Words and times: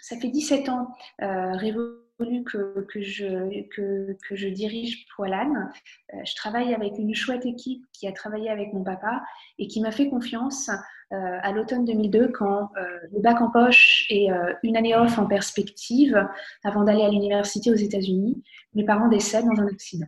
ça 0.00 0.16
fait 0.16 0.28
17 0.28 0.68
ans, 0.68 0.88
Révolution 1.20 2.04
que, 2.18 2.86
que, 2.88 3.02
je, 3.02 3.62
que, 3.68 4.16
je 4.36 4.48
dirige 4.48 5.06
Poilane. 5.14 5.70
Euh, 6.12 6.18
je 6.24 6.34
travaille 6.36 6.74
avec 6.74 6.98
une 6.98 7.14
chouette 7.14 7.44
équipe 7.44 7.84
qui 7.92 8.06
a 8.06 8.12
travaillé 8.12 8.50
avec 8.50 8.72
mon 8.72 8.84
papa 8.84 9.22
et 9.58 9.66
qui 9.66 9.80
m'a 9.80 9.90
fait 9.90 10.08
confiance 10.08 10.70
euh, 11.12 11.38
à 11.42 11.52
l'automne 11.52 11.84
2002 11.84 12.28
quand 12.28 12.70
euh, 12.76 12.84
le 13.12 13.20
bac 13.20 13.40
en 13.40 13.50
poche 13.50 14.06
et 14.10 14.28
une 14.62 14.76
année 14.76 14.94
off 14.94 15.18
en 15.18 15.26
perspective 15.26 16.16
avant 16.62 16.84
d'aller 16.84 17.02
à 17.02 17.10
l'université 17.10 17.70
aux 17.70 17.76
États-Unis, 17.76 18.42
mes 18.74 18.84
parents 18.84 19.08
décèdent 19.08 19.46
dans 19.46 19.60
un 19.60 19.66
accident. 19.66 20.06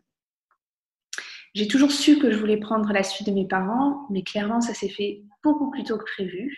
J'ai 1.55 1.69
toujours 1.69 1.91
su 1.91 2.19
que 2.19 2.31
je 2.31 2.39
voulais 2.39 2.59
prendre 2.59 2.93
la 2.93 3.03
suite 3.03 3.29
de 3.29 3.33
mes 3.33 3.47
parents, 3.47 4.07
mais 4.11 4.23
clairement, 4.23 4.61
ça 4.61 4.75
s'est 4.75 4.91
fait 4.91 5.23
beaucoup 5.43 5.71
plus 5.71 5.85
tôt 5.85 5.97
que 5.97 6.05
prévu. 6.05 6.55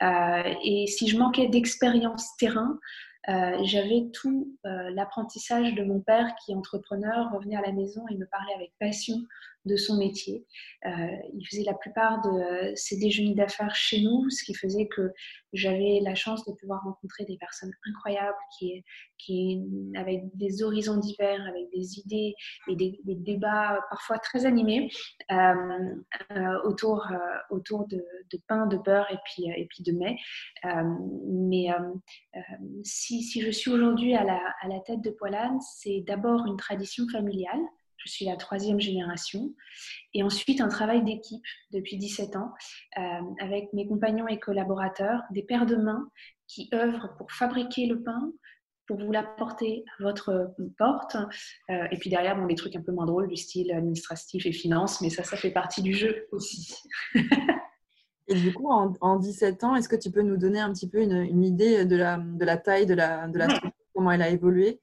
Et 0.00 0.86
si 0.86 1.08
je 1.08 1.18
manquais 1.18 1.48
d'expérience 1.48 2.36
terrain, 2.36 2.78
euh, 3.28 3.58
j'avais 3.64 4.08
tout 4.14 4.56
euh, 4.64 4.90
l'apprentissage 4.90 5.74
de 5.74 5.84
mon 5.84 6.00
père 6.00 6.34
qui 6.42 6.54
entrepreneur, 6.54 7.30
revenait 7.32 7.56
à 7.56 7.60
la 7.60 7.72
maison 7.72 8.06
et 8.08 8.16
me 8.16 8.24
parlait 8.26 8.54
avec 8.54 8.72
passion 8.80 9.16
de 9.64 9.76
son 9.76 9.98
métier. 9.98 10.46
Euh, 10.86 10.90
il 11.34 11.46
faisait 11.46 11.64
la 11.64 11.74
plupart 11.74 12.22
de 12.22 12.74
ses 12.74 12.98
déjeuners 12.98 13.34
d'affaires 13.34 13.74
chez 13.74 14.00
nous, 14.00 14.30
ce 14.30 14.44
qui 14.44 14.54
faisait 14.54 14.86
que 14.86 15.12
j'avais 15.52 16.00
la 16.02 16.14
chance 16.14 16.44
de 16.44 16.52
pouvoir 16.52 16.82
rencontrer 16.84 17.24
des 17.24 17.36
personnes 17.36 17.72
incroyables 17.88 18.36
qui, 18.58 18.84
qui 19.18 19.62
avec 19.96 20.22
des 20.34 20.62
horizons 20.62 20.98
divers, 20.98 21.40
avec 21.46 21.70
des 21.74 21.98
idées 21.98 22.34
et 22.68 22.76
des, 22.76 22.98
débats 23.04 23.80
parfois 23.90 24.18
très 24.18 24.46
animés 24.46 24.90
autour, 26.64 27.06
autour 27.50 27.86
de, 27.88 28.04
pain, 28.46 28.66
de 28.66 28.76
beurre 28.76 29.10
et 29.10 29.18
puis, 29.24 29.50
et 29.50 29.66
puis 29.66 29.82
de 29.82 29.92
mets. 29.92 30.16
mais 31.26 31.68
si 32.84 33.22
si, 33.22 33.40
je 33.42 33.50
suis 33.50 33.70
aujourd'hui 33.70 34.14
à 34.14 34.24
la, 34.24 34.40
à 34.62 34.68
la, 34.68 34.80
tête 34.80 35.00
de 35.00 35.10
Poilane, 35.10 35.60
c'est 35.60 36.02
d'abord 36.06 36.46
une 36.46 36.56
tradition 36.56 37.06
familiale. 37.08 37.60
Je 38.04 38.10
suis 38.10 38.24
la 38.24 38.36
troisième 38.36 38.80
génération. 38.80 39.54
Et 40.14 40.22
ensuite, 40.22 40.60
un 40.60 40.68
travail 40.68 41.04
d'équipe 41.04 41.42
depuis 41.72 41.96
17 41.98 42.36
ans 42.36 42.52
euh, 42.98 43.02
avec 43.40 43.72
mes 43.72 43.86
compagnons 43.86 44.28
et 44.28 44.38
collaborateurs, 44.38 45.22
des 45.30 45.42
paires 45.42 45.66
de 45.66 45.76
mains 45.76 46.08
qui 46.46 46.68
œuvrent 46.72 47.14
pour 47.18 47.30
fabriquer 47.32 47.86
le 47.86 48.02
pain, 48.02 48.32
pour 48.86 48.98
vous 48.98 49.12
l'apporter 49.12 49.84
à 49.98 50.02
votre 50.02 50.54
porte. 50.78 51.16
Euh, 51.70 51.86
et 51.90 51.98
puis 51.98 52.08
derrière, 52.08 52.36
bon, 52.36 52.46
des 52.46 52.54
trucs 52.54 52.74
un 52.76 52.82
peu 52.82 52.92
moins 52.92 53.06
drôles 53.06 53.28
du 53.28 53.36
style 53.36 53.70
administratif 53.72 54.46
et 54.46 54.52
finance, 54.52 55.00
mais 55.00 55.10
ça, 55.10 55.22
ça 55.22 55.36
fait 55.36 55.50
partie 55.50 55.82
du 55.82 55.92
jeu 55.92 56.26
aussi. 56.32 56.74
Et 58.28 58.34
du 58.34 58.52
coup, 58.52 58.68
en, 58.70 59.16
17 59.16 59.64
ans, 59.64 59.74
est-ce 59.74 59.88
que 59.88 59.96
tu 59.96 60.10
peux 60.10 60.20
nous 60.20 60.36
donner 60.36 60.60
un 60.60 60.70
petit 60.72 60.88
peu 60.88 61.00
une, 61.00 61.42
idée 61.42 61.86
de 61.86 61.96
la, 61.96 62.18
de 62.18 62.44
la, 62.44 62.58
taille 62.58 62.84
de 62.84 62.92
la, 62.92 63.26
de 63.26 63.38
la 63.38 63.48
structure, 63.48 63.72
comment 63.94 64.10
elle 64.12 64.20
a 64.20 64.28
évolué? 64.28 64.82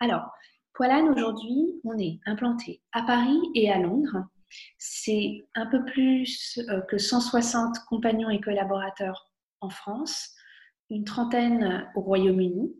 Alors, 0.00 0.30
Poilane, 0.76 1.08
aujourd'hui, 1.08 1.80
on 1.84 1.96
est 1.98 2.20
implanté 2.26 2.82
à 2.92 3.02
Paris 3.02 3.40
et 3.54 3.72
à 3.72 3.78
Londres. 3.78 4.26
C'est 4.76 5.46
un 5.54 5.64
peu 5.64 5.82
plus 5.86 6.60
euh, 6.68 6.82
que 6.82 6.98
160 6.98 7.78
compagnons 7.88 8.28
et 8.28 8.42
collaborateurs 8.42 9.32
en 9.62 9.70
France, 9.70 10.34
une 10.90 11.04
trentaine 11.04 11.88
au 11.94 12.02
Royaume-Uni. 12.02 12.74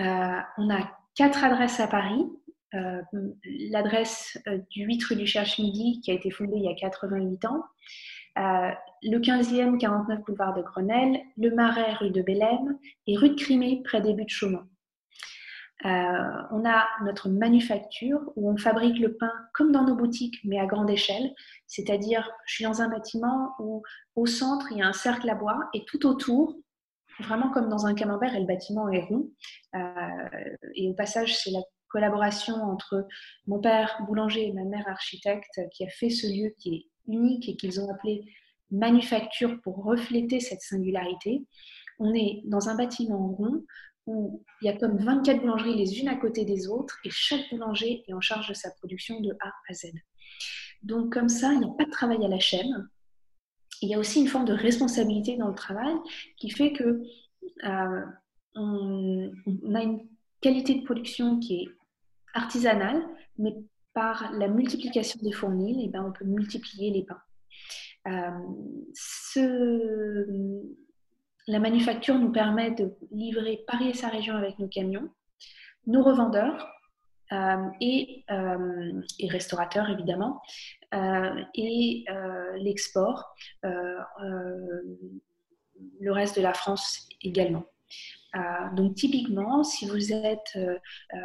Euh, 0.00 0.38
on 0.56 0.70
a 0.70 0.90
quatre 1.14 1.44
adresses 1.44 1.80
à 1.80 1.86
Paris. 1.86 2.24
Euh, 2.72 3.02
l'adresse 3.44 4.38
du 4.70 4.84
8 4.84 5.04
rue 5.04 5.16
du 5.16 5.26
Cherche-Midi 5.26 6.00
qui 6.00 6.10
a 6.12 6.14
été 6.14 6.30
fondée 6.30 6.56
il 6.56 6.64
y 6.64 6.68
a 6.68 6.74
88 6.74 7.44
ans. 7.44 7.62
Le 8.36 9.18
15e 9.18 9.76
49 9.76 10.24
boulevard 10.24 10.54
de 10.54 10.62
Grenelle, 10.62 11.20
le 11.36 11.54
Marais 11.54 11.92
rue 11.92 12.10
de 12.10 12.22
Bélème 12.22 12.78
et 13.06 13.18
rue 13.18 13.28
de 13.28 13.34
Crimée 13.34 13.82
près 13.84 14.00
des 14.00 14.14
buts 14.14 14.24
de 14.24 14.30
Chaumont. 14.30 14.66
Euh, 15.84 16.42
on 16.52 16.64
a 16.64 16.86
notre 17.04 17.28
manufacture 17.28 18.20
où 18.36 18.50
on 18.50 18.56
fabrique 18.56 18.98
le 19.00 19.16
pain 19.16 19.32
comme 19.52 19.72
dans 19.72 19.84
nos 19.84 19.96
boutiques, 19.96 20.38
mais 20.44 20.58
à 20.58 20.66
grande 20.66 20.90
échelle. 20.90 21.32
C'est-à-dire, 21.66 22.30
je 22.46 22.54
suis 22.54 22.64
dans 22.64 22.82
un 22.82 22.88
bâtiment 22.88 23.54
où 23.58 23.82
au 24.14 24.26
centre, 24.26 24.66
il 24.70 24.78
y 24.78 24.82
a 24.82 24.86
un 24.86 24.92
cercle 24.92 25.28
à 25.28 25.34
bois 25.34 25.58
et 25.74 25.84
tout 25.84 26.06
autour, 26.06 26.56
vraiment 27.20 27.50
comme 27.50 27.68
dans 27.68 27.86
un 27.86 27.94
camembert, 27.94 28.34
et 28.34 28.40
le 28.40 28.46
bâtiment 28.46 28.88
est 28.90 29.02
rond. 29.02 29.30
Euh, 29.74 30.56
et 30.74 30.88
au 30.88 30.94
passage, 30.94 31.36
c'est 31.36 31.50
la 31.50 31.62
collaboration 31.88 32.54
entre 32.54 33.06
mon 33.46 33.60
père 33.60 34.00
boulanger 34.06 34.48
et 34.48 34.52
ma 34.52 34.64
mère 34.64 34.88
architecte 34.88 35.60
qui 35.72 35.84
a 35.84 35.88
fait 35.88 36.10
ce 36.10 36.26
lieu 36.26 36.54
qui 36.58 36.74
est 36.74 37.12
unique 37.12 37.48
et 37.48 37.56
qu'ils 37.56 37.80
ont 37.80 37.90
appelé 37.90 38.24
manufacture 38.70 39.60
pour 39.62 39.84
refléter 39.84 40.40
cette 40.40 40.62
singularité. 40.62 41.44
On 41.98 42.14
est 42.14 42.42
dans 42.46 42.68
un 42.68 42.76
bâtiment 42.76 43.28
rond 43.28 43.62
où 44.06 44.44
il 44.60 44.66
y 44.66 44.68
a 44.68 44.76
comme 44.76 44.98
24 44.98 45.40
boulangeries 45.40 45.76
les 45.76 46.00
unes 46.00 46.08
à 46.08 46.16
côté 46.16 46.44
des 46.44 46.68
autres 46.68 46.98
et 47.04 47.10
chaque 47.10 47.48
boulanger 47.50 48.02
est 48.06 48.12
en 48.12 48.20
charge 48.20 48.48
de 48.48 48.54
sa 48.54 48.70
production 48.72 49.20
de 49.20 49.32
A 49.40 49.52
à 49.68 49.74
Z. 49.74 49.92
Donc 50.82 51.12
comme 51.12 51.28
ça, 51.28 51.52
il 51.52 51.60
n'y 51.60 51.64
a 51.64 51.68
pas 51.68 51.84
de 51.84 51.90
travail 51.90 52.24
à 52.24 52.28
la 52.28 52.40
chaîne. 52.40 52.88
Il 53.80 53.88
y 53.88 53.94
a 53.94 53.98
aussi 53.98 54.20
une 54.20 54.28
forme 54.28 54.44
de 54.44 54.52
responsabilité 54.52 55.36
dans 55.36 55.48
le 55.48 55.54
travail 55.54 55.94
qui 56.36 56.50
fait 56.50 56.72
que 56.72 57.02
euh, 57.64 58.04
on, 58.54 59.32
a 59.74 59.82
une 59.82 60.06
qualité 60.40 60.74
de 60.74 60.84
production 60.84 61.38
qui 61.38 61.62
est 61.62 61.68
artisanale, 62.34 63.02
mais 63.38 63.54
par 63.94 64.32
la 64.32 64.48
multiplication 64.48 65.20
des 65.22 65.32
fournils, 65.32 65.82
et 65.82 65.84
eh 65.86 65.88
ben, 65.88 66.04
on 66.04 66.12
peut 66.12 66.24
multiplier 66.24 66.90
les 66.90 67.04
pains. 67.04 67.20
Euh, 68.08 68.30
la 71.52 71.58
manufacture 71.58 72.18
nous 72.18 72.32
permet 72.32 72.70
de 72.70 72.94
livrer 73.10 73.62
Paris 73.66 73.90
et 73.90 73.94
sa 73.94 74.08
région 74.08 74.34
avec 74.34 74.58
nos 74.58 74.68
camions, 74.68 75.10
nos 75.86 76.02
revendeurs 76.02 76.66
euh, 77.30 77.66
euh, 78.30 79.02
et, 79.18 79.28
restaurateurs 79.28 79.90
évidemment, 79.90 80.40
et 81.54 82.04
l'export, 82.56 83.34
le 86.00 86.12
reste 86.12 86.36
de 86.36 86.42
la 86.42 86.54
France 86.54 87.06
également. 87.20 87.64
Euh, 88.34 88.40
donc 88.74 88.94
typiquement, 88.94 89.62
si 89.62 89.86
vous 89.86 90.12
êtes 90.12 90.52
euh, 90.56 90.78
euh, 91.14 91.18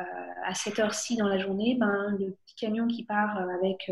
à 0.46 0.54
cette 0.54 0.80
heure-ci 0.80 1.16
dans 1.16 1.28
la 1.28 1.38
journée, 1.38 1.78
ben, 1.80 2.16
le 2.20 2.32
petit 2.32 2.56
camion 2.56 2.88
qui 2.88 3.06
part 3.06 3.38
avec 3.38 3.92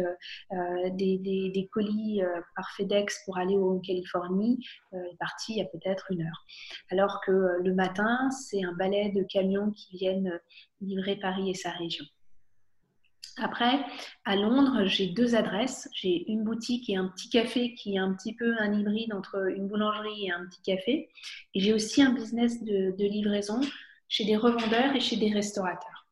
des, 0.94 1.18
des, 1.20 1.70
colis 1.72 2.22
par 2.56 2.70
FedEx 2.78 3.24
pour 3.26 3.38
aller 3.38 3.58
en 3.58 3.80
Californie 3.80 4.60
est 4.94 5.18
parti 5.20 5.54
il 5.54 5.58
y 5.58 5.62
a 5.62 5.66
peut-être 5.66 6.12
une 6.12 6.24
heure. 6.24 6.46
Alors 6.92 7.22
que 7.26 7.32
le 7.32 7.74
matin, 7.74 8.30
c'est 8.32 8.64
un 8.64 8.74
balai 8.74 9.12
de 9.12 9.24
camions 9.24 9.72
qui 9.72 9.98
viennent 9.98 10.40
livrer 10.82 11.18
Paris 11.18 11.50
et 11.50 11.54
sa 11.54 11.72
région. 11.72 12.06
Après, 13.38 13.80
à 14.24 14.36
Londres, 14.38 14.86
j'ai 14.86 15.08
deux 15.08 15.36
adresses. 15.36 15.90
J'ai 15.94 16.30
une 16.32 16.44
boutique 16.44 16.90
et 16.90 16.96
un 16.96 17.08
petit 17.10 17.30
café 17.30 17.74
qui 17.76 17.96
est 17.96 18.00
un 18.00 18.14
petit 18.14 18.34
peu 18.34 18.56
un 18.60 18.74
hybride 18.74 19.14
entre 19.14 19.52
une 19.54 19.68
boulangerie 19.68 20.28
et 20.28 20.32
un 20.32 20.46
petit 20.46 20.62
café. 20.62 21.10
Et 21.54 21.60
j'ai 21.60 21.74
aussi 21.74 22.02
un 22.02 22.14
business 22.14 22.64
de, 22.64 22.94
livraison 22.98 23.60
chez 24.08 24.24
des 24.24 24.38
revendeurs 24.38 24.96
et 24.96 25.02
chez 25.02 25.18
des 25.18 25.34
restaurateurs. 25.34 26.08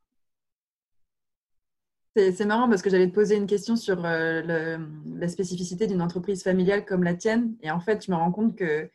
C'est 2.15 2.45
marrant 2.45 2.69
parce 2.69 2.83
que 2.83 2.91
j'allais 2.91 3.09
te 3.09 3.13
poser 3.15 3.35
une 3.35 3.47
question 3.47 3.75
sur 3.75 4.05
euh, 4.05 4.77
la 5.15 5.27
spécificité 5.27 5.87
d'une 5.87 6.01
entreprise 6.01 6.43
familiale 6.43 6.85
comme 6.85 7.03
la 7.03 7.15
tienne. 7.15 7.55
Et 7.63 7.71
en 7.71 7.79
fait, 7.79 8.05
je 8.05 8.11
me 8.11 8.17
rends 8.17 8.31
compte 8.31 8.55
que 8.55 8.89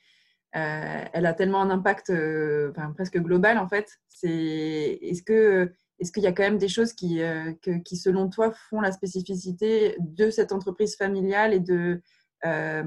euh, 0.56 1.04
elle 1.12 1.26
a 1.26 1.32
tellement 1.32 1.60
un 1.60 1.70
impact 1.70 2.10
euh, 2.10 2.72
presque 2.94 3.18
global 3.18 3.58
en 3.58 3.68
fait. 3.68 3.98
Est-ce 4.22 5.22
que 5.22 5.72
est-ce 5.98 6.12
qu'il 6.12 6.22
y 6.22 6.26
a 6.26 6.32
quand 6.32 6.44
même 6.44 6.58
des 6.58 6.68
choses 6.68 6.92
qui, 6.92 7.22
euh, 7.22 7.52
qui, 7.84 7.96
selon 7.96 8.28
toi, 8.28 8.52
font 8.52 8.80
la 8.80 8.92
spécificité 8.92 9.96
de 9.98 10.30
cette 10.30 10.52
entreprise 10.52 10.96
familiale 10.96 11.52
et 11.52 11.60
de 11.60 12.00
euh, 12.44 12.84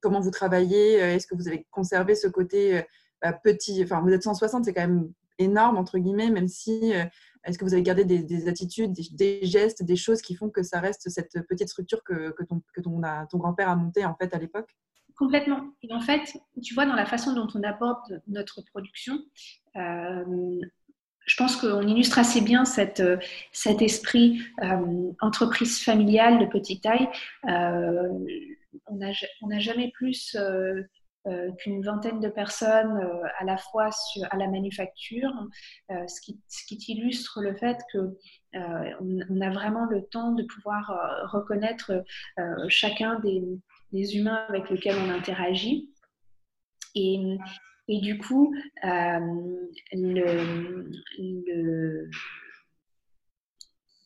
comment 0.00 0.20
vous 0.20 0.32
travaillez 0.32 0.94
Est-ce 0.94 1.26
que 1.26 1.36
vous 1.36 1.46
avez 1.46 1.66
conservé 1.70 2.14
ce 2.14 2.26
côté 2.26 2.78
euh, 2.78 2.82
bah, 3.22 3.32
petit 3.32 3.82
Enfin, 3.84 4.00
vous 4.00 4.10
êtes 4.10 4.24
160, 4.24 4.64
c'est 4.64 4.74
quand 4.74 4.80
même 4.86 5.12
énorme, 5.38 5.76
entre 5.76 5.98
guillemets, 5.98 6.30
même 6.30 6.48
si. 6.48 6.92
Est-ce 7.44 7.56
que 7.56 7.64
vous 7.64 7.72
avez 7.72 7.82
gardé 7.82 8.04
des, 8.04 8.48
attitudes, 8.48 8.92
des, 8.92 9.40
gestes, 9.46 9.82
des 9.82 9.96
choses 9.96 10.20
qui 10.20 10.34
font 10.34 10.50
que 10.50 10.62
ça 10.62 10.78
reste 10.78 11.08
cette 11.08 11.40
petite 11.48 11.70
structure 11.70 12.04
que, 12.04 12.32
que 12.32 12.42
que 12.74 12.80
ton 12.82 13.38
grand-père 13.38 13.70
a 13.70 13.76
montée 13.76 14.04
en 14.04 14.14
fait 14.14 14.34
à 14.34 14.38
l'époque? 14.38 14.76
Complètement. 15.16 15.70
Et 15.82 15.94
en 15.94 16.00
fait, 16.00 16.20
tu 16.62 16.74
vois, 16.74 16.84
dans 16.84 16.94
la 16.94 17.06
façon 17.06 17.32
dont 17.32 17.48
on 17.54 17.62
aborde 17.62 18.22
notre 18.26 18.62
production, 18.62 19.18
je 21.30 21.36
pense 21.36 21.56
qu'on 21.56 21.86
illustre 21.86 22.18
assez 22.18 22.40
bien 22.40 22.64
euh, 22.98 23.16
cet 23.52 23.82
esprit 23.82 24.42
euh, 24.64 25.12
entreprise 25.20 25.80
familiale 25.80 26.40
de 26.40 26.46
petite 26.46 26.82
taille. 26.82 27.08
Euh, 27.48 28.08
on 28.88 28.96
n'a 28.96 29.58
jamais 29.60 29.92
plus 29.92 30.36
qu'une 31.58 31.82
vingtaine 31.82 32.18
de 32.18 32.28
personnes 32.28 33.00
à 33.38 33.44
la 33.44 33.56
fois 33.58 33.90
à 34.30 34.36
la 34.36 34.48
manufacture, 34.48 35.32
ce, 35.88 36.20
qui, 36.20 36.38
illustre 36.88 37.40
le 37.42 37.54
fait 37.54 37.78
que 37.92 38.16
on, 38.54 39.40
a 39.40 39.50
vraiment 39.50 39.86
le 39.86 40.02
temps 40.06 40.32
de 40.32 40.42
pouvoir 40.44 40.92
reconnaître 41.30 42.04
chacun 42.68 43.20
des, 43.20 44.16
humains 44.16 44.44
avec 44.48 44.70
lesquels 44.70 44.96
on 44.98 45.10
interagit. 45.10 45.90
Et 47.92 47.98
du 48.00 48.18
coup, 48.18 48.54
le, 49.92 50.90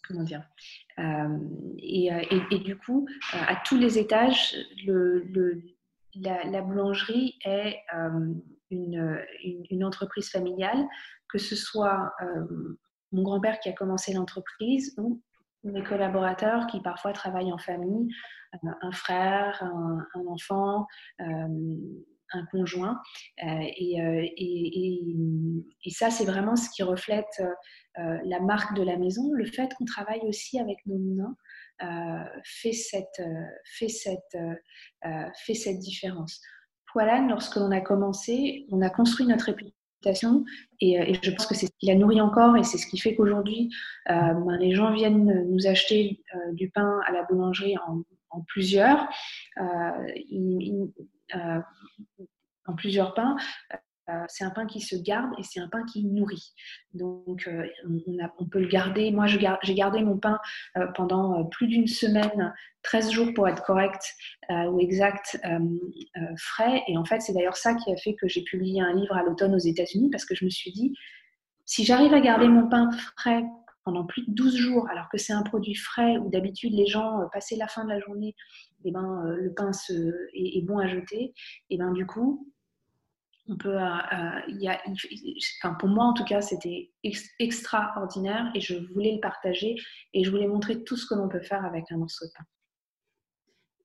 comment 0.08 0.22
dire 0.22 0.42
et, 1.78 2.10
et, 2.50 2.58
du 2.60 2.78
coup, 2.78 3.06
à 3.32 3.56
tous 3.64 3.76
les 3.76 3.98
étages, 3.98 4.56
la, 6.16 6.62
boulangerie 6.62 7.38
est 7.44 7.76
une, 8.70 9.84
entreprise 9.84 10.30
familiale, 10.30 10.86
que 11.28 11.36
ce 11.38 11.54
soit 11.54 12.10
mon 13.12 13.22
grand-père 13.22 13.60
qui 13.60 13.68
a 13.68 13.72
commencé 13.72 14.14
l'entreprise 14.14 14.94
ou 14.98 15.22
mes 15.62 15.82
collaborateurs 15.82 16.66
qui 16.66 16.80
parfois 16.80 17.12
travaillent 17.12 17.52
en 17.52 17.58
famille, 17.58 18.08
euh, 18.54 18.70
un 18.82 18.92
frère, 18.92 19.62
un, 19.62 20.26
enfant, 20.26 20.86
euh, 21.20 21.24
conjoint. 22.50 23.00
Euh, 23.42 23.46
et, 23.76 24.34
et, 25.84 25.90
ça, 25.90 26.10
c'est 26.10 26.24
vraiment 26.24 26.56
ce 26.56 26.68
qui 26.70 26.82
reflète 26.82 27.42
la 27.96 28.40
marque 28.40 28.76
de 28.76 28.82
la 28.82 28.96
maison. 28.96 29.32
Le 29.32 29.46
fait 29.46 29.72
qu'on 29.74 29.84
travaille 29.84 30.22
aussi 30.24 30.58
avec 30.58 30.78
nos 30.86 30.98
mains 30.98 31.36
fait, 32.44 32.72
cette, 32.72 33.22
fait, 33.64 33.88
cette, 33.88 34.36
fait 35.44 35.54
cette 35.54 35.78
différence. 35.78 36.40
Poilane, 36.92 37.28
lorsque 37.28 37.56
l'on 37.56 37.70
a 37.70 37.80
commencé, 37.80 38.66
on 38.70 38.80
a 38.82 38.90
construit 38.90 39.26
notre 39.26 39.46
réputation 39.46 39.74
euh, 40.06 40.44
et, 40.80 41.14
je 41.22 41.30
pense 41.30 41.46
que 41.46 41.54
c'est 41.54 41.66
ce 41.66 41.72
qui 41.78 41.86
la 41.86 41.94
nourrit 41.94 42.20
encore 42.20 42.56
et 42.56 42.62
c'est 42.62 42.78
ce 42.78 42.86
qui 42.86 42.98
fait 42.98 43.14
qu'aujourd'hui, 43.14 43.70
euh, 44.10 44.34
ben, 44.34 44.56
les 44.58 44.74
gens 44.74 44.92
viennent 44.92 45.46
nous 45.48 45.66
acheter 45.66 46.22
euh, 46.34 46.52
du 46.52 46.70
pain 46.70 47.00
à 47.06 47.12
la 47.12 47.22
boulangerie 47.24 47.76
en, 47.86 48.02
plusieurs, 48.48 49.08
en 51.32 52.74
plusieurs 52.76 53.14
pains. 53.14 53.36
Euh, 54.10 54.24
c'est 54.28 54.44
un 54.44 54.50
pain 54.50 54.66
qui 54.66 54.80
se 54.80 54.96
garde 54.96 55.30
et 55.38 55.42
c'est 55.42 55.60
un 55.60 55.68
pain 55.68 55.82
qui 55.84 56.04
nourrit. 56.04 56.52
Donc, 56.92 57.48
euh, 57.48 57.66
on, 58.38 58.46
peut 58.46 58.60
le 58.60 58.68
garder. 58.68 59.10
Moi, 59.10 59.26
j'ai 59.26 59.74
gardé 59.74 60.02
mon 60.02 60.18
pain 60.18 60.38
euh, 60.76 60.86
pendant 60.94 61.44
plus 61.46 61.68
d'une 61.68 61.86
semaine, 61.86 62.52
13 62.82 63.10
jours 63.10 63.28
pour 63.34 63.48
être 63.48 63.62
correct 63.64 64.02
ou 64.50 64.78
exact, 64.78 65.38
frais. 66.36 66.82
Et 66.86 66.98
en 66.98 67.04
fait, 67.04 67.20
c'est 67.20 67.32
d'ailleurs 67.32 67.56
ça 67.56 67.74
qui 67.74 67.90
a 67.90 67.96
fait 67.96 68.14
que 68.14 68.28
j'ai 68.28 68.42
publié 68.42 68.82
un 68.82 68.92
livre 68.92 69.14
à 69.16 69.22
l'automne 69.22 69.54
aux 69.54 69.58
États-Unis 69.58 70.10
parce 70.10 70.26
que 70.26 70.34
je 70.34 70.44
me 70.44 70.50
suis 70.50 70.70
dit, 70.70 70.94
si 71.64 71.84
j'arrive 71.84 72.12
à 72.12 72.20
garder 72.20 72.46
mon 72.46 72.68
pain 72.68 72.90
frais 73.16 73.42
pendant 73.84 74.04
plus 74.04 74.26
de 74.26 74.32
12 74.32 74.56
jours, 74.56 74.88
alors 74.88 75.08
que 75.10 75.18
c'est 75.18 75.32
un 75.32 75.42
produit 75.42 75.74
frais 75.74 76.16
où 76.18 76.30
d'habitude 76.30 76.72
les 76.72 76.86
gens, 76.86 77.28
passaient 77.32 77.56
la 77.56 77.68
fin 77.68 77.84
de 77.84 77.90
la 77.90 78.00
journée, 78.00 78.34
eh 78.84 78.90
ben, 78.90 79.22
le 79.24 79.52
pain 79.52 79.70
est, 80.34 80.64
bon 80.64 80.78
à 80.78 80.88
jeter, 80.88 81.34
et 81.70 81.78
ben 81.78 81.92
du 81.92 82.06
coup, 82.06 82.50
on 83.48 83.56
peut, 83.56 83.76
euh, 83.76 83.96
euh, 84.12 84.40
y 84.48 84.68
a, 84.68 84.80
enfin, 85.62 85.74
pour 85.74 85.88
moi 85.88 86.04
en 86.04 86.14
tout 86.14 86.24
cas, 86.24 86.40
c'était 86.40 86.90
extraordinaire 87.38 88.50
et 88.54 88.60
je 88.60 88.74
voulais 88.92 89.12
le 89.12 89.20
partager 89.20 89.76
et 90.14 90.24
je 90.24 90.30
voulais 90.30 90.46
montrer 90.46 90.82
tout 90.82 90.96
ce 90.96 91.06
que 91.06 91.14
l'on 91.14 91.28
peut 91.28 91.42
faire 91.42 91.64
avec 91.64 91.92
un 91.92 91.98
morceau 91.98 92.26
de 92.26 92.30
pain. 92.36 92.44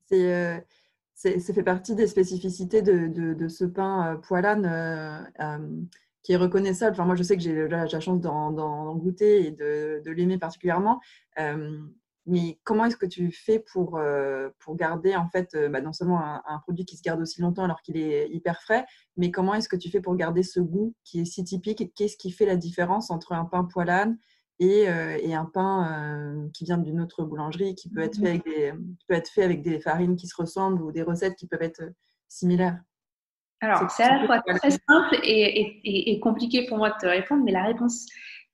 C'est, 0.05 0.33
euh, 0.33 0.59
ça 1.13 1.53
fait 1.53 1.63
partie 1.63 1.95
des 1.95 2.07
spécificités 2.07 2.81
de, 2.81 3.07
de, 3.33 3.47
ce 3.47 3.65
pain 3.65 4.19
poilane 4.23 4.65
qui 6.23 6.33
est 6.33 6.37
reconnaissable. 6.37 6.93
Enfin, 6.93 7.05
moi, 7.05 7.15
je 7.15 7.23
sais 7.23 7.35
que 7.35 7.43
j'ai 7.43 7.67
la 7.67 7.87
chance 7.99 8.19
d'en, 8.19 8.95
goûter 8.95 9.47
et 9.47 9.51
de, 9.51 10.01
de 10.03 10.11
l'aimer 10.11 10.37
particulièrement. 10.37 10.99
Mais 12.29 12.59
comment 12.63 12.85
est-ce 12.85 12.95
que 12.95 13.07
tu 13.07 13.31
fais 13.31 13.57
pour, 13.57 13.97
euh, 13.97 14.49
pour 14.59 14.75
garder 14.75 15.15
en 15.15 15.27
fait 15.29 15.55
euh, 15.55 15.67
bah, 15.67 15.81
non 15.81 15.93
seulement 15.93 16.21
un, 16.21 16.59
produit 16.59 16.85
qui 16.85 16.95
se 16.95 17.01
garde 17.01 17.19
aussi 17.19 17.41
longtemps 17.41 17.63
alors 17.63 17.81
qu'il 17.81 17.97
est 17.97 18.29
hyper 18.29 18.61
frais, 18.61 18.85
mais 19.17 19.31
comment 19.31 19.55
est-ce 19.55 19.67
que 19.67 19.75
tu 19.75 19.89
fais 19.89 19.99
pour 19.99 20.15
garder 20.15 20.43
ce 20.43 20.59
goût 20.59 20.93
qui 21.03 21.21
est 21.21 21.25
si 21.25 21.43
typique 21.43 21.81
et 21.81 21.89
qu'est-ce 21.89 22.17
qui 22.17 22.29
fait 22.29 22.45
la 22.45 22.55
différence 22.55 23.09
entre 23.09 23.31
un 23.31 23.45
pain 23.45 23.63
poilane 23.63 24.19
et, 24.59 24.87
euh, 24.89 25.17
et 25.19 25.33
un 25.33 25.45
pain 25.45 26.49
qui 26.53 26.65
vient 26.65 26.77
d'une 26.77 27.01
autre 27.01 27.23
boulangerie 27.23 27.73
qui 27.73 27.89
peut, 27.89 28.01
être 28.01 28.19
fait 28.19 28.29
avec 28.29 28.45
des, 28.45 28.73
peut 29.07 29.15
être 29.15 29.29
fait 29.29 29.43
avec 29.43 29.63
des 29.63 29.79
farines 29.79 30.15
qui 30.15 30.27
se 30.27 30.35
ressemblent 30.35 30.83
ou 30.83 30.91
des 30.91 31.01
recettes 31.01 31.35
qui 31.35 31.47
peuvent 31.47 31.63
être 31.63 31.81
similaires? 32.27 32.79
Alors, 33.61 33.91
c'est 33.91 34.03
à 34.03 34.19
la 34.19 34.25
fois 34.25 34.41
très 34.41 34.71
simple 34.71 35.19
et, 35.23 35.81
et, 35.83 36.11
et, 36.11 36.19
compliqué 36.19 36.65
pour 36.67 36.77
moi 36.77 36.91
de 36.91 36.95
te 37.01 37.05
répondre, 37.05 37.43
mais 37.43 37.51
la 37.51 37.65
réponse 37.65 38.05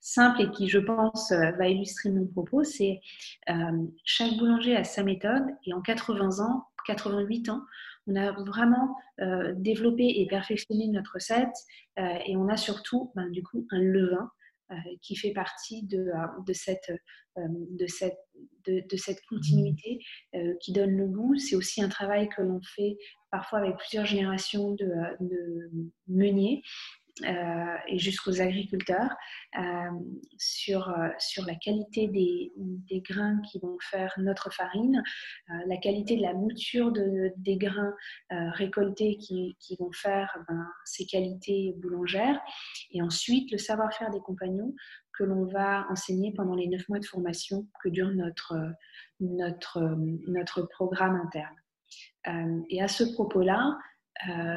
simple 0.05 0.43
et 0.43 0.51
qui, 0.51 0.69
je 0.69 0.77
pense, 0.77 1.31
euh, 1.31 1.51
va 1.53 1.67
illustrer 1.67 2.11
mon 2.11 2.27
propos, 2.27 2.63
c'est 2.63 3.01
euh, 3.49 3.87
chaque 4.03 4.37
boulanger 4.37 4.75
a 4.75 4.83
sa 4.83 5.03
méthode 5.03 5.43
et 5.65 5.73
en 5.73 5.81
80 5.81 6.45
ans, 6.45 6.65
88 6.85 7.49
ans, 7.49 7.61
on 8.05 8.15
a 8.15 8.31
vraiment 8.31 8.95
euh, 9.19 9.53
développé 9.57 10.21
et 10.21 10.27
perfectionné 10.27 10.87
notre 10.89 11.15
recette 11.15 11.55
et 11.97 12.35
on 12.37 12.49
a 12.49 12.57
surtout, 12.57 13.11
ben, 13.15 13.31
du 13.31 13.41
coup, 13.41 13.65
un 13.71 13.79
levain 13.79 14.29
qui 15.01 15.15
fait 15.15 15.31
partie 15.31 15.83
de, 15.83 16.07
de 16.45 16.53
cette, 16.53 16.91
de, 17.37 17.87
cette, 17.87 18.17
de, 18.67 18.97
cette, 18.97 19.21
continuité 19.29 19.99
qui 20.59 20.73
donne 20.73 20.97
le 20.97 21.07
goût. 21.07 21.35
C'est 21.37 21.55
aussi 21.55 21.81
un 21.81 21.87
travail 21.87 22.27
que 22.29 22.41
l'on 22.41 22.59
fait 22.75 22.97
parfois 23.35 23.59
avec 23.59 23.75
plusieurs 23.75 24.05
générations 24.05 24.71
de, 24.75 25.69
meuniers 26.07 26.63
euh, 27.25 27.75
et 27.87 27.99
jusqu'aux 27.99 28.41
agriculteurs 28.41 29.11
euh, 29.57 29.61
sur, 30.37 30.89
euh, 30.89 31.09
sur 31.19 31.45
la 31.45 31.55
qualité 31.55 32.07
des, 32.07 32.53
des, 32.55 33.01
grains 33.01 33.41
qui 33.41 33.59
vont 33.59 33.77
faire 33.81 34.13
notre 34.17 34.53
farine, 34.53 35.03
la 35.67 35.77
qualité 35.77 36.15
de 36.15 36.21
la 36.21 36.33
mouture 36.33 36.93
de, 36.93 37.33
des 37.37 37.57
grains 37.57 37.93
récoltés 38.29 39.17
qui, 39.17 39.57
qui, 39.59 39.75
vont 39.77 39.91
faire 39.91 40.37
ben, 40.47 40.65
ces 40.85 41.05
qualités 41.05 41.73
boulangères, 41.77 42.39
et 42.91 43.01
ensuite 43.01 43.51
le 43.51 43.57
savoir-faire 43.57 44.11
des 44.11 44.21
compagnons 44.21 44.73
que 45.17 45.25
l'on 45.25 45.45
va 45.45 45.85
enseigner 45.89 46.33
pendant 46.33 46.55
les 46.55 46.67
neuf 46.67 46.87
mois 46.87 46.99
de 46.99 47.05
formation 47.05 47.67
que 47.81 47.89
dure 47.89 48.11
notre, 48.11 48.55
notre, 49.19 49.81
notre 50.27 50.63
programme 50.63 51.15
interne. 51.15 51.55
Et 52.69 52.81
à 52.81 52.87
ce 52.87 53.03
propos-là, 53.03 53.77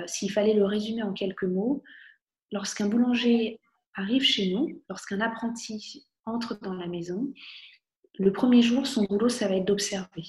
s'il 0.06 0.32
fallait 0.32 0.54
le 0.54 0.64
résumer 0.64 1.02
en 1.02 1.12
quelques 1.12 1.44
mots, 1.44 1.82
lorsqu'un 2.52 2.88
boulanger 2.88 3.60
arrive 3.94 4.22
chez 4.22 4.52
nous, 4.52 4.82
lorsqu'un 4.88 5.20
apprenti 5.20 6.06
entre 6.24 6.58
dans 6.60 6.74
la 6.74 6.86
maison, 6.86 7.32
le 8.18 8.32
premier 8.32 8.62
jour, 8.62 8.86
son 8.86 9.04
boulot, 9.04 9.28
ça 9.28 9.48
va 9.48 9.56
être 9.56 9.64
d'observer. 9.64 10.24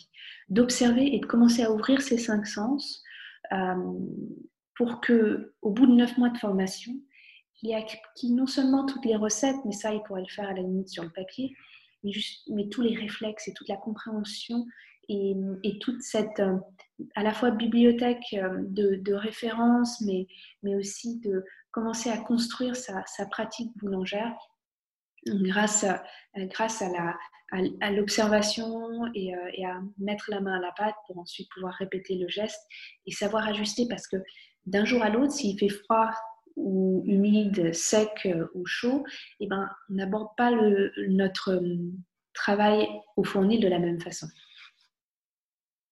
D'observer 0.49 1.15
et 1.15 1.19
de 1.19 1.25
commencer 1.25 1.63
à 1.63 1.71
ouvrir 1.71 2.01
ses 2.01 2.17
cinq 2.17 2.45
sens 2.45 3.03
euh, 3.51 3.93
pour 4.75 5.01
que, 5.01 5.53
au 5.61 5.71
bout 5.71 5.87
de 5.87 5.93
neuf 5.93 6.17
mois 6.17 6.29
de 6.29 6.37
formation, 6.37 6.93
il 7.61 7.71
ait 7.71 7.75
acquis 7.75 8.31
non 8.31 8.47
seulement 8.47 8.85
toutes 8.85 9.05
les 9.05 9.15
recettes, 9.15 9.57
mais 9.65 9.71
ça, 9.71 9.93
il 9.93 10.01
pourrait 10.03 10.21
le 10.21 10.33
faire 10.33 10.47
à 10.47 10.53
la 10.53 10.61
limite 10.61 10.89
sur 10.89 11.03
le 11.03 11.09
papier, 11.09 11.55
mais, 12.03 12.69
tous 12.69 12.81
les 12.81 12.95
réflexes 12.95 13.47
et 13.47 13.53
toute 13.53 13.67
la 13.67 13.75
compréhension 13.75 14.65
et, 15.09 15.35
toute 15.81 16.01
cette, 16.01 16.39
euh, 16.39 16.57
à 17.15 17.23
la 17.23 17.33
fois 17.33 17.51
bibliothèque 17.51 18.33
euh, 18.33 18.57
de, 18.61 19.13
références, 19.13 20.01
mais, 20.01 20.27
mais 20.63 20.75
aussi 20.75 21.19
de, 21.19 21.43
commencer 21.71 22.09
à 22.09 22.17
construire 22.17 22.75
sa, 22.75 23.03
pratique 23.29 23.71
boulangère 23.77 24.35
grâce, 25.25 25.83
à, 25.83 26.03
grâce 26.35 26.81
à, 26.81 27.15
à, 27.81 27.91
l'observation 27.91 29.05
et, 29.13 29.35
euh, 29.35 29.51
et, 29.53 29.65
à 29.65 29.81
mettre 29.97 30.25
la 30.29 30.41
main 30.41 30.57
à 30.57 30.59
la 30.59 30.71
pâte 30.71 30.95
pour 31.07 31.19
ensuite 31.19 31.49
pouvoir 31.53 31.73
répéter 31.75 32.15
le 32.15 32.27
geste 32.27 32.61
et 33.05 33.11
savoir 33.11 33.47
ajuster 33.47 33.87
parce 33.87 34.07
que 34.07 34.17
d'un 34.65 34.85
jour 34.85 35.03
à 35.03 35.09
l'autre, 35.09 35.31
s'il 35.31 35.57
fait 35.57 35.69
froid 35.69 36.11
ou 36.55 37.03
humide, 37.05 37.73
sec 37.73 38.25
euh, 38.25 38.47
ou 38.53 38.65
chaud, 38.65 39.05
eh 39.39 39.47
ben, 39.47 39.69
on 39.89 39.93
n'aborde 39.93 40.29
pas 40.37 40.51
le, 40.51 40.91
notre 41.07 41.61
travail 42.33 42.87
au 43.15 43.23
fournil 43.23 43.59
de 43.59 43.67
la 43.67 43.79
même 43.79 43.99
façon. 44.01 44.27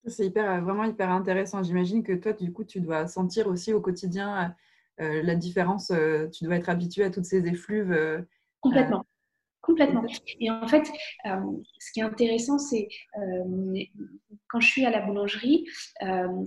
C'est 0.08 0.26
hyper, 0.26 0.62
vraiment 0.62 0.84
hyper 0.84 1.10
intéressant. 1.10 1.62
J'imagine 1.62 2.02
que 2.02 2.12
toi, 2.12 2.32
du 2.32 2.52
coup, 2.52 2.64
tu 2.64 2.80
dois 2.80 3.06
sentir 3.06 3.46
aussi 3.48 3.72
au 3.72 3.80
quotidien 3.80 4.54
euh, 5.00 5.22
la 5.22 5.36
différence, 5.36 5.90
euh, 5.90 6.28
tu 6.28 6.44
dois 6.44 6.56
être 6.56 6.68
habitué 6.68 7.04
à 7.04 7.10
toutes 7.10 7.24
ces 7.24 7.46
effluves. 7.46 7.92
Euh, 7.92 8.20
Complètement. 8.60 9.04
Complètement. 9.60 10.04
Et 10.40 10.50
en 10.50 10.66
fait, 10.66 10.90
ce 11.24 11.92
qui 11.92 12.00
est 12.00 12.02
intéressant, 12.02 12.58
c'est 12.58 12.88
quand 14.48 14.60
je 14.60 14.66
suis 14.66 14.86
à 14.86 14.90
la 14.90 15.00
boulangerie, 15.00 15.66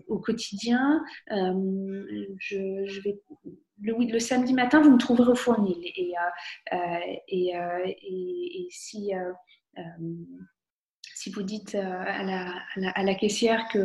au 0.08 0.18
quotidien, 0.18 1.04
le, 1.30 2.30
samedi 4.20 4.54
matin, 4.56 4.82
vous 4.82 4.92
me 4.92 4.98
trouverez 4.98 5.34
au 5.34 5.36
fournil. 5.36 5.78
Et, 5.86 6.16
si 8.72 9.12
si 11.22 11.30
vous 11.30 11.44
dites 11.44 11.76
à 11.76 12.24
la, 12.24 12.56
à, 12.76 13.04
la, 13.04 13.16
caissière 13.16 13.68
que 13.72 13.80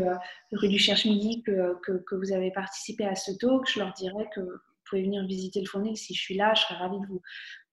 rue 0.53 0.69
du 0.69 0.79
Cherche-Midi 0.79 1.43
que, 1.43 1.75
que, 1.83 2.15
vous 2.15 2.33
avez 2.33 2.51
participé 2.51 3.05
à 3.05 3.15
ce 3.15 3.33
talk, 3.33 3.69
je 3.69 3.79
leur 3.79 3.93
dirais 3.93 4.27
que 4.35 4.41
pouvez 4.89 5.03
venir 5.03 5.25
visiter 5.27 5.61
le 5.61 5.67
fournil. 5.67 5.97
Si 5.97 6.15
je 6.15 6.21
suis 6.21 6.37
là, 6.37 6.55
je 6.55 6.63
serais 6.63 6.77
ravie 6.77 7.01
de 7.01 7.07
vous, 7.07 7.21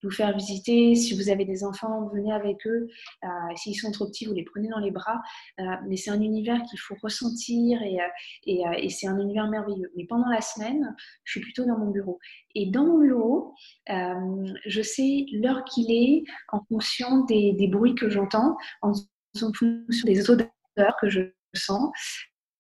vous 0.03 0.11
faire 0.11 0.35
visiter. 0.35 0.95
Si 0.95 1.15
vous 1.15 1.29
avez 1.29 1.45
des 1.45 1.63
enfants, 1.63 2.09
venez 2.13 2.33
avec 2.33 2.65
eux. 2.67 2.87
Euh, 3.23 3.27
s'ils 3.55 3.75
sont 3.75 3.91
trop 3.91 4.07
petits, 4.07 4.25
vous 4.25 4.33
les 4.33 4.43
prenez 4.43 4.67
dans 4.67 4.79
les 4.79 4.91
bras. 4.91 5.21
Euh, 5.59 5.63
mais 5.87 5.95
c'est 5.95 6.11
un 6.11 6.21
univers 6.21 6.61
qu'il 6.63 6.79
faut 6.79 6.95
ressentir 7.01 7.81
et, 7.83 7.99
et, 8.45 8.89
c'est 8.89 9.07
un 9.07 9.19
univers 9.19 9.47
merveilleux. 9.47 9.91
Mais 9.95 10.05
pendant 10.05 10.27
la 10.27 10.41
semaine, 10.41 10.95
je 11.23 11.31
suis 11.31 11.41
plutôt 11.41 11.65
dans 11.65 11.77
mon 11.77 11.91
bureau. 11.91 12.19
Et 12.55 12.69
dans 12.69 12.85
mon 12.85 12.99
bureau, 12.99 13.53
je 13.87 14.81
sais 14.81 15.25
l'heure 15.31 15.63
qu'il 15.65 15.91
est 15.91 16.23
en 16.51 16.61
fonction 16.65 17.23
des, 17.25 17.53
des 17.53 17.67
bruits 17.67 17.95
que 17.95 18.09
j'entends, 18.09 18.57
en 18.81 18.93
fonction 19.37 19.83
des 20.05 20.29
odeurs 20.29 20.95
que 21.01 21.09
je 21.09 21.21
sens. 21.53 21.91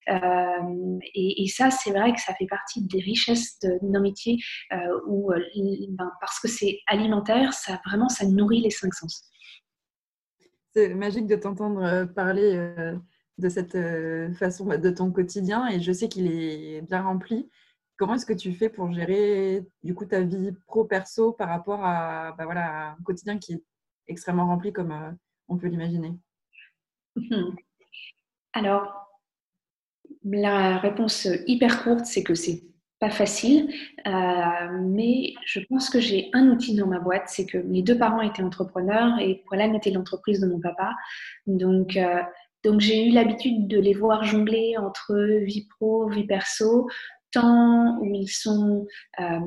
Euh, 0.09 0.99
et, 1.15 1.47
ça, 1.47 1.71
c'est 1.71 1.91
vrai 1.91 2.13
que 2.13 2.19
ça 2.19 2.33
fait 2.33 2.47
partie 2.47 2.81
des 2.83 2.99
richesses 2.99 3.59
d'un 3.59 4.01
métier 4.01 4.37
euh, 4.71 4.99
où, 5.07 5.31
euh, 5.31 5.39
ben, 5.89 6.11
parce 6.19 6.39
que 6.39 6.47
c'est 6.47 6.79
alimentaire, 6.87 7.53
ça 7.53 7.79
vraiment, 7.85 8.09
ça 8.09 8.25
nourrit 8.25 8.61
les 8.61 8.69
cinq 8.69 8.93
sens. 8.93 9.29
C'est 10.73 10.93
magique 10.93 11.27
de 11.27 11.35
t'entendre 11.35 12.05
parler 12.15 12.55
de 13.37 13.49
cette 13.49 13.77
façon 14.35 14.65
bah, 14.65 14.77
de 14.77 14.89
ton 14.89 15.11
quotidien 15.11 15.67
et 15.67 15.79
je 15.79 15.91
sais 15.91 16.09
qu'il 16.09 16.27
est 16.27 16.81
bien 16.81 17.03
rempli. 17.03 17.49
Comment 17.97 18.15
est-ce 18.15 18.25
que 18.25 18.33
tu 18.33 18.53
fais 18.53 18.69
pour 18.69 18.91
gérer 18.91 19.63
du 19.83 19.93
coup 19.93 20.05
ta 20.05 20.21
vie 20.21 20.51
pro-perso 20.65 21.31
par 21.33 21.49
rapport 21.49 21.85
à, 21.85 22.33
bah, 22.37 22.45
voilà, 22.45 22.95
un 22.97 23.03
quotidien 23.03 23.37
qui 23.37 23.53
est 23.53 23.63
extrêmement 24.07 24.47
rempli 24.47 24.73
comme 24.73 25.15
on 25.47 25.57
peut 25.57 25.67
l'imaginer? 25.67 26.17
Alors, 28.53 29.03
la 30.23 30.77
réponse 30.77 31.27
hyper 31.47 31.83
courte, 31.83 32.05
c'est 32.05 32.23
que 32.23 32.33
c'est 32.33 32.63
pas 33.03 33.09
facile, 33.09 33.69
euh, 34.07 34.79
mais 34.81 35.33
je 35.45 35.59
pense 35.69 35.89
que 35.89 35.99
j'ai 35.99 36.29
un 36.31 36.47
outil 36.47 36.73
dans 36.73 36.87
ma 36.87 36.99
boîte, 36.99 37.23
c'est 37.27 37.45
que 37.45 37.57
mes 37.57 37.81
deux 37.81 37.97
parents 37.97 38.21
étaient 38.21 38.43
entrepreneurs 38.43 39.19
et 39.19 39.43
voilà 39.47 39.65
était 39.65 39.91
l'entreprise 39.91 40.39
de 40.39 40.47
mon 40.47 40.61
papa. 40.61 40.93
Donc, 41.45 41.97
euh, 41.97 42.21
donc 42.63 42.79
j'ai 42.79 43.05
eu 43.05 43.11
l'habitude 43.11 43.67
de 43.67 43.77
les 43.77 43.93
voir 43.93 44.23
jongler 44.23 44.77
entre 44.77 45.15
vie 45.43 45.67
pro, 45.67 46.07
vie 46.07 46.25
perso, 46.25 46.87
tant 47.31 47.97
où 47.99 48.05
ils 48.05 48.29
sont 48.29 48.87
euh, 49.19 49.39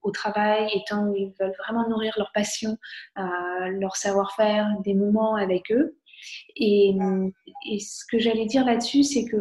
au 0.00 0.10
travail 0.10 0.66
et 0.74 0.80
tant 0.88 1.08
où 1.08 1.14
ils 1.14 1.34
veulent 1.38 1.56
vraiment 1.58 1.86
nourrir 1.86 2.14
leur 2.16 2.32
passion, 2.32 2.78
leur 3.16 3.96
savoir-faire, 3.96 4.66
des 4.82 4.94
moments 4.94 5.34
avec 5.34 5.70
eux. 5.70 5.94
Et, 6.56 6.94
et 7.70 7.78
ce 7.78 8.04
que 8.10 8.18
j'allais 8.18 8.46
dire 8.46 8.64
là-dessus, 8.64 9.02
c'est 9.02 9.24
que 9.24 9.36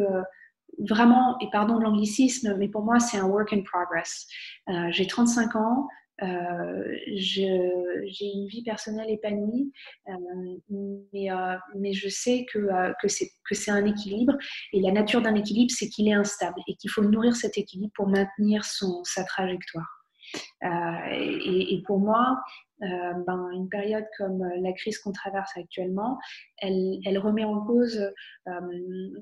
vraiment, 0.79 1.37
et 1.39 1.47
pardon 1.51 1.77
de 1.77 1.83
l'anglicisme, 1.83 2.55
mais 2.57 2.67
pour 2.67 2.83
moi, 2.83 2.99
c'est 2.99 3.17
un 3.17 3.27
work 3.27 3.53
in 3.53 3.61
progress. 3.61 4.27
Euh, 4.69 4.87
j'ai 4.91 5.07
35 5.07 5.55
ans, 5.55 5.87
euh, 6.21 6.95
j'ai 7.15 8.25
une 8.33 8.47
vie 8.47 8.63
personnelle 8.63 9.09
épanouie, 9.09 9.71
euh, 10.07 10.13
mais, 11.11 11.31
euh, 11.31 11.57
mais, 11.75 11.93
je 11.93 12.07
sais 12.07 12.45
que, 12.51 12.59
que 13.01 13.55
c'est 13.55 13.71
un 13.71 13.85
équilibre. 13.85 14.33
Et 14.73 14.81
la 14.81 14.91
nature 14.91 15.21
d'un 15.21 15.35
équilibre, 15.35 15.71
c'est 15.75 15.89
qu'il 15.89 16.07
est 16.07 16.13
instable 16.13 16.61
et 16.67 16.75
qu'il 16.75 16.91
faut 16.91 17.03
nourrir 17.03 17.35
cet 17.35 17.57
équilibre 17.57 17.93
pour 17.95 18.07
maintenir 18.07 18.63
son, 18.63 19.03
sa 19.03 19.23
trajectoire. 19.23 19.89
Et, 21.11 21.75
et, 21.75 21.83
pour 21.85 21.99
moi, 21.99 22.37
euh, 22.81 23.13
ben, 23.25 23.49
une 23.53 23.69
période 23.69 24.05
comme 24.17 24.41
euh, 24.41 24.61
la 24.61 24.73
crise 24.73 24.97
qu'on 24.97 25.11
traverse 25.11 25.51
actuellement, 25.55 26.17
elle, 26.57 27.17
remet 27.17 27.43
en 27.43 27.61
cause 27.65 28.11
euh, 28.47 28.51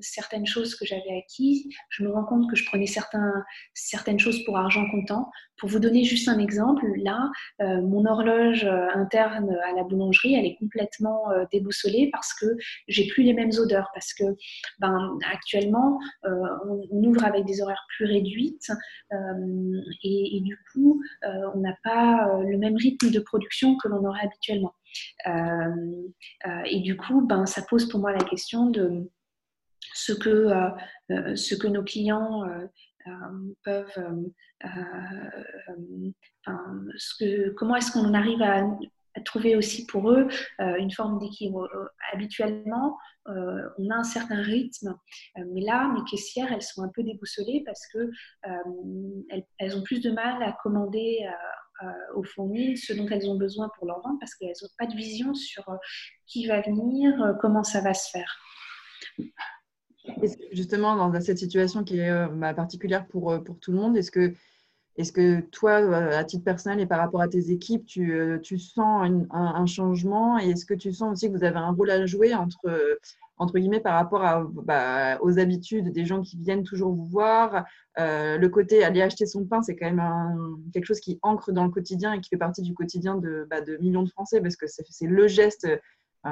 certaines 0.00 0.46
choses 0.46 0.74
que 0.74 0.86
j'avais 0.86 1.18
acquises. 1.18 1.66
Je 1.90 2.04
me 2.04 2.10
rends 2.10 2.24
compte 2.24 2.48
que 2.48 2.56
je 2.56 2.64
prenais 2.66 2.86
certaines 2.86 4.18
choses 4.18 4.44
pour 4.44 4.56
argent 4.56 4.88
comptant. 4.90 5.30
Pour 5.58 5.68
vous 5.68 5.78
donner 5.78 6.02
juste 6.02 6.28
un 6.28 6.38
exemple, 6.38 6.84
là, 7.02 7.30
mon 7.60 8.04
horloge 8.04 8.64
interne 8.94 9.56
à 9.64 9.72
la 9.76 9.84
boulangerie, 9.84 10.34
elle 10.34 10.46
est 10.46 10.56
complètement 10.56 11.26
déboussolée 11.52 12.10
parce 12.12 12.32
que 12.34 12.46
j'ai 12.88 13.06
plus 13.08 13.22
les 13.22 13.32
mêmes 13.32 13.50
odeurs. 13.58 13.88
Parce 13.94 14.12
que 14.12 14.24
ben, 14.80 15.18
actuellement, 15.32 16.00
on, 16.24 17.04
ouvre 17.04 17.24
avec 17.24 17.44
des 17.44 17.60
horaires 17.60 17.86
plus 17.96 18.06
réduites 18.06 18.72
et, 20.02 20.40
du 20.42 20.58
coup, 20.72 21.00
on 21.54 21.60
n'a 21.60 21.76
pas 21.84 22.28
le 22.44 22.58
même 22.58 22.76
rythme 22.76 23.10
de 23.10 23.20
production 23.20 23.41
que 23.50 23.88
l'on 23.88 24.04
aurait 24.04 24.24
habituellement. 24.24 24.74
Euh, 25.26 26.10
euh, 26.46 26.62
et 26.66 26.80
du 26.80 26.96
coup, 26.96 27.26
ben, 27.26 27.46
ça 27.46 27.62
pose 27.62 27.88
pour 27.88 28.00
moi 28.00 28.12
la 28.12 28.24
question 28.24 28.70
de 28.70 29.10
ce 29.94 30.12
que, 30.12 30.28
euh, 31.10 31.36
ce 31.36 31.54
que 31.54 31.66
nos 31.66 31.82
clients 31.82 32.42
peuvent... 33.64 34.26
ce 36.96 37.14
que, 37.18 37.50
comment 37.50 37.76
est-ce 37.76 37.92
qu'on 37.92 38.14
arrive 38.14 38.42
à, 38.42 38.64
trouver 39.26 39.56
aussi 39.56 39.84
pour 39.86 40.10
eux 40.10 40.26
une 40.58 40.90
forme 40.90 41.18
d'équilibre? 41.18 41.68
habituellement, 42.12 42.96
on 43.26 43.90
a 43.90 43.96
un 43.96 44.04
certain 44.04 44.40
rythme, 44.40 44.96
mais 45.36 45.60
là, 45.60 45.92
mes 45.92 46.02
caissières, 46.10 46.50
elles 46.50 46.62
sont 46.62 46.82
un 46.82 46.88
peu 46.88 47.02
déboussolées 47.02 47.62
parce 47.66 47.86
que 47.92 48.10
elles, 49.30 49.44
elles, 49.58 49.76
ont 49.76 49.82
plus 49.82 50.00
de 50.00 50.10
mal 50.10 50.42
à 50.42 50.56
commander 50.62 51.28
aux 52.14 52.22
fourmis 52.22 52.76
ce 52.76 52.92
dont 52.92 53.06
elles 53.08 53.28
ont 53.28 53.36
besoin 53.36 53.70
pour 53.76 53.86
leur 53.86 54.00
vente 54.00 54.18
parce 54.20 54.34
qu'elles 54.34 54.54
n'ont 54.62 54.68
pas 54.78 54.86
de 54.86 54.96
vision 54.96 55.34
sur 55.34 55.68
euh, 55.68 55.76
qui 56.26 56.46
va 56.46 56.60
venir, 56.60 57.20
euh, 57.22 57.32
comment 57.40 57.64
ça 57.64 57.80
va 57.80 57.94
se 57.94 58.10
faire. 58.10 58.38
Justement, 60.52 60.96
dans 60.96 61.20
cette 61.20 61.38
situation 61.38 61.84
qui 61.84 62.00
est 62.00 62.28
bah, 62.34 62.54
particulière 62.54 63.06
pour, 63.06 63.42
pour 63.44 63.58
tout 63.60 63.70
le 63.70 63.78
monde, 63.78 63.96
est-ce 63.96 64.10
que, 64.10 64.34
est 64.96 65.14
que 65.14 65.40
toi, 65.40 65.74
à 65.74 66.24
titre 66.24 66.44
personnel 66.44 66.80
et 66.80 66.86
par 66.86 66.98
rapport 66.98 67.20
à 67.20 67.28
tes 67.28 67.50
équipes, 67.50 67.86
tu, 67.86 68.38
tu 68.42 68.58
sens 68.58 69.10
un, 69.30 69.66
changement 69.66 70.38
et 70.38 70.50
est-ce 70.50 70.66
que 70.66 70.74
tu 70.74 70.92
sens 70.92 71.12
aussi 71.12 71.30
que 71.30 71.36
vous 71.36 71.44
avez 71.44 71.56
un 71.56 71.70
rôle 71.70 71.90
à 71.90 72.04
jouer 72.04 72.34
entre 72.34 72.98
entre 73.42 73.58
guillemets, 73.58 73.80
par 73.80 73.94
rapport 73.94 74.48
bah, 74.52 75.18
aux 75.20 75.38
habitudes 75.38 75.92
des 75.92 76.04
gens 76.04 76.22
qui 76.22 76.36
viennent 76.36 76.62
toujours 76.62 76.92
vous 76.92 77.06
voir? 77.06 77.64
Euh, 77.98 78.38
le 78.38 78.48
côté 78.48 78.84
aller 78.84 79.02
acheter 79.02 79.26
son 79.26 79.44
pain, 79.44 79.62
c'est 79.62 79.76
quand 79.76 79.90
même 79.90 80.56
quelque 80.72 80.84
chose 80.84 81.00
qui 81.00 81.18
ancre 81.22 81.52
dans 81.52 81.64
le 81.64 81.70
quotidien 81.70 82.12
et 82.12 82.20
qui 82.20 82.28
fait 82.28 82.36
partie 82.36 82.62
du 82.62 82.72
quotidien 82.72 83.16
de, 83.16 83.46
bah, 83.50 83.60
de 83.60 83.76
millions 83.78 84.02
de 84.02 84.08
Français 84.08 84.40
parce 84.40 84.56
que 84.56 84.66
c'est 84.66 85.06
le 85.06 85.26
geste. 85.26 85.66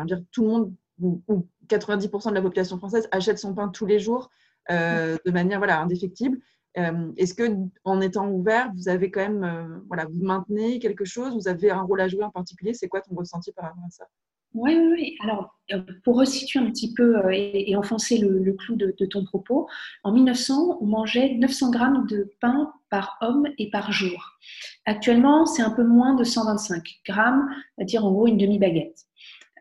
dire, 0.05 0.23
tout 0.31 0.43
le 0.43 0.49
monde, 0.49 0.75
ou, 1.01 1.47
90% 1.69 2.31
de 2.31 2.35
la 2.35 2.43
population 2.43 2.79
française, 2.79 3.09
achète 3.13 3.39
son 3.39 3.55
pain 3.55 3.69
tous 3.69 3.87
les 3.87 3.99
jours 3.99 4.31
euh, 4.71 5.17
de 5.25 5.31
manière 5.31 5.59
voilà, 5.59 5.81
indéfectible. 5.81 6.39
Euh, 6.79 7.13
est-ce 7.17 7.35
que 7.35 7.43
en 7.85 8.01
étant 8.01 8.29
ouvert, 8.31 8.71
vous 8.75 8.89
avez 8.89 9.11
quand 9.11 9.21
même, 9.21 9.83
voilà, 9.89 10.05
vous 10.05 10.25
maintenez 10.25 10.79
quelque 10.79 11.05
chose, 11.05 11.35
vous 11.35 11.49
avez 11.49 11.71
un 11.71 11.83
rôle 11.83 12.01
à 12.01 12.09
jouer 12.09 12.25
en 12.25 12.31
particulier? 12.31 12.75
C'est 12.75 12.89
quoi 12.89 13.01
ton 13.01 13.15
ressenti 13.15 13.53
par 13.53 13.67
rapport 13.67 13.85
à 13.85 13.91
ça? 13.91 14.07
Oui, 14.53 14.77
oui, 14.77 14.89
oui. 14.93 15.17
Alors, 15.21 15.57
euh, 15.73 15.81
pour 16.03 16.17
resituer 16.17 16.59
un 16.59 16.67
petit 16.71 16.93
peu 16.93 17.19
euh, 17.19 17.31
et, 17.33 17.77
enfoncer 17.77 18.19
le, 18.19 18.53
clou 18.55 18.75
de, 18.75 18.91
ton 19.07 19.25
propos, 19.25 19.69
en 20.03 20.13
1900, 20.13 20.79
on 20.81 20.87
mangeait 20.87 21.35
900 21.35 21.71
grammes 21.71 22.07
de 22.09 22.33
pain 22.41 22.73
par 22.91 23.17
homme 23.21 23.47
et 23.59 23.71
par 23.71 23.93
jour. 23.93 24.39
Actuellement, 24.87 25.47
c'est 25.47 25.63
un 25.63 25.71
peu 25.71 25.85
moins 25.85 26.15
de 26.15 26.25
125 26.25 26.83
grammes, 27.07 27.49
c'est-à-dire 27.77 28.05
en 28.05 28.11
gros 28.11 28.27
une 28.27 28.39
demi-baguette 28.39 29.07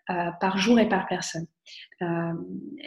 euh, 0.10 0.32
par 0.42 0.58
jour 0.58 0.80
et 0.80 0.90
par 0.90 1.08
personne. 1.08 1.46
Euh, 2.02 2.34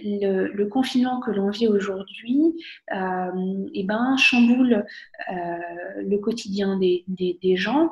le, 0.02 0.64
confinement 0.66 1.20
que 1.20 1.30
l'on 1.30 1.50
vit 1.50 1.68
aujourd'hui 1.68 2.54
euh, 2.94 3.66
eh 3.74 3.84
ben, 3.84 4.16
chamboule 4.16 4.86
euh, 5.30 5.34
le 5.98 6.16
quotidien 6.18 6.78
des, 6.78 7.56
gens. 7.56 7.90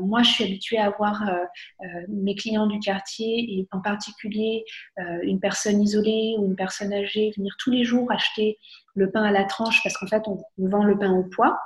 moi, 0.00 0.22
je 0.22 0.30
suis 0.30 0.44
habituée 0.44 0.78
à 0.78 0.90
voir 0.90 1.22
mes 2.08 2.34
clients 2.34 2.66
du 2.66 2.78
quartier 2.78 3.58
et 3.58 3.68
en 3.72 3.80
particulier 3.80 4.64
une 5.22 5.40
personne 5.40 5.82
isolée 5.82 6.36
ou 6.38 6.46
une 6.46 6.56
personne 6.56 6.92
âgée 6.92 7.32
venir 7.36 7.54
tous 7.58 7.70
les 7.70 7.84
jours 7.84 8.10
acheter 8.10 8.58
le 8.94 9.10
pain 9.10 9.24
à 9.24 9.32
la 9.32 9.44
tranche 9.44 9.82
parce 9.82 9.96
qu'en 9.98 10.06
fait, 10.06 10.22
on, 10.26 10.38
vend 10.56 10.84
le 10.84 10.98
pain 10.98 11.12
au 11.12 11.24
poids 11.24 11.58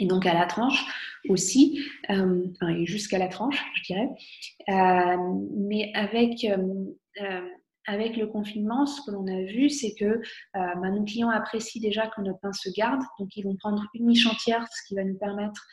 et 0.00 0.06
donc 0.06 0.26
à 0.26 0.34
la 0.34 0.46
tranche 0.46 0.84
aussi, 1.28 1.84
euh, 2.10 2.46
jusqu'à 2.84 3.18
la 3.18 3.28
tranche, 3.28 3.62
je 3.74 3.82
dirais. 3.82 4.08
Euh, 4.68 5.16
mais 5.56 5.90
avec, 5.94 6.44
euh, 6.44 6.56
avec 7.86 8.16
le 8.16 8.26
confinement, 8.26 8.84
ce 8.86 9.00
que 9.02 9.10
l'on 9.10 9.26
a 9.26 9.42
vu, 9.44 9.70
c'est 9.70 9.94
que 9.94 10.20
bah, 10.54 10.90
nos 10.90 11.04
clients 11.04 11.30
apprécient 11.30 11.80
déjà 11.80 12.06
que 12.06 12.20
notre 12.20 12.40
pain 12.40 12.52
se 12.52 12.68
garde, 12.70 13.00
donc 13.18 13.36
ils 13.36 13.44
vont 13.44 13.56
prendre 13.56 13.84
une 13.94 14.06
niche 14.06 14.26
entière, 14.26 14.66
ce 14.70 14.86
qui 14.86 14.94
va 14.94 15.04
nous 15.04 15.16
permettre 15.16 15.66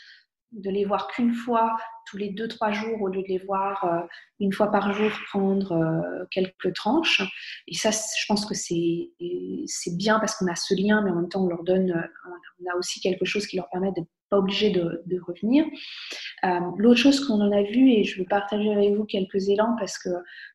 de 0.56 0.70
les 0.70 0.86
voir 0.86 1.08
qu'une 1.08 1.34
fois 1.34 1.76
tous 2.08 2.18
les 2.18 2.30
deux, 2.30 2.48
trois 2.48 2.72
jours 2.72 3.02
au 3.02 3.08
lieu 3.08 3.22
de 3.24 3.28
les 3.28 3.40
voir 3.40 3.84
euh, 3.84 4.06
une 4.40 4.54
fois 4.54 4.72
par 4.72 4.94
jour 4.94 5.12
prendre 5.30 5.72
euh, 5.74 6.26
quelques 6.32 6.74
tranches. 6.74 7.22
Et 7.68 7.76
ça, 7.76 7.90
je 7.92 8.26
pense 8.28 8.46
que 8.46 8.54
c'est 8.54 9.96
bien 9.96 10.20
parce 10.20 10.36
qu'on 10.36 10.48
a 10.48 10.56
ce 10.56 10.76
lien, 10.76 11.02
mais 11.02 11.12
en 11.12 11.16
même 11.16 11.30
temps, 11.30 11.44
on 11.44 11.48
leur 11.48 11.64
donne, 11.64 11.92
euh, 11.92 12.32
on 12.62 12.72
a 12.72 12.78
aussi 12.78 13.02
quelque 13.02 13.26
chose 13.26 13.48
qui 13.48 13.58
leur 13.58 13.70
permet 13.70 13.92
d'être 13.92 14.08
pas 14.30 14.38
obligé 14.38 14.72
de, 14.72 15.04
revenir. 15.26 15.66
Euh, 16.44 16.60
l'autre 16.78 17.00
chose 17.00 17.26
qu'on 17.26 17.42
en 17.42 17.52
a 17.52 17.64
vu, 17.64 17.92
et 17.92 18.04
je 18.04 18.20
veux 18.20 18.26
partager 18.26 18.72
avec 18.72 18.94
vous 18.94 19.06
quelques 19.06 19.50
élans 19.50 19.76
parce 19.80 19.98
que 19.98 20.10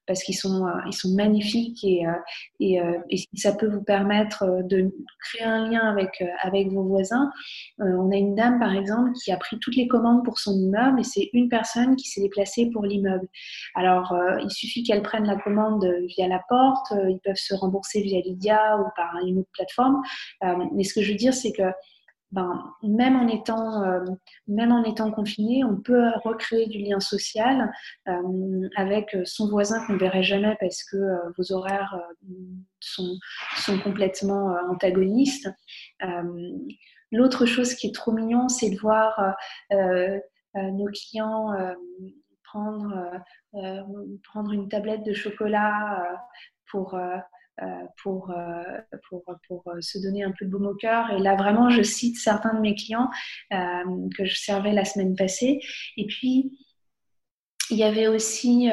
parce 0.06 0.22
qu'ils 0.22 0.36
sont 0.36 0.66
euh, 0.66 0.72
ils 0.86 0.92
sont 0.92 1.14
magnifiques 1.14 1.82
et, 1.84 2.06
euh, 2.06 2.98
et, 3.08 3.24
ça 3.34 3.52
peut 3.52 3.68
vous 3.68 3.82
permettre 3.82 4.44
de 4.64 4.92
créer 5.20 5.46
un 5.46 5.70
lien 5.70 5.80
avec 5.80 6.22
avec 6.42 6.68
vos 6.68 6.82
voisins. 6.82 7.30
on 7.78 8.10
a 8.10 8.16
une 8.16 8.34
dame 8.34 8.58
par 8.58 8.74
exemple 8.74 9.12
qui 9.12 9.32
a 9.32 9.36
pris 9.36 9.58
toutes 9.60 9.76
les 9.76 9.88
commandes 9.88 10.24
pour 10.24 10.38
son 10.38 10.52
immeuble 10.52 11.00
et 11.00 11.04
c'est 11.04 11.30
une 11.32 11.48
personne 11.48 11.96
qui 11.96 12.08
s'est 12.08 12.20
déplacée 12.20 12.70
pour 12.70 12.84
l'immeuble. 12.84 13.26
Alors 13.74 14.14
il 14.42 14.50
suffit 14.50 14.82
qu'elle 14.82 15.02
prenne 15.02 15.24
la 15.24 15.36
commande 15.36 15.86
via 16.08 16.28
la 16.28 16.42
porte, 16.48 16.92
ils 17.08 17.20
peuvent 17.24 17.34
se 17.36 17.54
rembourser 17.54 18.02
via 18.02 18.20
Lydia 18.20 18.78
ou 18.78 18.84
par 18.96 19.16
une 19.26 19.38
autre 19.38 19.50
plateforme. 19.52 20.02
mais 20.74 20.84
ce 20.84 20.94
que 20.94 21.02
je 21.02 21.12
veux 21.12 21.18
dire 21.18 21.34
c'est 21.34 21.52
que 21.52 21.62
ben, 22.32 22.72
même, 22.82 23.16
en 23.16 23.26
étant, 23.26 23.82
euh, 23.82 24.04
étant 24.86 25.10
confiné, 25.10 25.64
on 25.64 25.76
peut 25.76 26.10
recréer 26.24 26.66
du 26.68 26.78
lien 26.78 27.00
social 27.00 27.72
euh, 28.08 28.68
avec 28.76 29.16
son 29.24 29.48
voisin 29.48 29.84
qu'on 29.84 29.94
ne 29.94 29.98
verrait 29.98 30.22
jamais 30.22 30.56
parce 30.60 30.84
que 30.84 30.96
euh, 30.96 31.18
vos 31.36 31.52
horaires 31.52 31.98
sont, 32.78 33.18
complètement 33.82 34.56
antagonistes. 34.68 35.48
L'autre 37.12 37.46
chose 37.46 37.74
qui 37.74 37.88
est 37.88 37.94
trop 37.94 38.12
mignon, 38.12 38.48
c'est 38.48 38.70
de 38.70 38.78
voir 38.78 39.34
nos 40.54 40.86
clients 40.86 41.54
prendre, 42.44 42.92
une 43.54 44.68
tablette 44.68 45.04
de 45.04 45.12
chocolat 45.12 46.18
pour 46.70 46.98
pour, 48.02 48.30
euh, 48.30 48.62
pour, 49.08 49.24
pour, 49.46 49.62
euh, 49.68 49.80
se 49.80 49.98
donner 49.98 50.24
un 50.24 50.32
peu 50.38 50.44
de 50.44 50.50
baume 50.50 50.66
au 50.66 50.74
cœur. 50.74 51.10
Et 51.10 51.18
là, 51.18 51.34
vraiment, 51.34 51.70
je 51.70 51.82
cite 51.82 52.16
certains 52.16 52.54
de 52.54 52.60
mes 52.60 52.74
clients 52.74 53.10
que 53.50 54.24
je 54.24 54.36
servais 54.36 54.72
la 54.72 54.84
semaine 54.84 55.14
passée. 55.14 55.60
Et 55.96 56.06
puis, 56.06 56.58
il 57.70 57.76
y 57.76 57.84
avait 57.84 58.08
aussi, 58.08 58.68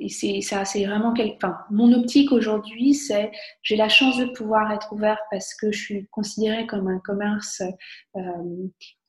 et 0.00 0.08
c'est, 0.08 0.40
ça, 0.40 0.64
c'est 0.64 0.84
vraiment 0.84 1.14
enfin, 1.36 1.56
mon 1.70 1.92
optique 1.92 2.32
aujourd'hui, 2.32 2.94
c'est 2.94 3.30
j'ai 3.62 3.76
la 3.76 3.88
chance 3.88 4.18
de 4.18 4.24
pouvoir 4.24 4.72
être 4.72 4.92
ouverte 4.92 5.20
parce 5.30 5.54
que 5.54 5.70
je 5.70 5.78
suis 5.78 6.08
considérée 6.10 6.66
comme 6.66 6.88
un 6.88 6.98
commerce 6.98 7.62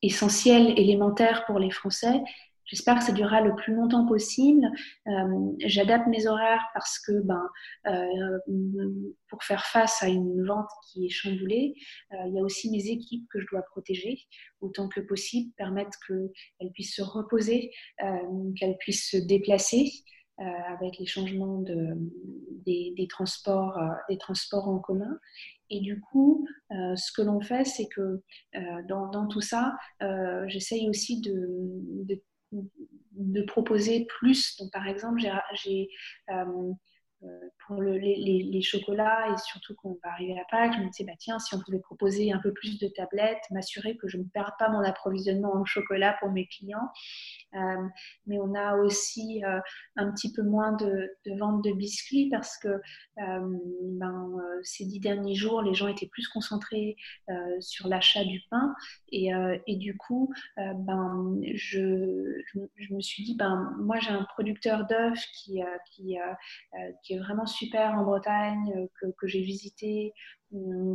essentiel, 0.00 0.78
élémentaire 0.78 1.44
pour 1.46 1.58
les 1.58 1.70
Français. 1.70 2.20
J'espère 2.72 2.98
que 2.98 3.04
ça 3.04 3.12
durera 3.12 3.42
le 3.42 3.54
plus 3.54 3.74
longtemps 3.74 4.06
possible. 4.06 4.64
Euh, 5.06 5.52
j'adapte 5.58 6.06
mes 6.06 6.26
horaires 6.26 6.64
parce 6.72 6.98
que, 6.98 7.20
ben, 7.20 7.46
euh, 7.86 8.38
pour 9.28 9.44
faire 9.44 9.66
face 9.66 10.02
à 10.02 10.08
une 10.08 10.42
vente 10.46 10.70
qui 10.86 11.04
est 11.04 11.10
chamboulée, 11.10 11.74
euh, 12.12 12.16
il 12.28 12.34
y 12.34 12.38
a 12.38 12.42
aussi 12.42 12.70
mes 12.70 12.86
équipes 12.86 13.28
que 13.30 13.40
je 13.40 13.46
dois 13.50 13.60
protéger 13.60 14.18
autant 14.62 14.88
que 14.88 15.00
possible, 15.00 15.52
permettre 15.58 15.98
qu'elles 16.08 16.72
puissent 16.72 16.96
se 16.96 17.02
reposer, 17.02 17.72
qu'elles 18.58 18.76
puissent 18.78 19.10
se 19.10 19.18
déplacer. 19.18 19.90
avec 20.38 20.98
les 20.98 21.06
changements 21.06 21.60
de, 21.60 21.76
des, 22.64 23.06
transports, 23.08 23.78
des 24.08 24.18
transports 24.18 24.66
en 24.66 24.78
commun. 24.78 25.18
Et 25.70 25.80
du 25.80 26.00
coup, 26.00 26.46
ce 26.70 27.12
que 27.12 27.22
l'on 27.22 27.40
fait, 27.40 27.64
c'est 27.64 27.86
que 27.86 28.22
dans, 28.88 29.28
tout 29.28 29.40
ça, 29.40 29.74
j'essaye 30.48 30.88
aussi 30.88 31.20
de, 31.20 32.22
de 32.52 33.42
proposer 33.42 34.06
plus. 34.06 34.56
Donc, 34.58 34.72
par 34.72 34.86
exemple, 34.86 35.22
j'ai 35.54 35.88
euh, 37.24 37.28
pour 37.66 37.80
les, 37.80 38.60
chocolats 38.62 39.28
et 39.32 39.36
surtout 39.38 39.74
quand 39.76 39.90
on 39.90 39.98
va 40.04 40.12
arriver 40.12 40.38
à 40.38 40.44
Pâques, 40.50 40.74
je 40.74 40.78
me 40.78 40.88
disais, 40.88 41.04
bah, 41.04 41.12
tiens, 41.18 41.38
si 41.38 41.54
on 41.54 41.60
pouvait 41.60 41.78
proposer 41.78 42.32
un 42.32 42.38
peu 42.38 42.52
plus 42.52 42.78
de 42.78 42.88
tablettes, 42.88 43.42
m'assurer 43.50 43.96
que 43.96 44.08
je 44.08 44.18
ne 44.18 44.24
perds 44.24 44.56
pas 44.58 44.68
mon 44.68 44.80
approvisionnement 44.80 45.54
en 45.54 45.64
chocolat 45.64 46.16
pour 46.20 46.30
mes 46.30 46.46
clients. 46.46 46.88
Euh, 47.54 47.86
mais 48.26 48.38
on 48.40 48.54
a 48.54 48.76
aussi 48.76 49.44
euh, 49.44 49.60
un 49.96 50.10
petit 50.12 50.32
peu 50.32 50.42
moins 50.42 50.72
de, 50.72 51.10
vente 51.38 51.64
de 51.64 51.72
biscuits 51.72 52.28
parce 52.30 52.58
que 52.58 52.80
ben, 53.16 54.30
ces 54.62 54.84
dix 54.84 55.00
derniers 55.00 55.34
jours, 55.34 55.62
les 55.62 55.74
gens 55.74 55.88
étaient 55.88 56.08
plus 56.08 56.28
concentrés 56.28 56.96
sur 57.60 57.88
l'achat 57.88 58.24
du 58.24 58.40
pain. 58.50 58.74
Et, 59.10 59.30
et 59.66 59.76
du 59.76 59.96
coup, 59.96 60.32
ben, 60.56 61.40
je, 61.54 62.42
je, 62.76 62.94
me 62.94 63.00
suis 63.00 63.24
dit, 63.24 63.36
ben, 63.36 63.74
moi 63.80 63.98
j'ai 64.00 64.10
un 64.10 64.24
producteur 64.24 64.86
d'œufs 64.86 65.18
qui, 65.34 65.60
qui, 65.90 66.16
qui 67.02 67.11
vraiment 67.18 67.46
super 67.46 67.98
en 67.98 68.04
Bretagne, 68.04 68.72
euh, 69.04 69.12
que, 69.18 69.26
j'ai 69.26 69.40
visité, 69.40 70.12
euh, 70.54 70.94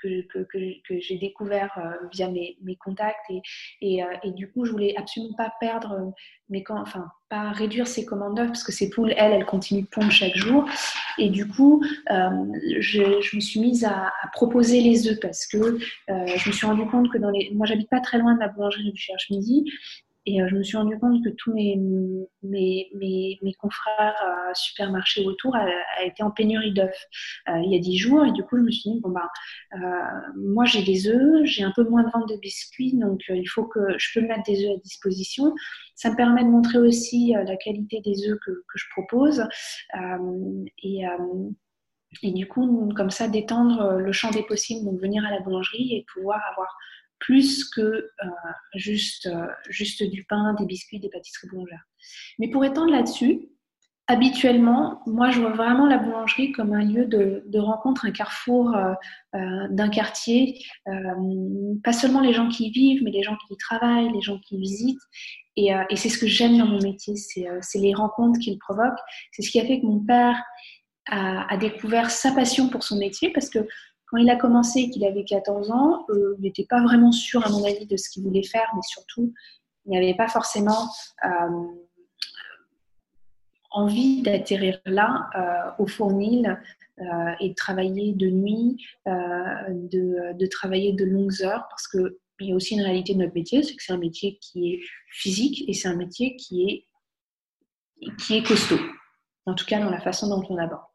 que, 0.00 0.22
que, 0.32 0.46
que, 0.86 0.98
j'ai 1.00 1.18
découvert 1.18 1.76
euh, 1.78 2.06
via 2.12 2.28
mes, 2.30 2.56
contacts. 2.76 3.30
Et, 3.30 3.42
et, 3.80 4.04
et, 4.22 4.30
du 4.32 4.50
coup, 4.50 4.64
je 4.64 4.70
voulais 4.70 4.94
absolument 4.96 5.34
pas 5.34 5.52
perdre 5.60 6.12
mes 6.48 6.64
enfin, 6.68 7.10
pas 7.28 7.50
réduire 7.50 7.86
ses 7.86 8.04
commandes 8.06 8.36
d'œufs 8.36 8.46
parce 8.46 8.64
que 8.64 8.72
ces 8.72 8.90
poules, 8.90 9.12
elles, 9.16 9.32
elles 9.32 9.44
continuent 9.44 9.82
de 9.82 9.88
pondre 9.88 10.10
chaque 10.10 10.36
jour. 10.36 10.68
Et 11.18 11.30
du 11.30 11.48
coup, 11.48 11.82
je, 12.08 13.20
je, 13.20 13.36
me 13.36 13.40
suis 13.40 13.60
mise 13.60 13.84
à, 13.84 14.12
proposer 14.32 14.80
les 14.80 15.08
œufs 15.08 15.18
parce 15.20 15.46
que 15.46 15.78
je 16.08 16.48
me 16.48 16.52
suis 16.52 16.66
rendu 16.66 16.86
compte 16.86 17.10
que 17.10 17.18
dans 17.18 17.30
les. 17.30 17.50
Moi, 17.52 17.66
j'habite 17.66 17.90
pas 17.90 18.00
très 18.00 18.18
loin 18.18 18.34
de 18.34 18.40
la 18.40 18.48
boulangerie 18.48 18.92
du 18.92 19.00
Cherche-Midi 19.00 19.64
et 20.28 20.42
euh, 20.42 20.48
je 20.48 20.56
me 20.56 20.62
suis 20.62 20.76
rendu 20.76 20.98
compte 20.98 21.24
que 21.24 21.30
tous 21.30 21.54
mes, 21.54 21.76
mes, 22.42 22.90
mes, 22.94 23.54
confrères 23.54 24.14
à 24.20 24.54
supermarchés 24.54 25.24
autour 25.24 25.56
étaient 26.04 26.22
en 26.22 26.30
pénurie 26.30 26.72
d'œufs 26.74 26.90
euh, 27.48 27.58
il 27.64 27.72
y 27.72 27.76
a 27.76 27.78
10 27.78 27.96
jours. 27.96 28.24
Et 28.26 28.32
du 28.32 28.42
coup, 28.42 28.58
je 28.58 28.62
me 28.62 28.70
suis 28.70 28.90
dit, 28.90 29.00
bon, 29.00 29.08
bah, 29.08 29.30
euh, 29.74 29.78
moi 30.36 30.66
j'ai 30.66 30.82
des 30.82 31.08
œufs, 31.08 31.44
j'ai 31.44 31.64
un 31.64 31.72
peu 31.74 31.84
moins 31.84 32.02
de 32.02 32.10
vente 32.10 32.28
de 32.28 32.36
biscuits, 32.36 32.94
donc 32.94 33.22
il 33.28 33.48
faut 33.48 33.64
que 33.64 33.80
je 33.96 34.20
peux 34.20 34.26
mettre 34.26 34.44
des 34.44 34.66
œufs 34.66 34.76
à 34.76 34.80
disposition. 34.80 35.54
Ça 35.94 36.10
me 36.10 36.16
permet 36.16 36.44
de 36.44 36.50
montrer 36.50 36.78
aussi 36.78 37.32
la 37.34 37.56
qualité 37.56 38.00
des 38.04 38.28
œufs 38.28 38.38
que, 38.44 38.50
que 38.50 38.78
je 38.78 38.84
propose. 38.90 39.44
et. 40.82 41.04
Et 42.22 42.32
du 42.32 42.48
coup, 42.48 42.90
comme 42.96 43.10
ça, 43.10 43.28
d'étendre 43.28 43.98
le 43.98 44.12
champ 44.12 44.30
des 44.30 44.42
possibles, 44.42 44.82
donc 44.82 44.98
venir 44.98 45.26
à 45.26 45.30
la 45.30 45.40
boulangerie 45.40 45.94
et 45.94 46.06
pouvoir 46.14 46.40
avoir 46.50 46.74
plus 47.20 47.68
que 47.70 47.80
euh, 47.80 48.08
juste, 48.74 49.26
euh, 49.26 49.46
juste 49.68 50.02
du 50.02 50.24
pain, 50.24 50.54
des 50.54 50.66
biscuits, 50.66 51.00
des 51.00 51.08
pâtisseries 51.08 51.48
boulangères. 51.48 51.84
Mais 52.38 52.48
pour 52.50 52.64
étendre 52.64 52.92
là-dessus, 52.92 53.48
habituellement, 54.06 55.02
moi, 55.06 55.30
je 55.30 55.40
vois 55.40 55.52
vraiment 55.52 55.86
la 55.86 55.98
boulangerie 55.98 56.52
comme 56.52 56.72
un 56.72 56.82
lieu 56.82 57.04
de, 57.04 57.58
rencontre, 57.58 58.06
un 58.06 58.10
carrefour 58.10 58.74
euh, 58.74 58.94
d'un 59.70 59.90
quartier. 59.90 60.64
pas 61.84 61.92
seulement 61.92 62.20
les 62.20 62.32
gens 62.32 62.48
qui 62.48 62.68
y 62.68 62.70
vivent, 62.70 63.02
mais 63.04 63.10
les 63.10 63.22
gens 63.22 63.36
qui 63.36 63.52
y 63.52 63.56
travaillent, 63.58 64.10
les 64.12 64.22
gens 64.22 64.38
qui 64.38 64.56
y 64.56 64.60
visitent. 64.60 65.02
Et, 65.56 65.70
c'est 65.96 66.08
ce 66.08 66.16
que 66.16 66.26
j'aime 66.26 66.56
dans 66.56 66.66
mon 66.66 66.80
métier, 66.80 67.16
c'est 67.16 67.78
les 67.78 67.92
rencontres 67.92 68.38
qu'il 68.40 68.58
provoque. 68.58 68.98
C'est 69.32 69.42
ce 69.42 69.50
qui 69.50 69.60
a 69.60 69.66
fait 69.66 69.80
que 69.80 69.86
mon 69.86 70.00
père 70.00 70.42
a, 71.08 71.52
a, 71.52 71.56
découvert 71.58 72.10
sa 72.10 72.32
passion 72.32 72.70
pour 72.70 72.84
son 72.84 72.96
métier, 72.96 73.30
parce 73.30 73.50
que 73.50 73.58
quand 74.10 74.16
il 74.16 74.30
a 74.30 74.36
commencé 74.36 74.88
qu'il 74.90 75.04
avait 75.04 75.24
14 75.24 75.70
ans, 75.70 76.06
euh, 76.08 76.34
il 76.38 76.42
n'était 76.42 76.64
pas 76.64 76.82
vraiment 76.82 77.12
sûr, 77.12 77.46
à 77.46 77.50
mon 77.50 77.64
avis, 77.64 77.86
de 77.86 77.96
ce 77.96 78.08
qu'il 78.08 78.22
voulait 78.22 78.42
faire, 78.42 78.68
mais 78.74 78.82
surtout, 78.82 79.34
il 79.84 79.90
n'y 79.90 79.98
avait 79.98 80.16
pas 80.16 80.28
forcément 80.28 80.88
euh, 81.24 81.28
envie 83.70 84.22
d'atterrir 84.22 84.80
là, 84.86 85.28
euh, 85.36 85.82
au 85.82 85.86
fournil, 85.86 86.58
et 87.38 87.50
de 87.50 87.54
travailler 87.54 88.12
de 88.12 88.26
nuit, 88.28 88.84
de, 89.06 90.46
travailler 90.46 90.94
de 90.94 91.04
longues 91.04 91.42
heures, 91.42 91.64
parce 91.70 91.86
qu'il 91.86 92.10
y 92.40 92.50
a 92.50 92.56
aussi 92.56 92.74
une 92.74 92.82
réalité 92.82 93.14
de 93.14 93.20
notre 93.20 93.34
métier, 93.34 93.62
c'est 93.62 93.76
que 93.76 93.82
c'est 93.84 93.92
un 93.92 93.98
métier 93.98 94.36
qui 94.40 94.72
est 94.72 94.80
physique 95.12 95.62
et 95.68 95.74
c'est 95.74 95.86
un 95.86 95.94
métier 95.94 96.34
qui 96.34 96.64
est, 96.64 98.08
qui 98.18 98.38
est 98.38 98.42
costaud, 98.42 98.80
en 99.46 99.54
tout 99.54 99.64
cas 99.64 99.78
dans 99.78 99.90
la 99.90 100.00
façon 100.00 100.26
dont 100.28 100.44
on 100.50 100.56
l'aborde. 100.56 100.87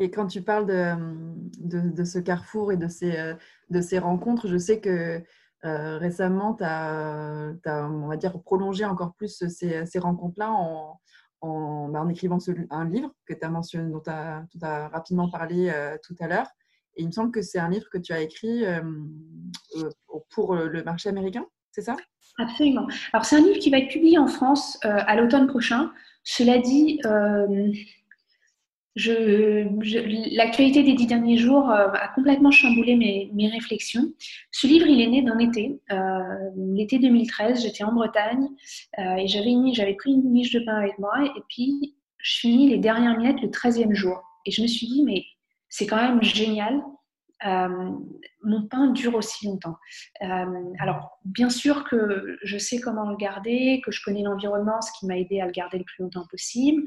Et 0.00 0.10
quand 0.10 0.26
tu 0.26 0.40
parles 0.40 0.66
de, 0.66 1.90
de, 1.90 2.04
ce 2.04 2.18
carrefour 2.18 2.72
et 2.72 2.78
de 2.78 2.88
ces, 2.88 3.18
euh, 3.18 3.34
de 3.68 3.82
ces 3.82 3.98
rencontres, 3.98 4.48
je 4.48 4.56
sais 4.56 4.80
que 4.80 5.22
euh, 5.66 5.98
récemment, 5.98 6.54
tu 6.54 6.64
as, 6.64 7.52
on 7.66 8.08
va 8.08 8.16
dire, 8.16 8.40
prolongé 8.40 8.86
encore 8.86 9.14
plus 9.14 9.44
ces, 9.46 9.84
ces 9.84 9.98
rencontres-là 9.98 10.50
en, 10.50 10.98
en, 11.42 11.88
bah, 11.90 12.00
en, 12.00 12.08
écrivant 12.08 12.38
un 12.70 12.88
livre 12.88 13.14
que 13.26 13.34
as 13.42 13.50
mentionné, 13.50 13.92
dont 13.92 14.00
tu 14.00 14.08
as, 14.08 14.46
as, 14.62 14.88
rapidement 14.88 15.30
parlé 15.30 15.68
euh, 15.68 15.98
tout 16.02 16.16
à 16.18 16.28
l'heure. 16.28 16.48
Et 16.96 17.02
il 17.02 17.06
me 17.06 17.12
semble 17.12 17.30
que 17.30 17.42
c'est 17.42 17.58
un 17.58 17.68
livre 17.68 17.86
que 17.92 17.98
tu 17.98 18.14
as 18.14 18.20
écrit 18.20 18.64
pour 20.30 20.56
le 20.56 20.82
marché 20.82 21.08
américain, 21.08 21.46
c'est 21.70 21.82
ça? 21.82 21.96
Absolument. 22.38 22.88
Alors, 23.12 23.24
c'est 23.24 23.36
un 23.36 23.42
livre 23.42 23.58
qui 23.58 23.70
va 23.70 23.78
être 23.78 23.90
publié 23.90 24.18
en 24.18 24.26
France 24.26 24.76
à 24.82 25.14
l'automne 25.14 25.46
prochain. 25.46 25.92
Cela 26.24 26.58
dit, 26.58 27.00
l'actualité 28.96 30.82
des 30.82 30.94
dix 30.94 31.06
derniers 31.06 31.36
jours 31.36 31.70
euh, 31.70 31.88
a 31.92 32.08
complètement 32.08 32.50
chamboulé 32.50 32.96
mes, 32.96 33.48
réflexions. 33.48 34.12
Ce 34.50 34.66
livre, 34.66 34.86
il 34.86 35.00
est 35.00 35.06
né 35.06 35.22
d'un 35.22 35.38
été, 35.38 35.80
euh, 35.92 36.50
l'été 36.56 36.98
2013. 36.98 37.62
J'étais 37.62 37.84
en 37.84 37.92
Bretagne 37.92 38.48
euh, 38.98 39.16
et 39.16 39.28
j'avais, 39.28 39.94
pris 39.94 40.12
une 40.12 40.30
miche 40.30 40.52
de 40.52 40.60
pain 40.60 40.76
avec 40.76 40.98
moi 40.98 41.12
et 41.24 41.42
puis 41.48 41.94
je 42.18 42.40
finis 42.40 42.68
les 42.68 42.78
dernières 42.78 43.18
miettes 43.18 43.40
le 43.40 43.48
13e 43.48 43.94
jour. 43.94 44.20
Et 44.44 44.50
je 44.50 44.62
me 44.62 44.66
suis 44.66 44.86
dit, 44.86 45.04
mais 45.04 45.24
c'est 45.68 45.86
quand 45.86 45.96
même 45.96 46.22
génial 46.22 46.82
euh, 47.46 47.90
mon 48.42 48.66
pain 48.68 48.88
dure 48.88 49.14
aussi 49.14 49.46
longtemps. 49.46 49.76
Euh, 50.22 50.72
alors, 50.78 51.18
bien 51.24 51.50
sûr 51.50 51.84
que 51.84 52.38
je 52.42 52.58
sais 52.58 52.80
comment 52.80 53.08
le 53.08 53.16
garder, 53.16 53.80
que 53.84 53.90
je 53.90 54.02
connais 54.04 54.22
l'environnement, 54.22 54.80
ce 54.80 54.90
qui 54.98 55.06
m'a 55.06 55.18
aidé 55.18 55.40
à 55.40 55.46
le 55.46 55.52
garder 55.52 55.78
le 55.78 55.84
plus 55.84 56.02
longtemps 56.02 56.26
possible. 56.30 56.82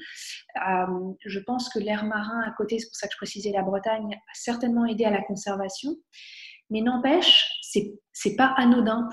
Euh, 0.68 1.13
je 1.26 1.39
pense 1.39 1.70
que 1.70 1.80
l'air 1.80 2.06
marin 2.06 2.42
à 2.46 2.52
côté, 2.52 2.80
c'est 2.80 2.88
pour 2.88 2.96
ça 2.96 3.08
que 3.08 3.13
je 3.13 3.18
précisais 3.18 3.52
la 3.52 3.63
Bretagne, 3.63 4.13
a 4.13 4.34
certainement 4.34 4.86
aidé 4.86 5.06
à 5.06 5.12
la 5.12 5.22
conservation. 5.22 5.96
Mais 6.70 6.82
n'empêche, 6.82 7.48
c'est, 7.62 7.94
c'est 8.13 8.36
pas 8.36 8.54
anodin 8.58 9.10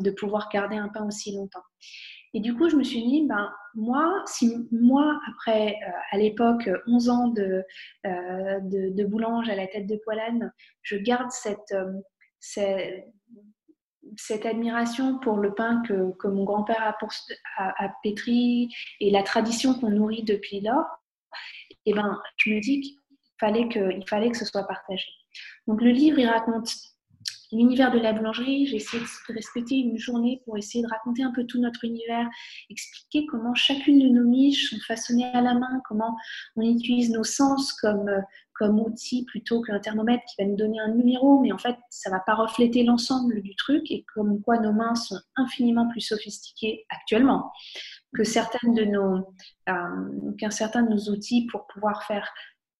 de 0.00 0.10
pouvoir 0.10 0.48
garder 0.52 0.76
un 0.76 0.88
pain 0.88 1.06
aussi 1.06 1.34
longtemps. 1.34 1.62
Et 2.34 2.40
du 2.40 2.54
coup, 2.56 2.68
je 2.68 2.76
me 2.76 2.84
suis 2.84 3.02
dit, 3.02 3.26
ben, 3.26 3.52
moi, 3.74 4.22
si 4.26 4.68
moi, 4.70 5.20
après, 5.30 5.76
euh, 5.86 5.90
à 6.10 6.18
l'époque, 6.18 6.68
11 6.86 7.08
ans 7.10 7.28
de, 7.28 7.64
euh, 8.06 8.60
de, 8.60 9.04
boulange 9.04 9.48
à 9.48 9.54
la 9.54 9.66
tête 9.66 9.86
de 9.86 9.96
poilane, 9.96 10.52
je 10.82 10.96
garde 10.96 11.30
cette, 11.30 11.72
euh, 11.72 11.92
cette, 14.16 14.46
admiration 14.46 15.18
pour 15.18 15.36
le 15.36 15.54
pain 15.54 15.82
que, 15.86 16.12
que 16.18 16.28
mon 16.28 16.44
grand-père 16.44 16.82
a, 16.82 16.96
a, 17.58 17.84
a, 17.84 17.92
pétri 18.02 18.68
et 19.00 19.10
la 19.10 19.22
tradition 19.22 19.74
qu'on 19.74 19.90
nourrit 19.90 20.24
depuis 20.24 20.60
lors, 20.60 20.86
et 21.70 21.90
eh 21.90 21.94
ben, 21.94 22.20
je 22.36 22.50
me 22.50 22.60
dis 22.60 22.80
qu'il 22.80 22.96
fallait 23.40 23.68
que, 23.68 23.92
il 23.92 24.08
fallait 24.08 24.30
que 24.30 24.36
ce 24.36 24.44
soit 24.44 24.66
partagé. 24.66 25.08
Donc 25.66 25.80
le 25.80 25.90
livre, 25.90 26.18
il 26.18 26.28
raconte 26.28 26.70
l'univers 27.52 27.92
de 27.92 27.98
la 27.98 28.12
boulangerie. 28.12 28.66
J'ai 28.66 28.76
essayé 28.76 29.02
de 29.02 29.34
respecter 29.34 29.76
une 29.76 29.98
journée 29.98 30.42
pour 30.44 30.56
essayer 30.56 30.82
de 30.82 30.88
raconter 30.88 31.22
un 31.22 31.32
peu 31.32 31.44
tout 31.44 31.60
notre 31.60 31.84
univers, 31.84 32.28
expliquer 32.70 33.26
comment 33.26 33.54
chacune 33.54 33.98
de 34.00 34.08
nos 34.08 34.24
niches 34.24 34.70
sont 34.70 34.80
façonnées 34.86 35.26
à 35.32 35.40
la 35.40 35.54
main, 35.54 35.80
comment 35.88 36.16
on 36.56 36.62
utilise 36.62 37.10
nos 37.10 37.24
sens 37.24 37.72
comme, 37.74 38.10
comme 38.54 38.80
outil 38.80 39.24
plutôt 39.24 39.62
qu'un 39.62 39.78
thermomètre 39.78 40.24
qui 40.24 40.42
va 40.42 40.48
nous 40.48 40.56
donner 40.56 40.80
un 40.80 40.94
numéro, 40.94 41.40
mais 41.40 41.52
en 41.52 41.58
fait, 41.58 41.76
ça 41.90 42.10
ne 42.10 42.14
va 42.14 42.20
pas 42.20 42.34
refléter 42.34 42.84
l'ensemble 42.84 43.42
du 43.42 43.54
truc 43.56 43.90
et 43.90 44.04
comme 44.14 44.40
quoi 44.42 44.58
nos 44.58 44.72
mains 44.72 44.94
sont 44.94 45.18
infiniment 45.36 45.88
plus 45.88 46.00
sophistiquées 46.00 46.84
actuellement 46.90 47.52
que 48.14 48.24
certaines 48.24 48.74
de 48.74 48.84
nos, 48.84 49.34
euh, 49.68 50.32
qu'un 50.38 50.50
certain 50.50 50.82
de 50.82 50.90
nos 50.90 51.10
outils 51.10 51.46
pour 51.46 51.66
pouvoir 51.66 52.04
faire 52.04 52.28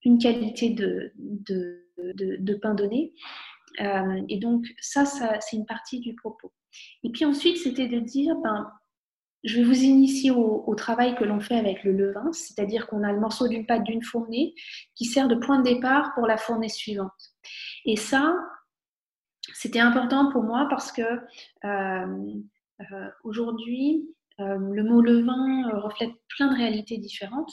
une 0.05 0.19
qualité 0.19 0.71
de, 0.71 1.13
de, 1.17 1.83
de 1.97 2.55
pain 2.55 2.75
donné. 2.75 3.15
Euh, 3.81 4.23
et 4.29 4.39
donc, 4.39 4.67
ça, 4.81 5.05
c'est 5.05 5.57
une 5.57 5.67
partie 5.67 6.01
du 6.01 6.15
propos. 6.15 6.53
Et 7.03 7.11
puis 7.11 7.25
ensuite, 7.25 7.59
c'était 7.59 7.89
de 7.89 8.01
dire, 8.01 8.35
ben, 8.43 8.71
je 9.45 9.57
vais 9.57 9.65
vous 9.65 9.83
initier 9.83 10.31
au, 10.31 10.75
travail 10.77 11.15
que 11.15 11.25
l'on 11.25 11.41
fait 11.41 11.57
avec 11.57 11.85
le 11.85 11.93
levain, 11.93 12.33
c'est-à-dire 12.33 12.87
qu'on 12.87 13.03
a 13.03 13.13
le 13.13 13.21
morceau 13.21 13.49
d'une 13.49 13.67
pâte 13.67 13.85
d'une 13.85 14.03
fournée 14.03 14.55
qui 14.95 15.05
sert 15.05 15.29
de 15.29 15.35
point 15.35 15.59
de 15.59 15.65
départ 15.65 16.15
pour 16.15 16.27
la 16.27 16.37
fournée 16.37 16.69
suivante. 16.69 17.11
Et 17.85 17.97
ça, 17.97 18.35
c'était 19.53 19.81
important 19.81 20.31
pour 20.33 20.45
moi 20.45 20.67
parce 20.71 20.93
que 20.93 21.03
euh, 21.03 22.43
euh, 22.81 23.09
aujourd'hui, 23.25 24.09
le 24.39 24.83
mot 24.83 25.01
levain 25.03 25.69
reflète 25.79 26.11
plein 26.37 26.49
de 26.49 26.57
réalités 26.57 26.99
différentes. 26.99 27.53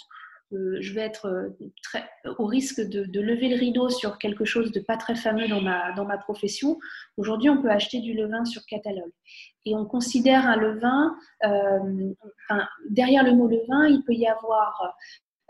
Euh, 0.53 0.77
je 0.79 0.93
vais 0.93 1.01
être 1.01 1.27
euh, 1.27 2.33
au 2.37 2.45
risque 2.45 2.81
de, 2.81 3.21
lever 3.21 3.49
le 3.49 3.55
rideau 3.55 3.89
sur 3.89 4.17
quelque 4.17 4.45
chose 4.45 4.71
de 4.71 4.79
pas 4.79 4.97
très 4.97 5.15
fameux 5.15 5.47
dans 5.47 5.61
ma, 5.61 6.17
profession. 6.17 6.79
Aujourd'hui, 7.17 7.49
on 7.49 7.61
peut 7.61 7.69
acheter 7.69 7.99
du 7.99 8.13
levain 8.13 8.45
sur 8.45 8.65
catalogue. 8.65 9.11
Et 9.65 9.75
on 9.75 9.85
considère 9.85 10.47
un 10.47 10.55
levain, 10.55 11.15
euh, 11.45 12.13
derrière 12.89 13.23
le 13.23 13.33
mot 13.33 13.47
levain, 13.47 13.87
il 13.87 14.03
peut 14.03 14.13
y 14.13 14.27
avoir 14.27 14.95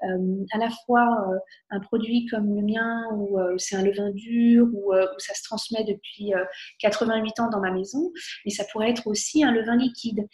à 0.02 0.58
la 0.58 0.70
fois 0.86 1.02
euh, 1.02 1.38
un 1.70 1.80
produit 1.80 2.26
comme 2.28 2.56
le 2.56 2.62
mien 2.62 3.08
où 3.16 3.40
euh, 3.40 3.58
c'est 3.58 3.76
un 3.76 3.84
levain 3.84 4.12
dur, 4.12 4.68
où, 4.74 4.94
ça 5.18 5.34
se 5.34 5.44
transmet 5.44 5.84
depuis 5.84 6.32
88 6.80 7.40
ans 7.40 7.50
dans 7.50 7.60
ma 7.60 7.72
maison, 7.72 8.12
mais 8.46 8.52
ça 8.52 8.64
pourrait 8.72 8.90
être 8.90 9.08
aussi 9.08 9.44
un 9.44 9.52
levain 9.52 9.76
liquide. 9.76 10.28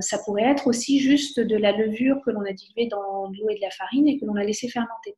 ça 0.00 0.18
pourrait 0.24 0.44
être 0.44 0.66
aussi 0.66 1.00
juste 1.00 1.40
de 1.40 1.56
la 1.56 1.72
levure 1.72 2.20
que 2.24 2.30
l'on 2.30 2.42
a 2.42 2.52
diluée 2.52 2.88
dans 2.88 3.30
de 3.30 3.38
l'eau 3.38 3.48
et 3.50 3.54
de 3.54 3.60
la 3.60 3.70
farine 3.70 4.06
et 4.08 4.18
que 4.18 4.24
l'on 4.24 4.36
a 4.36 4.44
laissé 4.44 4.68
fermenter. 4.68 5.14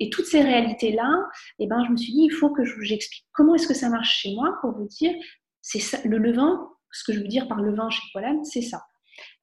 Et 0.00 0.10
toutes 0.10 0.26
ces 0.26 0.40
réalités-là, 0.40 1.10
eh 1.58 1.66
ben, 1.66 1.84
je 1.86 1.92
me 1.92 1.96
suis 1.96 2.12
dit, 2.12 2.24
il 2.24 2.32
faut 2.32 2.50
que 2.50 2.62
j'explique 2.82 3.26
comment 3.32 3.54
est-ce 3.54 3.66
que 3.66 3.74
ça 3.74 3.88
marche 3.88 4.20
chez 4.20 4.34
moi 4.34 4.56
pour 4.60 4.72
vous 4.72 4.86
dire, 4.86 5.12
c'est 5.60 6.04
le 6.04 6.18
levain, 6.18 6.68
ce 6.90 7.04
que 7.04 7.12
je 7.12 7.20
veux 7.20 7.28
dire 7.28 7.48
par 7.48 7.60
levain 7.60 7.90
chez 7.90 8.02
Poilane, 8.12 8.44
c'est 8.44 8.62
ça. 8.62 8.82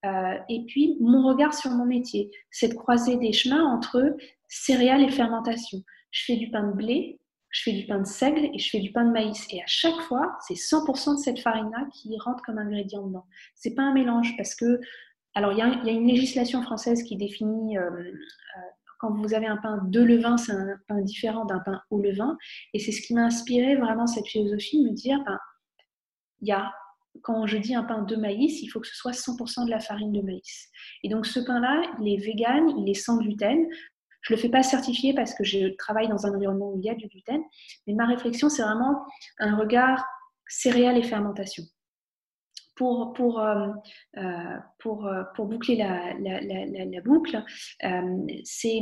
Euh, 0.06 0.38
et 0.50 0.66
puis, 0.68 0.98
mon 1.00 1.28
regard 1.28 1.54
sur 1.54 1.72
mon 1.72 1.86
métier, 1.86 2.32
c'est 2.52 2.70
de 2.70 2.74
croiser 2.74 3.18
des 3.18 3.34
chemins 3.34 3.64
entre 3.64 4.16
céréales 4.48 5.04
et 5.04 5.10
fermentation. 5.10 5.80
Je 6.12 6.24
fais 6.26 6.36
du 6.36 6.50
pain 6.50 6.68
de 6.68 6.74
blé, 6.74 7.20
je 7.50 7.64
fais 7.64 7.74
du 7.74 7.86
pain 7.86 8.00
de 8.00 8.06
seigle 8.06 8.50
et 8.54 8.60
je 8.60 8.70
fais 8.70 8.80
du 8.80 8.92
pain 8.92 9.06
de 9.06 9.12
maïs. 9.12 9.46
Et 9.52 9.62
à 9.62 9.68
chaque 9.68 10.00
fois, 10.02 10.38
c'est 10.48 10.56
100% 10.56 11.16
de 11.16 11.20
cette 11.20 11.40
farine-là 11.40 11.88
qui 11.94 12.18
rentre 12.20 12.44
comme 12.44 12.58
ingrédient 12.58 13.06
dedans. 13.06 13.26
C'est 13.56 13.74
pas 13.74 13.84
un 13.84 13.94
mélange 13.94 14.36
parce 14.38 14.56
que, 14.56 14.80
alors 15.34 15.52
il 15.52 15.58
y, 15.58 15.62
a, 15.62 15.92
une 15.92 16.08
législation 16.08 16.62
française 16.62 17.04
qui 17.04 17.18
définit 17.18 17.78
euh, 17.78 17.90
euh, 17.90 18.62
quand 19.00 19.14
vous 19.14 19.34
avez 19.34 19.48
un 19.48 19.58
pain 19.58 19.80
de 19.84 20.02
levain, 20.02 20.38
c'est 20.38 20.52
un 20.52 20.78
pain 20.88 21.02
différent 21.02 21.46
d'un 21.46 21.60
pain 21.60 21.82
au 21.90 22.02
levain. 22.02 22.38
Et 22.74 22.80
c'est 22.80 22.92
ce 22.92 23.02
qui 23.02 23.14
m'a 23.14 23.24
inspiré 23.24 23.76
vraiment 23.76 24.06
cette 24.06 24.28
philosophie, 24.28 24.84
de 24.84 24.90
me 24.90 24.94
dire, 24.94 25.20
ben, 25.26 25.40
il 26.42 26.50
y 26.50 26.52
a 26.52 26.72
quand 27.22 27.46
je 27.48 27.58
dis 27.58 27.76
un 27.76 27.84
pain 27.84 28.02
de 28.04 28.16
maïs, 28.16 28.62
il 28.62 28.68
faut 28.68 28.80
que 28.80 28.88
ce 28.88 28.96
soit 28.96 29.12
100% 29.12 29.66
de 29.66 29.70
la 29.70 29.80
farine 29.80 30.12
de 30.12 30.22
maïs. 30.22 30.70
Et 31.04 31.10
donc 31.10 31.26
ce 31.26 31.40
pain-là, 31.40 31.82
il 32.02 32.14
est 32.14 32.18
vegan, 32.18 32.70
il 32.78 32.90
est 32.90 32.94
sans 32.94 33.18
gluten. 33.18 33.68
Je 34.22 34.34
ne 34.34 34.38
le 34.38 34.42
fais 34.42 34.50
pas 34.50 34.64
certifier 34.64 35.14
parce 35.14 35.34
que 35.34 35.44
je 35.44 35.76
travaille 35.78 36.08
dans 36.08 36.26
un 36.26 36.34
environnement 36.34 36.72
où 36.74 36.80
il 36.80 36.86
y 36.86 36.90
a 36.90 36.96
du 36.96 37.08
gluten, 37.08 37.42
mais 37.88 37.94
ma 37.94 38.06
réflexion, 38.06 38.50
c'est 38.50 38.64
vraiment 38.64 39.06
un 39.40 39.56
regard 39.56 40.06
céréales 40.48 40.98
et 40.98 41.04
fermentation. 41.04 41.64
Pour, 42.76 43.14
pour, 43.14 43.40
euh, 43.40 43.68
euh, 44.18 44.58
pour, 44.80 45.06
euh, 45.06 45.24
pour, 45.36 45.48
boucler 45.48 45.76
la, 45.76 46.14
la, 46.20 46.40
la, 46.40 47.02
boucle, 47.02 47.44
c'est 48.46 48.80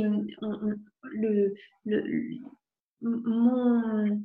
le, 1.10 1.54
le, 1.84 2.38
mon, 3.00 4.22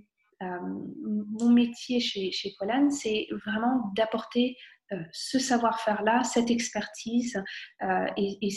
mon 0.61 1.49
métier 1.49 1.99
chez, 1.99 2.31
chez 2.31 2.53
Polan, 2.57 2.89
c'est 2.89 3.27
vraiment 3.45 3.91
d'apporter 3.95 4.57
euh, 4.93 4.97
ce 5.11 5.39
savoir-faire-là, 5.39 6.23
cette 6.23 6.51
expertise 6.51 7.41
euh, 7.83 8.05
et, 8.17 8.49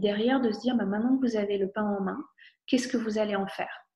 derrière 0.00 0.40
de 0.40 0.50
se 0.52 0.60
dire 0.60 0.76
bah, 0.76 0.84
maintenant 0.84 1.16
que 1.18 1.26
vous 1.26 1.36
avez 1.36 1.58
le 1.58 1.70
pain 1.70 1.84
en 1.84 2.02
main, 2.02 2.18
qu'est-ce 2.66 2.88
que 2.88 2.96
vous 2.96 3.18
allez 3.18 3.36
en 3.36 3.46
faire? 3.46 3.86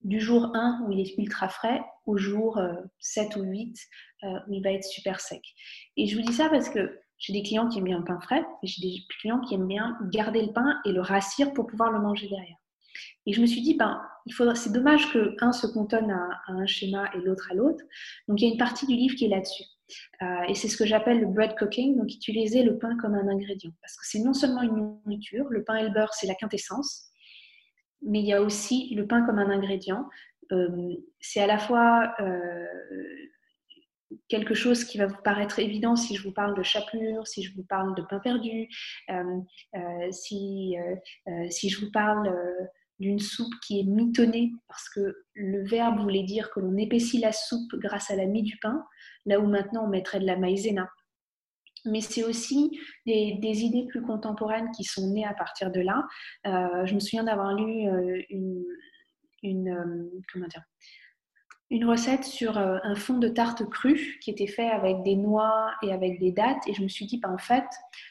Du 0.00 0.20
jour 0.20 0.50
1 0.54 0.84
où 0.86 0.92
il 0.92 1.00
est 1.00 1.16
ultra 1.18 1.48
frais 1.48 1.82
au 2.04 2.16
jour 2.16 2.60
7 2.98 3.36
ou 3.36 3.42
8 3.42 3.74
où 4.22 4.52
il 4.52 4.62
va 4.62 4.72
être 4.72 4.84
super 4.84 5.20
sec. 5.20 5.42
Et 5.96 6.06
je 6.06 6.16
vous 6.16 6.22
dis 6.22 6.34
ça 6.34 6.50
parce 6.50 6.68
que 6.68 7.00
j'ai 7.18 7.32
des 7.32 7.42
clients 7.42 7.68
qui 7.68 7.78
aiment 7.78 7.84
bien 7.84 7.98
le 7.98 8.04
pain 8.04 8.20
frais, 8.20 8.44
mais 8.62 8.68
j'ai 8.68 8.82
des 8.82 8.98
clients 9.20 9.40
qui 9.40 9.54
aiment 9.54 9.66
bien 9.66 9.96
garder 10.12 10.44
le 10.44 10.52
pain 10.52 10.78
et 10.84 10.92
le 10.92 11.00
rassir 11.00 11.54
pour 11.54 11.66
pouvoir 11.66 11.90
le 11.90 12.00
manger 12.00 12.28
derrière. 12.28 12.56
Et 13.26 13.32
je 13.32 13.40
me 13.40 13.46
suis 13.46 13.62
dit, 13.62 13.74
ben, 13.74 14.00
c'est 14.54 14.72
dommage 14.72 15.12
que 15.12 15.34
un 15.40 15.52
se 15.52 15.66
cantonne 15.66 16.10
à, 16.10 16.28
un 16.48 16.66
schéma 16.66 17.10
et 17.14 17.18
l'autre 17.18 17.48
à 17.50 17.54
l'autre. 17.54 17.84
Donc 18.28 18.40
il 18.40 18.46
y 18.46 18.50
a 18.50 18.52
une 18.52 18.58
partie 18.58 18.86
du 18.86 18.94
livre 18.94 19.14
qui 19.16 19.26
est 19.26 19.28
là-dessus. 19.28 19.64
Euh, 20.22 20.42
et 20.48 20.54
c'est 20.54 20.68
ce 20.68 20.76
que 20.76 20.86
j'appelle 20.86 21.20
le 21.20 21.26
bread 21.26 21.54
cooking, 21.58 21.96
donc 21.96 22.10
utiliser 22.10 22.62
le 22.62 22.78
pain 22.78 22.96
comme 22.96 23.14
un 23.14 23.28
ingrédient. 23.28 23.72
Parce 23.82 23.96
que 23.96 24.06
c'est 24.06 24.20
non 24.20 24.32
seulement 24.32 24.62
une 24.62 24.76
nourriture, 24.76 25.46
le 25.50 25.62
pain 25.62 25.76
et 25.76 25.82
le 25.82 25.90
beurre, 25.90 26.14
c'est 26.14 26.26
la 26.26 26.34
quintessence, 26.34 27.10
mais 28.02 28.20
il 28.20 28.26
y 28.26 28.32
a 28.32 28.42
aussi 28.42 28.94
le 28.94 29.06
pain 29.06 29.24
comme 29.26 29.38
un 29.38 29.50
ingrédient. 29.50 30.08
Euh, 30.52 30.94
c'est 31.20 31.40
à 31.40 31.46
la 31.46 31.58
fois 31.58 32.14
euh, 32.20 32.66
quelque 34.28 34.54
chose 34.54 34.84
qui 34.84 34.98
va 34.98 35.06
vous 35.06 35.22
paraître 35.22 35.58
évident 35.58 35.96
si 35.96 36.16
je 36.16 36.22
vous 36.22 36.32
parle 36.32 36.56
de 36.56 36.62
chapelure, 36.62 37.26
si 37.26 37.42
je 37.42 37.54
vous 37.54 37.64
parle 37.64 37.94
de 37.94 38.02
pain 38.02 38.20
perdu, 38.20 38.68
si, 40.10 40.76
si 41.50 41.68
je 41.68 41.80
vous 41.80 41.90
parle 41.90 42.32
d'une 43.00 43.18
soupe 43.18 43.52
qui 43.66 43.80
est 43.80 43.84
mitonnée, 43.84 44.52
parce 44.68 44.88
que 44.88 45.16
le 45.34 45.66
verbe 45.66 46.00
voulait 46.00 46.22
dire 46.22 46.50
que 46.50 46.60
l'on 46.60 46.76
épaissit 46.76 47.18
la 47.18 47.32
soupe 47.32 47.74
grâce 47.74 48.10
à 48.10 48.16
la 48.16 48.26
mie 48.26 48.42
du 48.42 48.56
pain, 48.58 48.84
là 49.26 49.40
où 49.40 49.46
maintenant 49.46 49.84
on 49.84 49.88
mettrait 49.88 50.20
de 50.20 50.26
la 50.26 50.36
maïzena. 50.36 50.88
Mais 51.86 52.00
c'est 52.00 52.24
aussi 52.24 52.78
des, 53.04 53.36
idées 53.42 53.86
plus 53.86 54.00
contemporaines 54.00 54.70
qui 54.70 54.84
sont 54.84 55.12
nées 55.12 55.26
à 55.26 55.34
partir 55.34 55.70
de 55.70 55.80
là. 55.80 56.06
Euh, 56.46 56.86
je 56.86 56.94
me 56.94 57.00
souviens 57.00 57.24
d'avoir 57.24 57.54
lu 57.54 57.88
euh, 57.88 58.22
une, 58.30 58.64
une 59.42 59.68
euh, 59.68 60.22
comment 60.32 60.46
dire, 60.46 60.62
une 61.74 61.86
recette 61.86 62.22
sur 62.22 62.56
euh, 62.56 62.78
un 62.84 62.94
fond 62.94 63.18
de 63.18 63.26
tarte 63.26 63.68
crue 63.68 64.20
qui 64.20 64.30
était 64.30 64.46
fait 64.46 64.70
avec 64.70 65.02
des 65.02 65.16
noix 65.16 65.72
et 65.82 65.92
avec 65.92 66.20
des 66.20 66.30
dattes. 66.30 66.62
Et 66.68 66.72
je 66.72 66.82
me 66.82 66.88
suis 66.88 67.04
dit, 67.04 67.18
bah, 67.18 67.28
en 67.28 67.38
fait, 67.38 67.64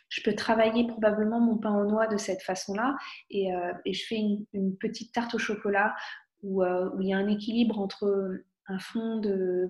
je 0.10 0.21
peux 0.21 0.36
travailler 0.36 0.86
probablement 0.86 1.39
mon 1.39 1.58
pain 1.58 1.73
aux 1.73 1.86
noix 1.86 2.08
de 2.08 2.17
cette 2.17 2.41
façon-là. 2.41 2.97
Et, 3.30 3.56
euh, 3.56 3.71
je 3.86 4.04
fais 4.06 4.17
une, 4.17 4.76
petite 4.76 5.13
tarte 5.13 5.34
au 5.36 5.38
chocolat 5.38 5.95
euh, 6.43 6.89
où, 6.93 7.02
il 7.02 7.08
y 7.08 7.13
a 7.13 7.17
un 7.17 7.30
équilibre 7.30 7.80
entre 7.80 8.43
un 8.67 8.80
fond, 8.80 9.19
de, 9.19 9.69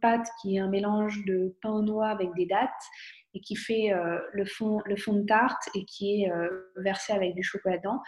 pâte 0.00 0.26
qui 0.40 0.56
est 0.56 0.58
un 0.58 0.68
mélange 0.68 1.24
de 1.24 1.56
pain 1.62 1.70
aux 1.70 1.82
noix 1.82 2.08
avec 2.08 2.34
des 2.34 2.46
dattes 2.46 2.70
et 3.34 3.40
qui 3.40 3.54
fait 3.54 3.92
le, 4.32 4.44
fond, 4.44 4.80
le 4.84 4.96
fond 4.96 5.14
de 5.14 5.24
tarte 5.24 5.68
et 5.74 5.84
qui 5.84 6.22
est 6.22 6.32
versé 6.76 7.12
avec 7.12 7.34
du 7.34 7.42
chocolat 7.42 7.78
dedans 7.78 8.00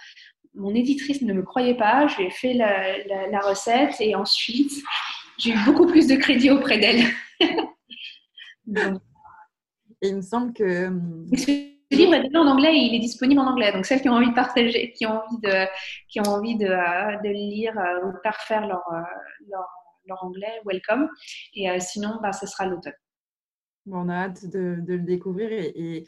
mon 0.55 0.75
éditrice 0.75 1.23
ne 1.23 1.33
me 1.33 1.43
croyait 1.43 1.77
pas, 1.77 2.07
je 2.07 2.19
lui 2.19 2.27
ai 2.27 2.31
fait 2.31 2.53
la, 2.55 3.41
recette 3.41 4.01
et 4.01 4.15
ensuite 4.15 4.73
j'ai 5.39 5.51
eu 5.51 5.65
beaucoup 5.65 5.87
plus 5.87 6.07
de 6.07 6.15
crédit 6.17 6.51
auprès 6.51 6.79
d'elle. 6.79 7.07
et 7.41 7.57
il 10.09 10.17
me 10.17 10.23
semble 10.23 10.53
que. 10.53 10.91
ce 11.37 11.75
livre 11.91 12.15
est 12.15 12.23
déjà 12.23 12.41
en 12.41 12.47
anglais 12.47 12.75
et 12.75 12.79
il 12.79 12.95
est 12.95 13.01
disponible 13.01 13.41
en 13.41 13.49
anglais. 13.49 13.73
Donc 13.73 13.87
celles 13.87 14.01
qui 14.01 14.09
ont 14.09 14.15
envie 14.15 14.31
de 14.31 14.35
partager, 14.35 14.93
qui 14.93 15.07
ont 15.07 15.21
envie 15.21 15.41
de, 15.43 15.67
qui 16.09 16.21
ont 16.21 16.31
envie 16.31 16.57
de, 16.57 16.67
de 16.67 17.29
le 17.29 17.33
lire 17.33 17.75
ou 18.05 18.13
de 18.13 18.19
parfaire 18.23 18.67
leur, 18.67 18.85
leur, 19.49 19.67
leur, 20.07 20.25
anglais, 20.25 20.61
welcome. 20.65 21.09
Et 21.55 21.69
sinon, 21.81 22.21
bah, 22.23 22.33
ce 22.33 22.47
sera 22.47 22.67
l'automne. 22.67 22.95
on 23.91 24.09
a 24.09 24.27
hâte 24.27 24.47
de, 24.47 24.77
de 24.81 24.95
le 24.95 25.03
découvrir 25.03 25.51
et 25.51 26.07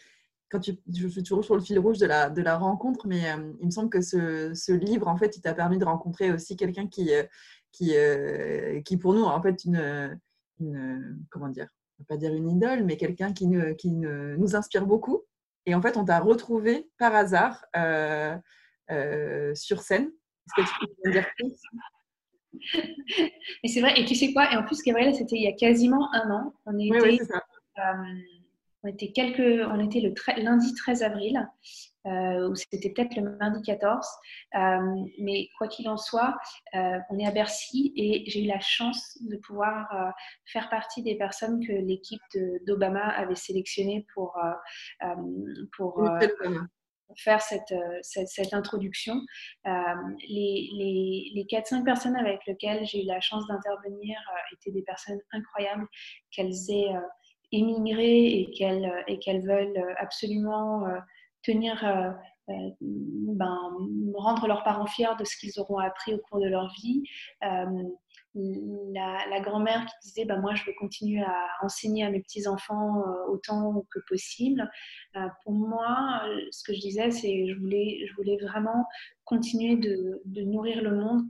quand 0.49 0.61
tu, 0.61 0.79
je 0.93 1.09
suis 1.09 1.23
toujours 1.23 1.45
sur 1.45 1.55
le 1.55 1.61
fil 1.61 1.79
rouge 1.79 1.99
de 1.99 2.07
la, 2.07 2.31
de 2.31 2.43
la 2.43 2.57
rencontre, 2.57 3.07
mais 3.07 3.31
euh, 3.31 3.53
il 3.61 3.67
me 3.67 3.71
semble 3.71 3.91
que 3.91 4.01
ce, 4.01 4.53
ce, 4.55 4.73
livre, 4.73 5.09
en 5.09 5.17
fait, 5.17 5.37
il 5.37 5.41
t'a 5.41 5.55
permis 5.55 5.79
de 5.79 5.85
rencontrer 5.85 6.31
aussi 6.31 6.57
quelqu'un 6.57 6.87
qui, 6.87 7.13
euh, 7.13 7.25
qui, 7.73 7.97
euh, 7.97 8.81
qui, 8.83 8.97
pour 8.97 9.15
nous, 9.15 9.25
en 9.25 9.43
fait, 9.43 9.65
une, 9.65 10.21
une 10.61 11.19
comment 11.31 11.49
dire, 11.49 11.69
pas 12.09 12.17
dire 12.17 12.33
une 12.33 12.51
idole, 12.51 12.85
mais 12.85 12.97
quelqu'un 12.97 13.33
qui, 13.33 13.49
qui 13.79 13.91
nous 13.91 14.57
inspire 14.57 14.87
beaucoup. 14.87 15.23
Et 15.65 15.75
en 15.75 15.83
fait, 15.83 15.97
on 15.97 16.05
t'a 16.05 16.21
retrouvé 16.21 16.89
par 16.99 17.15
hasard 17.15 17.65
sur 19.55 19.83
scène. 19.83 20.13
Est-ce 20.59 20.73
que 20.73 20.87
tu 20.87 20.95
peux 21.03 21.11
dire 21.11 21.27
plus? 21.37 21.53
Et 23.63 23.69
c'est 23.69 23.81
vrai, 23.81 24.01
et 24.01 24.07
tu 24.07 24.15
sais 24.15 24.33
quoi? 24.33 24.51
Et 24.51 24.57
en 24.57 24.65
plus, 24.65 24.83
Gabriel, 24.83 25.15
c'était 25.15 25.37
il 25.37 25.43
y 25.43 25.47
a 25.47 25.53
quasiment 25.53 26.11
un 26.15 26.31
an. 26.31 26.55
On 26.65 26.79
était, 26.79 27.03
oui, 27.03 27.09
oui, 27.11 27.19
c'est 27.19 27.27
ça. 27.27 27.43
On 28.87 28.89
était, 28.89 29.11
quelques, 29.11 29.67
on 29.69 29.81
était 29.85 30.01
le 30.01 30.15
lundi 30.41 30.73
13 30.75 31.03
avril, 31.03 31.45
euh, 32.07 32.49
ou 32.49 32.55
c'était 32.55 32.91
peut-être 32.91 33.17
le 33.17 33.37
mardi 33.37 33.61
14. 33.63 34.07
Euh, 34.55 34.59
mais 35.19 35.49
quoi 35.59 35.67
qu'il 35.67 35.89
en 35.89 35.97
soit, 35.97 36.37
euh, 36.77 36.99
on 37.11 37.19
est 37.19 37.27
à 37.27 37.33
Bercy 37.33 37.93
et 37.97 38.23
j'ai 38.31 38.45
eu 38.45 38.47
la 38.47 38.61
chance 38.61 39.19
de 39.23 39.37
pouvoir 39.39 39.89
faire 40.45 40.71
partie 40.71 41.03
des 41.03 41.17
personnes 41.17 41.67
que 41.67 41.73
l'équipe 41.73 42.23
d'Obama 42.65 43.01
avait 43.01 43.35
sélectionnées 43.35 44.07
pour, 44.15 44.39
pour 45.77 46.09
faire 47.17 47.41
cette, 47.41 47.75
cette, 48.03 48.55
introduction. 48.55 49.21
les, 49.65 50.71
les, 50.79 51.33
les 51.35 51.45
4-5 51.51 51.83
personnes 51.83 52.17
avec 52.17 52.39
lesquelles 52.47 52.87
j'ai 52.87 53.03
eu 53.03 53.07
la 53.07 53.21
chance 53.21 53.49
d'intervenir 53.49 54.17
étaient 54.53 54.71
des 54.71 54.83
personnes 54.83 55.21
incroyables, 55.33 55.89
qu'elles 56.31 56.71
aient 56.71 56.95
et 57.53 58.51
qu'elles 58.57 59.05
et 59.07 59.19
qu'elles 59.19 59.47
veulent 59.47 59.95
absolument 59.99 60.87
euh, 60.87 60.99
tenir 61.43 61.85
euh, 61.85 62.11
euh, 62.49 62.71
ben, 62.81 63.59
rendre 64.15 64.47
leurs 64.47 64.63
parents 64.63 64.87
fiers 64.87 65.17
de 65.19 65.25
ce 65.25 65.37
qu'ils 65.37 65.59
auront 65.59 65.79
appris 65.79 66.15
au 66.15 66.19
cours 66.19 66.41
de 66.41 66.49
leur 66.49 66.73
vie. 66.81 67.03
la, 68.35 69.41
grand-mère 69.41 69.85
qui 69.87 70.09
disait 70.09 70.25
ben, 70.25 70.41
Moi, 70.41 70.55
je 70.55 70.65
veux 70.65 70.75
continuer 70.79 71.23
à 71.23 71.47
enseigner 71.63 72.05
à 72.05 72.11
mes 72.11 72.21
petits-enfants 72.21 73.03
autant 73.29 73.85
que 73.91 73.99
possible. 74.09 74.71
pour 75.43 75.53
moi, 75.53 76.23
ce 76.51 76.63
que 76.63 76.73
je 76.73 76.81
disais, 76.81 77.11
c'est 77.11 77.49
je 77.49 77.59
voulais, 77.59 78.07
je 78.07 78.15
voulais 78.15 78.37
vraiment 78.37 78.85
continuer 79.25 79.77
de 79.77 80.43
nourrir 80.43 80.83
le 80.83 80.97
monde 80.97 81.23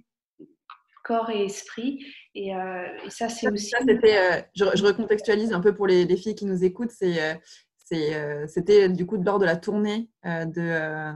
corps 1.07 1.31
et 1.31 1.45
esprit. 1.45 2.05
Et, 2.35 2.55
euh, 2.55 2.87
ça, 3.09 3.29
c'est 3.29 3.51
aussi. 3.51 3.73
Euh, 3.77 4.43
je, 4.55 4.85
recontextualise 4.85 5.53
un 5.53 5.61
peu 5.61 5.75
pour 5.75 5.87
les, 5.87 6.17
filles 6.17 6.35
qui 6.35 6.47
nous 6.47 6.65
écoutent. 6.65 6.91
C'est, 6.91 7.35
euh, 7.93 8.47
c'était 8.49 8.89
du 8.89 9.07
coup 9.07 9.17
lors 9.17 9.39
de 9.39 9.45
la 9.45 9.57
tournée 9.57 10.11
de 10.25 11.13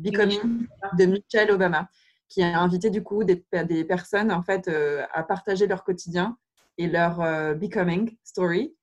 Becoming 0.00 0.66
de 0.98 1.04
Michelle 1.04 1.50
Obama, 1.50 1.88
qui 2.28 2.42
a 2.42 2.58
invité 2.58 2.88
du 2.88 3.02
coup 3.02 3.22
des, 3.22 3.44
des 3.64 3.84
personnes 3.84 4.32
en 4.32 4.42
fait 4.42 4.70
à 5.12 5.22
partager 5.22 5.66
leur 5.66 5.84
quotidien 5.84 6.38
et 6.78 6.86
leur 6.86 7.18
Becoming 7.56 8.16
story 8.24 8.74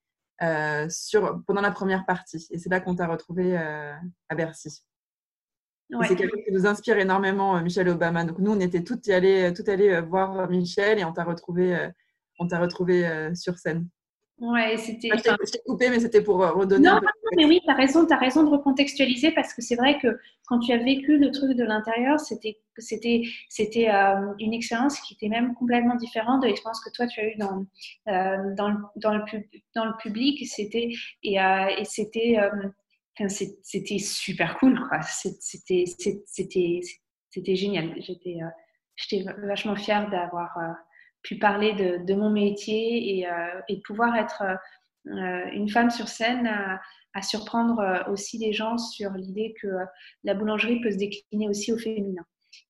sur, 0.90 1.42
pendant 1.48 1.62
la 1.62 1.72
première 1.72 2.06
partie. 2.06 2.48
Et 2.52 2.60
c'est 2.60 2.70
là 2.70 2.80
qu'on 2.80 2.96
t'a 2.96 3.08
retrouvé 3.08 3.58
à 3.58 4.36
Bercy. 4.36 4.84
C'est 6.08 6.16
quelqu'un 6.16 6.42
qui 6.44 6.52
nous 6.52 6.66
inspire 6.66 6.98
énormément, 6.98 7.56
euh, 7.56 7.62
Michelle 7.62 7.90
Obama. 7.90 8.24
Donc 8.24 8.40
nous, 8.40 8.52
on 8.52 8.60
était 8.60 8.84
toutes 8.84 9.08
allées, 9.10 9.44
euh, 9.44 9.54
toutes 9.54 9.70
allées 9.70 9.90
euh, 9.90 10.02
voir 10.02 10.50
Michel 10.50 11.00
et 11.00 11.06
on 11.06 11.14
t'a 11.14 11.24
retrouvé, 11.24 11.90
on 12.40 12.48
t'a 12.48 12.60
retrouvé 12.60 13.30
sur 13.36 13.58
scène. 13.58 13.88
Ouais, 14.40 14.76
c'était. 14.78 15.10
je 15.16 15.52
t'ai 15.52 15.60
coupé, 15.66 15.90
mais 15.90 16.00
c'était 16.00 16.22
pour 16.22 16.38
redonner. 16.38 16.90
Non, 16.90 17.00
mais 17.38 17.46
oui, 17.46 17.62
tu 17.64 17.70
as 17.70 17.76
raison, 17.76 18.06
as 18.10 18.18
raison 18.18 18.44
de 18.44 18.50
recontextualiser 18.50 19.32
parce 19.32 19.54
que 19.54 19.62
c'est 19.62 19.76
vrai 19.76 20.00
que 20.00 20.20
quand 20.48 20.60
tu 20.60 20.74
as 20.74 20.78
vécu 20.78 21.18
le 21.18 21.32
truc 21.32 21.56
de 21.56 21.64
l'intérieur, 21.64 22.20
c'était 22.20 22.58
c'était 22.78 23.22
c'était 23.48 23.90
une 24.40 24.54
expérience 24.54 25.00
qui 25.02 25.14
était 25.14 25.30
même 25.30 25.54
complètement 25.54 25.96
différente 25.96 26.42
de 26.42 26.48
l'expérience 26.48 26.82
que 26.84 26.90
toi 26.92 27.06
tu 27.08 27.22
as 27.22 27.28
eue 27.28 27.38
dans 27.38 27.66
dans, 28.08 28.70
le, 28.70 28.78
dans, 28.98 29.14
le, 29.14 29.22
dans 29.76 29.86
le 29.86 29.94
public. 30.02 30.46
C'était 30.48 30.90
et, 31.22 31.36
et 31.36 31.86
c'était 31.86 32.38
c'était 33.30 34.00
super 34.00 34.58
cool, 34.58 34.80
C'était, 35.08 35.86
c'était, 35.86 37.56
génial. 37.56 37.94
J'étais, 38.02 38.40
euh, 38.42 39.32
vachement 39.48 39.76
fière 39.76 40.10
d'avoir 40.10 40.58
euh, 40.58 40.72
pu 41.22 41.38
parler 41.38 41.74
de, 41.74 42.14
mon 42.14 42.30
métier 42.30 43.20
et, 43.20 43.30
euh, 43.30 43.62
de 43.70 43.82
pouvoir 43.86 44.16
être 44.16 44.44
une 45.06 45.70
femme 45.70 45.90
sur 45.90 46.08
scène 46.08 46.48
à, 46.48 47.22
surprendre 47.22 48.06
aussi 48.10 48.40
les 48.40 48.54
gens 48.54 48.78
sur 48.78 49.12
l'idée 49.12 49.54
que 49.62 49.68
la 50.24 50.34
boulangerie 50.34 50.82
peut 50.82 50.92
se 50.92 50.98
décliner 50.98 51.48
aussi 51.50 51.72
au 51.72 51.78
féminin. 51.78 52.26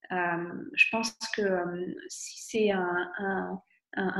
je 0.09 0.85
pense 0.91 1.15
que 1.35 1.95
si 2.09 2.43
c'est 2.43 2.71
un, 2.71 3.61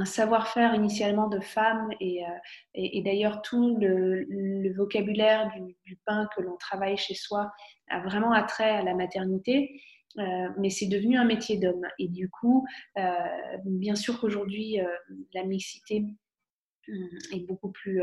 savoir-faire 0.06 0.76
initialement 0.76 1.28
de 1.28 1.40
femmes 1.40 1.90
et, 2.00 2.24
euh, 2.26 3.02
d'ailleurs 3.04 3.42
tout 3.42 3.78
le, 3.78 4.74
vocabulaire 4.76 5.52
du, 5.86 5.98
pain 6.06 6.28
que 6.36 6.42
l'on 6.42 6.58
travaille 6.58 6.98
chez 6.98 7.16
soi 7.16 7.52
a 7.90 8.00
vraiment 8.02 8.32
attrait 8.32 8.70
à 8.70 8.84
la 8.84 8.94
maternité. 8.94 9.82
Euh, 10.20 10.50
mais 10.60 10.70
c'est 10.70 10.86
devenu 10.86 11.18
un 11.18 11.26
métier 11.26 11.58
d'homme. 11.58 11.88
Et 11.98 12.08
du 12.08 12.30
coup, 12.30 12.68
euh, 12.98 13.12
bien 13.66 13.96
sûr 13.96 14.20
qu'aujourd'hui, 14.20 14.78
la 15.34 15.44
mixité 15.44 16.04
est 17.32 17.48
beaucoup 17.48 17.72
plus 17.72 18.02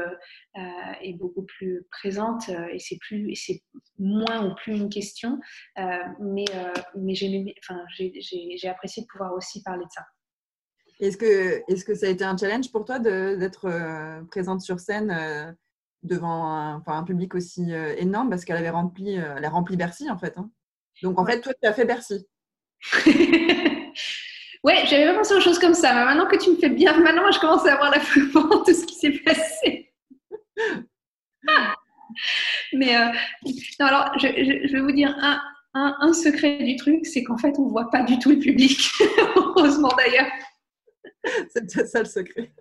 est 1.02 1.12
beaucoup 1.12 1.42
plus 1.42 1.86
présente 1.90 2.48
et 2.72 2.78
c'est 2.78 2.96
plus 2.96 3.34
c'est 3.34 3.62
moins 3.98 4.48
ou 4.48 4.54
plus 4.54 4.74
une 4.74 4.88
question 4.88 5.38
mais 6.18 6.46
mais 6.96 7.14
j'ai 7.14 7.54
j'ai 8.56 8.68
apprécié 8.68 9.02
de 9.02 9.06
pouvoir 9.08 9.34
aussi 9.34 9.62
parler 9.62 9.84
de 9.84 9.90
ça 9.90 10.02
est-ce 11.00 11.16
que, 11.16 11.62
est 11.66 11.84
que 11.84 11.94
ça 11.94 12.06
a 12.06 12.10
été 12.10 12.24
un 12.24 12.36
challenge 12.36 12.70
pour 12.70 12.84
toi 12.84 12.98
d'être 12.98 13.66
euh, 13.66 14.22
présente 14.24 14.60
sur 14.60 14.80
scène 14.80 15.10
euh, 15.10 15.50
devant 16.02 16.44
un, 16.44 16.82
un, 16.86 17.04
public 17.04 17.34
aussi 17.34 17.72
euh, 17.72 17.94
énorme? 17.96 18.28
Parce 18.28 18.44
qu'elle 18.44 18.58
avait 18.58 18.70
rempli, 18.70 19.14
elle 19.14 19.44
a 19.44 19.50
rempli 19.50 19.76
Bercy 19.76 20.10
en 20.10 20.18
fait. 20.18 20.36
Hein. 20.36 20.50
Donc 21.02 21.18
en 21.18 21.24
fait, 21.24 21.40
toi, 21.40 21.52
tu 21.60 21.68
as 21.68 21.72
fait 21.72 21.86
Bercy. 21.86 22.26
ouais, 24.62 24.84
j'avais 24.86 25.06
pas 25.06 25.14
pensé 25.14 25.34
aux 25.34 25.40
choses 25.40 25.58
comme 25.58 25.74
ça. 25.74 25.94
Mais 25.94 26.04
maintenant 26.04 26.26
que 26.26 26.36
tu 26.36 26.50
me 26.50 26.56
fais 26.56 26.68
bien, 26.68 26.96
maintenant, 26.98 27.30
je 27.32 27.40
commence 27.40 27.66
à 27.66 27.74
avoir 27.74 27.90
la 27.90 28.00
foi 28.00 28.20
de 28.20 28.64
tout 28.64 28.74
ce 28.74 28.84
qui 28.84 28.96
s'est 28.96 29.18
passé. 29.24 29.94
mais 32.74 32.94
non, 33.78 33.86
alors, 33.86 34.12
je, 34.18 34.26
je, 34.26 34.72
vais 34.74 34.82
vous 34.82 34.92
dire 34.92 35.16
un, 35.18 35.40
un, 35.72 35.96
un 36.00 36.12
secret 36.12 36.58
du 36.58 36.76
truc, 36.76 37.06
c'est 37.06 37.24
qu'en 37.24 37.38
fait, 37.38 37.58
on 37.58 37.68
voit 37.68 37.88
pas 37.90 38.02
du 38.02 38.18
tout 38.18 38.30
le 38.30 38.38
public. 38.38 38.78
Heureusement 39.36 39.92
d'ailleurs. 39.96 40.30
C'était 41.50 41.86
ça 41.86 42.00
le 42.00 42.06
secret. 42.06 42.52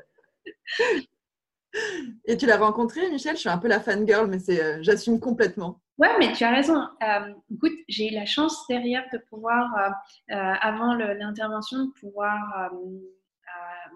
Et 2.26 2.38
tu 2.38 2.46
l'as 2.46 2.58
rencontré, 2.58 3.10
Michel? 3.10 3.36
Je 3.36 3.42
suis 3.42 3.50
un 3.50 3.58
peu 3.58 3.68
la 3.68 3.80
fangirl, 3.80 4.28
mais 4.28 4.40
c'est, 4.40 4.64
euh, 4.64 4.80
j'assume 4.82 5.20
complètement. 5.20 5.82
Ouais, 5.98 6.10
mais 6.18 6.32
tu 6.34 6.44
as 6.44 6.52
raison. 6.52 6.82
Euh, 7.04 7.34
écoute, 7.54 7.74
j'ai 7.88 8.10
eu 8.10 8.16
la 8.16 8.26
chance 8.26 8.66
derrière 8.68 9.04
de 9.14 9.20
pouvoir, 9.30 9.70
euh, 9.76 10.36
avant 10.62 10.94
l'intervention, 10.96 11.86
de 11.86 11.92
pouvoir 12.00 12.72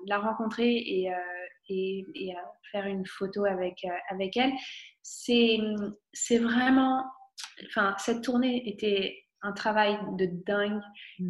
la 0.08 0.20
rencontrer 0.20 0.76
et, 0.76 1.12
et, 1.70 2.06
et 2.16 2.34
faire 2.72 2.86
une 2.86 3.06
photo 3.06 3.46
avec, 3.46 3.86
avec 4.10 4.36
elle. 4.36 4.52
C'est, 5.02 5.58
c'est 6.12 6.40
vraiment. 6.40 7.06
Enfin, 7.68 7.96
cette 7.98 8.22
tournée 8.22 8.70
était 8.70 9.23
un 9.44 9.52
travail 9.52 10.00
de 10.18 10.26
dingue. 10.46 10.82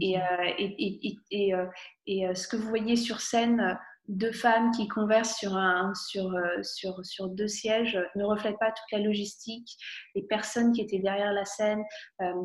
Et, 0.02 0.18
mhm. 0.18 0.24
euh, 0.24 0.54
et, 0.58 1.18
et, 1.32 1.54
euh, 1.54 1.66
et, 2.08 2.28
euh, 2.28 2.36
ce 2.36 2.48
que 2.48 2.56
vous 2.56 2.70
voyez 2.70 2.96
sur 2.96 3.20
scène, 3.20 3.78
deux 4.10 4.34
femmes 4.34 4.72
qui 4.72 4.88
conversent 4.90 5.38
sur, 5.38 5.56
un, 5.56 5.94
sur, 5.96 6.38
sur, 6.62 7.06
sur 7.06 7.30
deux 7.30 7.48
sièges 7.48 7.98
ne 8.16 8.26
reflète 8.26 8.60
pas 8.60 8.72
toute 8.72 8.92
la 8.92 9.00
logistique, 9.00 9.78
les 10.14 10.24
personnes 10.24 10.74
qui 10.74 10.82
étaient 10.82 11.00
derrière 11.00 11.32
la 11.32 11.46
scène, 11.46 11.82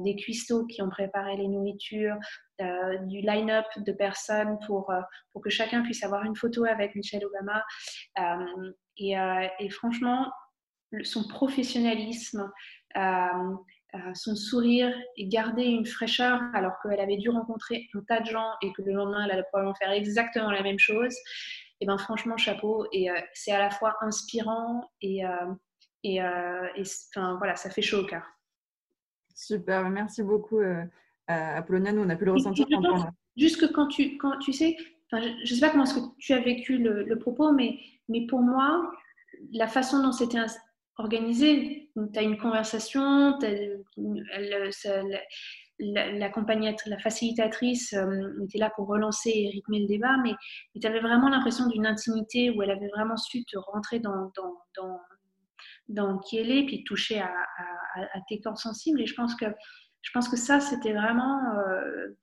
des 0.04 0.14
cuistots 0.14 0.66
qui 0.66 0.82
ont 0.82 0.88
préparé 0.88 1.36
les 1.36 1.48
nourritures, 1.48 2.14
du 3.08 3.22
line-up 3.22 3.66
de 3.78 3.90
personnes 3.90 4.56
pour, 4.68 4.92
pour 5.32 5.42
que 5.42 5.50
chacun 5.50 5.82
puisse 5.82 6.04
avoir 6.04 6.22
une 6.22 6.36
photo 6.36 6.64
avec 6.64 6.94
Michelle 6.94 7.24
Obama. 7.26 7.64
et, 8.96 9.70
franchement, 9.70 10.30
son 11.02 11.26
professionnalisme, 11.26 12.52
son 14.14 14.36
sourire 14.36 14.94
et 15.16 15.26
garder 15.28 15.64
une 15.64 15.86
fraîcheur 15.86 16.40
alors 16.54 16.74
qu'elle 16.82 17.00
avait 17.00 17.16
dû 17.16 17.30
rencontrer 17.30 17.88
un 17.94 18.00
tas 18.02 18.20
de 18.20 18.26
gens 18.26 18.50
et 18.62 18.72
que 18.72 18.82
le 18.82 18.92
lendemain 18.92 19.24
elle 19.24 19.30
allait 19.30 19.44
probablement 19.44 19.74
faire 19.74 19.90
exactement 19.92 20.50
la 20.50 20.62
même 20.62 20.78
chose, 20.78 21.14
et 21.80 21.86
ben 21.86 21.96
franchement 21.96 22.36
chapeau 22.36 22.86
et 22.92 23.08
c'est 23.32 23.52
à 23.52 23.58
la 23.58 23.70
fois 23.70 23.96
inspirant 24.02 24.90
et 25.00 25.22
et, 26.04 26.20
enfin, 26.20 27.36
voilà 27.38 27.56
ça 27.56 27.70
fait 27.70 27.82
chaud 27.82 28.00
au 28.00 28.06
cœur. 28.06 28.24
Super, 29.34 29.88
merci 29.88 30.22
beaucoup 30.22 30.60
Apollonia, 31.26 31.92
nous 31.92 32.02
on 32.02 32.10
a 32.10 32.16
pu 32.16 32.26
le 32.26 32.32
ressentir. 32.32 32.66
Juste 33.36 33.60
que 33.60 33.72
quand 33.72 33.86
tu 33.86 34.18
quand 34.18 34.38
tu 34.38 34.52
sais, 34.52 34.76
je 35.12 35.16
ne 35.18 35.44
sais 35.46 35.60
pas 35.60 35.70
comment 35.70 35.84
est-ce 35.84 35.94
que 35.94 36.16
tu 36.18 36.34
as 36.34 36.40
vécu 36.40 36.76
le, 36.76 37.04
le 37.04 37.18
propos, 37.18 37.52
mais 37.52 37.78
mais 38.08 38.26
pour 38.26 38.40
moi 38.40 38.90
la 39.52 39.66
façon 39.66 40.02
dont 40.02 40.12
c'était 40.12 40.38
organisé. 40.98 41.87
Tu 42.12 42.18
as 42.18 42.22
une 42.22 42.38
conversation, 42.38 43.38
la, 45.78 46.30
facilitatrice 47.02 47.92
euh, 47.92 48.44
était 48.44 48.58
là 48.58 48.70
pour 48.74 48.88
relancer 48.88 49.30
et 49.34 49.50
rythmer 49.50 49.80
le 49.80 49.86
débat, 49.86 50.16
mais, 50.22 50.34
tu 50.80 50.86
avais 50.86 51.00
vraiment 51.00 51.28
l'impression 51.28 51.66
d'une 51.68 51.86
intimité 51.86 52.50
où 52.50 52.62
elle 52.62 52.70
avait 52.70 52.88
vraiment 52.88 53.16
su 53.16 53.44
te 53.44 53.58
rentrer 53.58 54.00
dans, 54.00 54.30
qui 56.20 56.38
elle 56.38 56.50
est, 56.50 56.66
puis 56.66 56.84
toucher 56.84 57.20
à, 57.20 57.32
tes 58.28 58.40
corps 58.40 58.58
sensibles. 58.58 59.00
Et 59.00 59.06
je 59.06 59.14
pense 59.14 59.34
que, 59.34 59.46
je 60.02 60.10
pense 60.12 60.28
que 60.28 60.36
ça, 60.36 60.60
c'était 60.60 60.92
vraiment, 60.92 61.40
euh, 61.68 62.14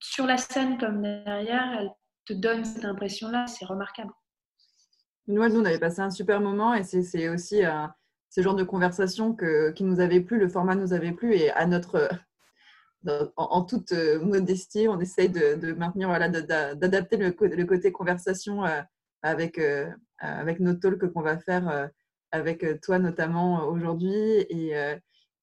sur 0.00 0.26
la 0.26 0.36
scène 0.36 0.78
comme 0.78 1.02
derrière, 1.02 1.76
elle 1.78 1.90
te 2.26 2.32
donne 2.32 2.64
cette 2.64 2.84
impression-là, 2.84 3.46
c'est 3.46 3.64
remarquable. 3.64 4.12
Nous, 5.26 5.46
nous, 5.48 5.60
on 5.60 5.64
avait 5.64 5.78
passé 5.78 6.00
un 6.00 6.10
super 6.10 6.40
moment 6.40 6.74
et 6.74 6.82
c'est 6.82 7.28
aussi 7.28 7.64
euh, 7.64 7.86
ce 8.34 8.40
genre 8.40 8.56
de 8.56 8.64
conversation 8.64 9.32
que, 9.32 9.70
qui 9.70 9.84
nous 9.84 10.00
avait 10.00 10.20
plu, 10.20 10.40
le 10.40 10.48
format 10.48 10.74
nous 10.74 10.92
avait 10.92 11.12
plu 11.12 11.36
et 11.36 11.52
à 11.52 11.66
notre, 11.66 12.08
en, 13.36 13.62
toute 13.62 13.92
euh, 13.92 14.18
modestie, 14.18 14.88
on 14.88 14.98
essaye 14.98 15.28
de, 15.28 15.72
maintenir, 15.72 16.08
voilà, 16.08 16.28
d'adapter 16.28 17.16
le, 17.16 17.30
côté 17.30 17.92
conversation 17.92 18.64
euh, 18.64 18.82
avec, 19.22 19.60
avec 20.18 20.58
nos 20.58 20.74
talks 20.74 21.12
qu'on 21.12 21.22
va 21.22 21.38
faire 21.38 21.90
avec 22.32 22.66
toi 22.82 22.98
notamment 22.98 23.68
aujourd'hui 23.68 24.12
et, 24.12 24.74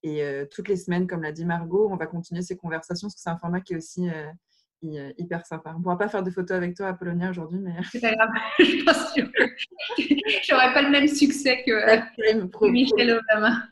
et 0.04 0.48
toutes 0.52 0.68
les 0.68 0.76
semaines, 0.76 1.08
comme 1.08 1.24
l'a 1.24 1.32
dit 1.32 1.46
Margot, 1.46 1.88
on 1.90 1.96
va 1.96 2.06
continuer 2.06 2.44
ces 2.44 2.58
conversations 2.58 3.08
parce 3.08 3.16
que 3.16 3.22
c'est 3.22 3.30
un 3.30 3.38
format 3.38 3.62
qui 3.62 3.74
est 3.74 3.78
aussi 3.78 4.08
euh, 4.08 4.28
hyper 4.82 5.46
sympa. 5.46 5.72
On 5.76 5.80
ne 5.80 5.84
pourra 5.84 5.98
pas 5.98 6.10
faire 6.10 6.24
de 6.24 6.32
photos 6.32 6.58
avec 6.58 6.76
toi, 6.76 6.88
Apollonia, 6.88 7.30
aujourd'hui, 7.30 7.60
mais. 7.60 7.76
C'est 7.92 8.02
pas 8.02 8.14
grave, 8.14 8.30
je 8.60 8.84
pense 8.84 9.14
que 9.14 9.22
j'aurais 10.48 10.74
pas 10.74 10.82
le 10.82 10.90
même 10.90 11.08
succès 11.08 11.64
que, 11.66 12.70
Michel 12.70 13.20
Obama. 13.20 13.64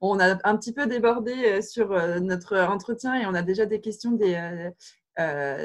On 0.00 0.18
a 0.20 0.38
un 0.44 0.56
petit 0.56 0.72
peu 0.72 0.86
débordé 0.86 1.32
euh, 1.32 1.60
sur 1.60 1.92
euh, 1.92 2.20
notre 2.20 2.56
entretien 2.56 3.14
et 3.14 3.26
on 3.26 3.34
a 3.34 3.42
déjà 3.42 3.66
des 3.66 3.80
questions 3.80 4.12
des, 4.12 4.70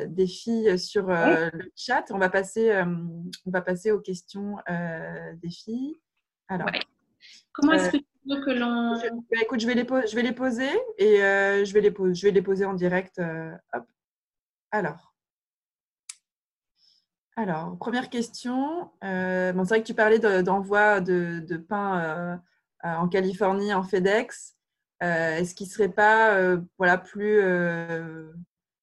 des 0.07 0.27
filles 0.27 0.79
sur 0.79 1.07
le 1.07 1.51
chat. 1.75 2.05
On 2.11 2.17
va, 2.17 2.29
passer, 2.29 2.71
on 3.45 3.51
va 3.51 3.61
passer 3.61 3.91
aux 3.91 3.99
questions 3.99 4.57
des 4.67 5.49
filles. 5.49 5.99
Alors. 6.47 6.69
Comment 7.53 7.73
est-ce 7.73 7.91
que 7.91 7.97
tu 7.97 8.05
veux 8.27 8.43
que 8.43 8.51
l'on. 8.51 8.95
Bah, 8.95 9.37
écoute, 9.41 9.59
je 9.59 9.67
vais, 9.67 9.75
les 9.75 9.85
je 9.85 10.15
vais 10.15 10.21
les 10.23 10.31
poser 10.31 10.69
et 10.97 11.17
je, 11.17 11.73
vais 11.73 11.81
les 11.81 11.93
je 12.13 12.25
vais 12.25 12.31
les 12.31 12.41
poser 12.41 12.65
en 12.65 12.73
direct. 12.73 13.21
hop. 13.73 13.83
Alors, 14.71 15.11
alors, 17.37 17.77
première 17.79 18.09
question. 18.09 18.91
Euh, 19.03 19.51
c'est 19.53 19.67
vrai 19.69 19.81
que 19.81 19.87
tu 19.87 19.93
parlais 19.93 20.19
d'envoi 20.19 20.99
de, 20.99 21.57
pain 21.57 21.99
euh, 21.99 22.35
euh, 22.85 22.95
en 22.95 23.07
Californie 23.07 23.73
en 23.73 23.83
FedEx. 23.83 24.55
Est-ce 24.99 25.55
qu'il 25.55 25.65
ne 25.65 25.71
serait 25.71 25.89
pas 25.89 26.37
voilà, 26.77 26.99
plus, 26.99 27.41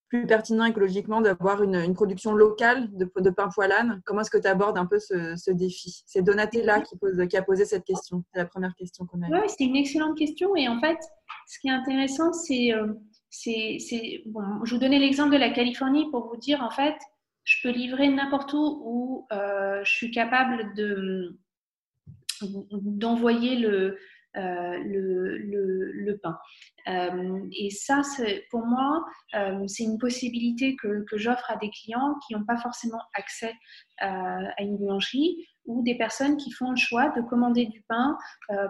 plus 0.08 0.26
pertinent 0.26 0.64
écologiquement 0.64 1.20
d'avoir 1.20 1.62
une, 1.62 1.94
production 1.94 2.34
locale 2.34 2.88
de, 2.96 3.30
pain 3.30 3.48
poilane 3.48 4.02
Comment 4.04 4.22
est-ce 4.22 4.30
que 4.30 4.38
tu 4.38 4.48
abordes 4.48 4.76
un 4.78 4.86
peu 4.86 4.98
ce, 4.98 5.50
défi? 5.52 6.02
C'est 6.06 6.22
Donatella 6.22 6.80
qui, 6.80 6.96
pose, 6.96 7.24
qui 7.28 7.36
a 7.36 7.42
posé 7.42 7.64
cette 7.64 7.84
question. 7.84 8.24
C'est 8.32 8.40
la 8.40 8.46
première 8.46 8.74
question 8.74 9.06
qu'on 9.06 9.22
a. 9.22 9.28
Oui, 9.28 9.46
c'est 9.46 9.62
une 9.62 9.76
excellente 9.76 10.18
question. 10.18 10.56
Et 10.56 10.66
en 10.66 10.80
fait, 10.80 10.98
ce 11.46 11.60
qui 11.60 11.68
est 11.68 11.72
intéressant, 11.72 12.32
c'est 12.32 12.72
je 13.30 14.70
vous 14.70 14.78
donnais 14.78 14.98
l'exemple 14.98 15.32
de 15.32 15.38
la 15.38 15.50
Californie 15.50 16.10
pour 16.10 16.28
vous 16.28 16.36
dire, 16.36 16.62
en 16.62 16.70
fait, 16.70 16.96
je 17.48 17.56
peux 17.62 17.70
livrer 17.70 18.08
n'importe 18.08 18.52
où 18.52 18.82
où 18.84 19.26
euh, 19.32 19.82
je 19.82 19.90
suis 19.90 20.10
capable 20.10 20.74
de, 20.74 21.38
d'envoyer 22.42 23.56
le, 23.56 23.96
euh, 24.36 26.18
pain. 26.22 26.38
Euh, 26.88 27.48
et 27.58 27.70
ça, 27.70 28.02
pour 28.50 28.66
moi, 28.66 29.04
c'est 29.66 29.84
une 29.84 29.98
possibilité 29.98 30.76
que, 30.76 31.04
j'offre 31.14 31.50
à 31.50 31.56
des 31.56 31.70
clients 31.70 32.16
qui 32.26 32.34
n'ont 32.34 32.44
pas 32.44 32.58
forcément 32.58 33.00
accès 33.14 33.54
à 33.98 34.60
une 34.60 34.76
boulangerie 34.76 35.46
ou 35.64 35.82
des 35.82 35.96
personnes 35.96 36.36
qui 36.36 36.50
font 36.52 36.70
le 36.70 36.76
choix 36.76 37.08
de 37.16 37.22
commander 37.22 37.64
du 37.66 37.82
pain 37.88 38.16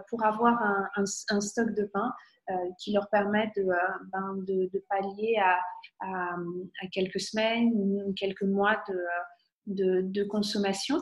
pour 0.08 0.24
avoir 0.24 0.56
un, 0.94 1.06
stock 1.06 1.74
de 1.74 1.84
pain 1.92 2.12
qui 2.78 2.92
leur 2.92 3.08
permettent 3.10 3.56
de, 3.56 3.62
euh, 3.62 3.76
ben, 4.12 4.44
pallier 4.88 5.36
à, 5.38 5.58
quelques 6.92 7.20
semaines 7.20 7.72
quelques 8.14 8.42
mois 8.42 8.82
de, 9.66 10.00
de 10.02 10.24
consommation. 10.24 11.00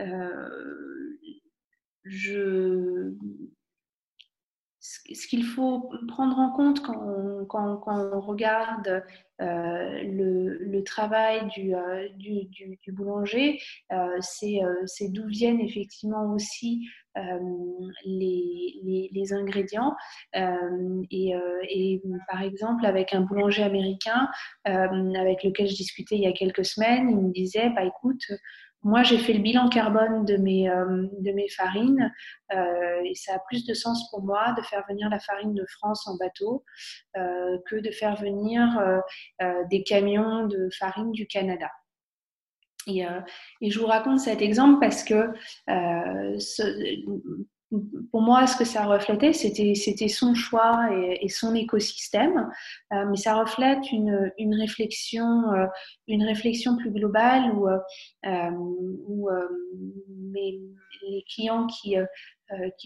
Euh, 0.00 1.16
je, 2.04 3.14
ce 4.84 5.26
qu'il 5.26 5.44
faut 5.44 5.90
prendre 6.08 6.38
en 6.38 6.50
compte 6.50 6.82
quand 6.82 7.80
on, 7.86 8.20
regarde 8.20 9.02
euh, 9.40 10.02
le, 10.02 10.82
travail 10.84 11.48
du, 11.48 11.74
euh, 11.74 12.08
boulanger, 12.88 13.58
euh, 13.92 14.18
c'est 14.20 15.08
d'où 15.08 15.26
viennent 15.26 15.60
effectivement 15.60 16.34
aussi 16.34 16.86
les, 18.04 19.32
ingrédients. 19.32 19.96
Et, 20.34 22.02
par 22.30 22.42
exemple, 22.42 22.84
avec 22.84 23.14
un 23.14 23.22
boulanger 23.22 23.62
américain 23.62 24.28
avec 24.64 25.44
lequel 25.44 25.66
je 25.66 25.76
discutais 25.76 26.16
il 26.16 26.24
y 26.24 26.26
a 26.26 26.32
quelques 26.32 26.66
semaines, 26.66 27.08
il 27.08 27.16
me 27.16 27.32
disait, 27.32 27.70
bah, 27.70 27.84
écoute, 27.84 28.22
moi, 28.84 29.02
j'ai 29.02 29.16
fait 29.16 29.32
le 29.32 29.40
bilan 29.40 29.70
carbone 29.70 30.26
de 30.26 30.36
mes, 30.36 30.68
euh, 30.68 31.08
de 31.18 31.32
mes 31.32 31.48
farines 31.48 32.12
euh, 32.52 33.00
et 33.02 33.14
ça 33.14 33.34
a 33.34 33.38
plus 33.48 33.64
de 33.64 33.72
sens 33.72 34.10
pour 34.10 34.22
moi 34.22 34.54
de 34.56 34.62
faire 34.62 34.84
venir 34.88 35.08
la 35.08 35.18
farine 35.18 35.54
de 35.54 35.64
France 35.78 36.06
en 36.06 36.16
bateau 36.18 36.64
euh, 37.16 37.58
que 37.66 37.76
de 37.76 37.90
faire 37.90 38.16
venir 38.16 39.02
des 39.70 39.82
camions 39.82 40.46
de 40.46 40.68
farine 40.78 41.12
du 41.12 41.26
Canada. 41.26 41.70
Et, 42.86 43.02
et, 43.62 43.70
je 43.70 43.78
vous 43.78 43.86
raconte 43.86 44.20
cet 44.20 44.42
exemple 44.42 44.78
parce 44.80 45.02
que 45.02 45.32
ce, 45.66 47.44
pour 48.10 48.22
moi, 48.22 48.46
ce 48.46 48.56
que 48.56 48.64
ça 48.64 48.84
reflétait, 48.84 49.32
c'était, 49.32 50.08
son 50.08 50.34
choix 50.34 50.88
et, 51.20 51.28
son 51.28 51.54
écosystème, 51.54 52.50
euh, 52.92 53.04
mais 53.10 53.16
ça 53.16 53.34
reflète 53.34 53.90
une, 53.92 54.54
réflexion, 54.58 55.52
euh, 55.52 55.66
une 56.08 56.24
réflexion 56.24 56.76
plus 56.76 56.90
globale 56.90 57.52
où, 57.52 57.68
euh, 59.28 59.48
les 60.32 61.24
clients 61.34 61.66
qui, 61.66 61.96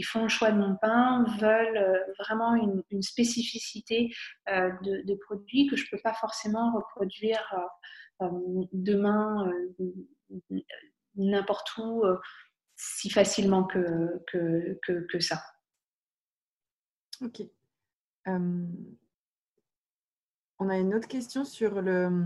font 0.05 0.22
le 0.22 0.29
choix 0.29 0.51
de 0.51 0.59
mon 0.59 0.77
pain 0.81 1.24
veulent 1.38 2.01
vraiment 2.18 2.55
une, 2.55 2.83
une 2.90 3.03
spécificité 3.03 4.11
de, 4.46 5.07
de, 5.07 5.14
produits 5.14 5.66
que 5.66 5.77
je 5.77 5.85
ne 5.85 5.88
peux 5.90 6.03
pas 6.03 6.14
forcément 6.14 6.72
reproduire 6.72 7.42
demain 8.72 9.51
n'importe 11.16 11.77
où 11.79 12.03
si 12.79 13.11
facilement 13.11 13.64
que, 13.64 14.23
que, 14.29 14.79
que, 15.11 15.21
ça. 15.21 15.43
Ok. 17.21 17.43
Euh, 18.29 18.67
on 20.61 20.69
a 20.69 20.79
une 20.79 20.95
autre 20.95 21.09
question 21.09 21.45
sur, 21.45 21.83
le, 21.83 22.25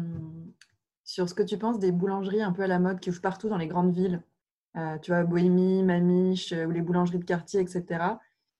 sur 1.04 1.28
ce 1.28 1.34
que 1.34 1.42
tu 1.42 1.56
penses 1.56 1.78
des 1.78 1.90
boulangeries 1.90 2.42
un 2.42 2.52
peu 2.52 2.62
à 2.62 2.66
la 2.66 2.78
mode 2.78 3.00
qui 3.00 3.08
ouvrent 3.08 3.22
partout 3.22 3.48
dans 3.48 3.56
les 3.56 3.66
grandes 3.66 3.94
villes. 3.94 4.22
Euh, 4.76 4.98
tu 4.98 5.10
vois, 5.10 5.24
Bohémie, 5.24 5.82
Mamiche 5.82 6.52
euh, 6.52 6.66
ou 6.66 6.70
les 6.70 6.82
boulangeries 6.82 7.18
de 7.18 7.24
quartier, 7.24 7.60
etc. 7.60 8.18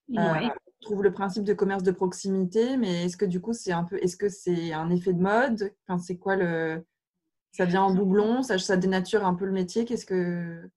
Ouais. 0.09 0.19
on 0.19 0.51
trouve 0.81 1.03
le 1.03 1.13
principe 1.13 1.45
de 1.45 1.55
commerce 1.55 1.83
de 1.83 1.91
proximité, 1.91 2.77
mais 2.77 3.05
est-ce 3.05 3.17
que 3.17 3.25
du 3.25 3.41
coup, 3.41 3.53
c'est 3.53 3.73
un 3.73 3.85
peu, 3.85 3.99
est-ce 4.03 4.17
que 4.17 4.29
c'est 4.29 4.73
un 4.73 4.91
effet 4.91 5.13
de 5.13 5.23
mode? 5.23 5.73
Enfin, 5.87 6.03
C'est 6.03 6.17
quoi 6.17 6.37
le. 6.37 6.85
Ça 7.53 7.67
vient 7.67 7.83
en 7.83 7.95
doublon, 7.95 8.43
ça, 8.43 8.59
ça 8.59 8.79
dénature 8.79 9.27
un 9.27 9.35
peu 9.35 9.45
le 9.45 9.53
métier? 9.53 9.85
Qu'est-ce 9.85 10.07
que. 10.07 10.71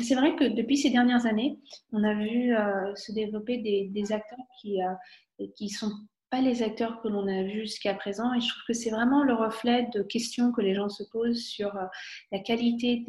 C'est 0.00 0.14
vrai 0.14 0.34
que 0.36 0.44
depuis 0.44 0.78
ces 0.78 0.90
dernières 0.90 1.26
années, 1.26 1.58
on 1.92 2.02
a 2.02 2.14
vu 2.14 2.56
euh, 2.56 2.94
se 2.94 3.12
développer 3.12 3.58
des, 3.58 4.12
acteurs 4.12 4.38
qui, 4.60 4.82
euh, 4.82 5.46
qui 5.56 5.68
sont 5.68 5.90
pas 6.32 6.40
les 6.40 6.62
acteurs 6.62 7.02
que 7.02 7.08
l'on 7.08 7.28
a 7.28 7.42
vus 7.42 7.60
jusqu'à 7.60 7.92
présent. 7.92 8.32
Et 8.32 8.40
je 8.40 8.48
trouve 8.48 8.62
que 8.66 8.72
c'est 8.72 8.90
vraiment 8.90 9.22
le 9.22 9.34
reflet 9.34 9.90
de 9.92 10.02
questions 10.02 10.50
que 10.50 10.62
les 10.62 10.74
gens 10.74 10.88
se 10.88 11.04
posent 11.12 11.44
sur 11.44 11.76
euh, 11.76 11.84
la 12.32 12.38
qualité 12.38 13.04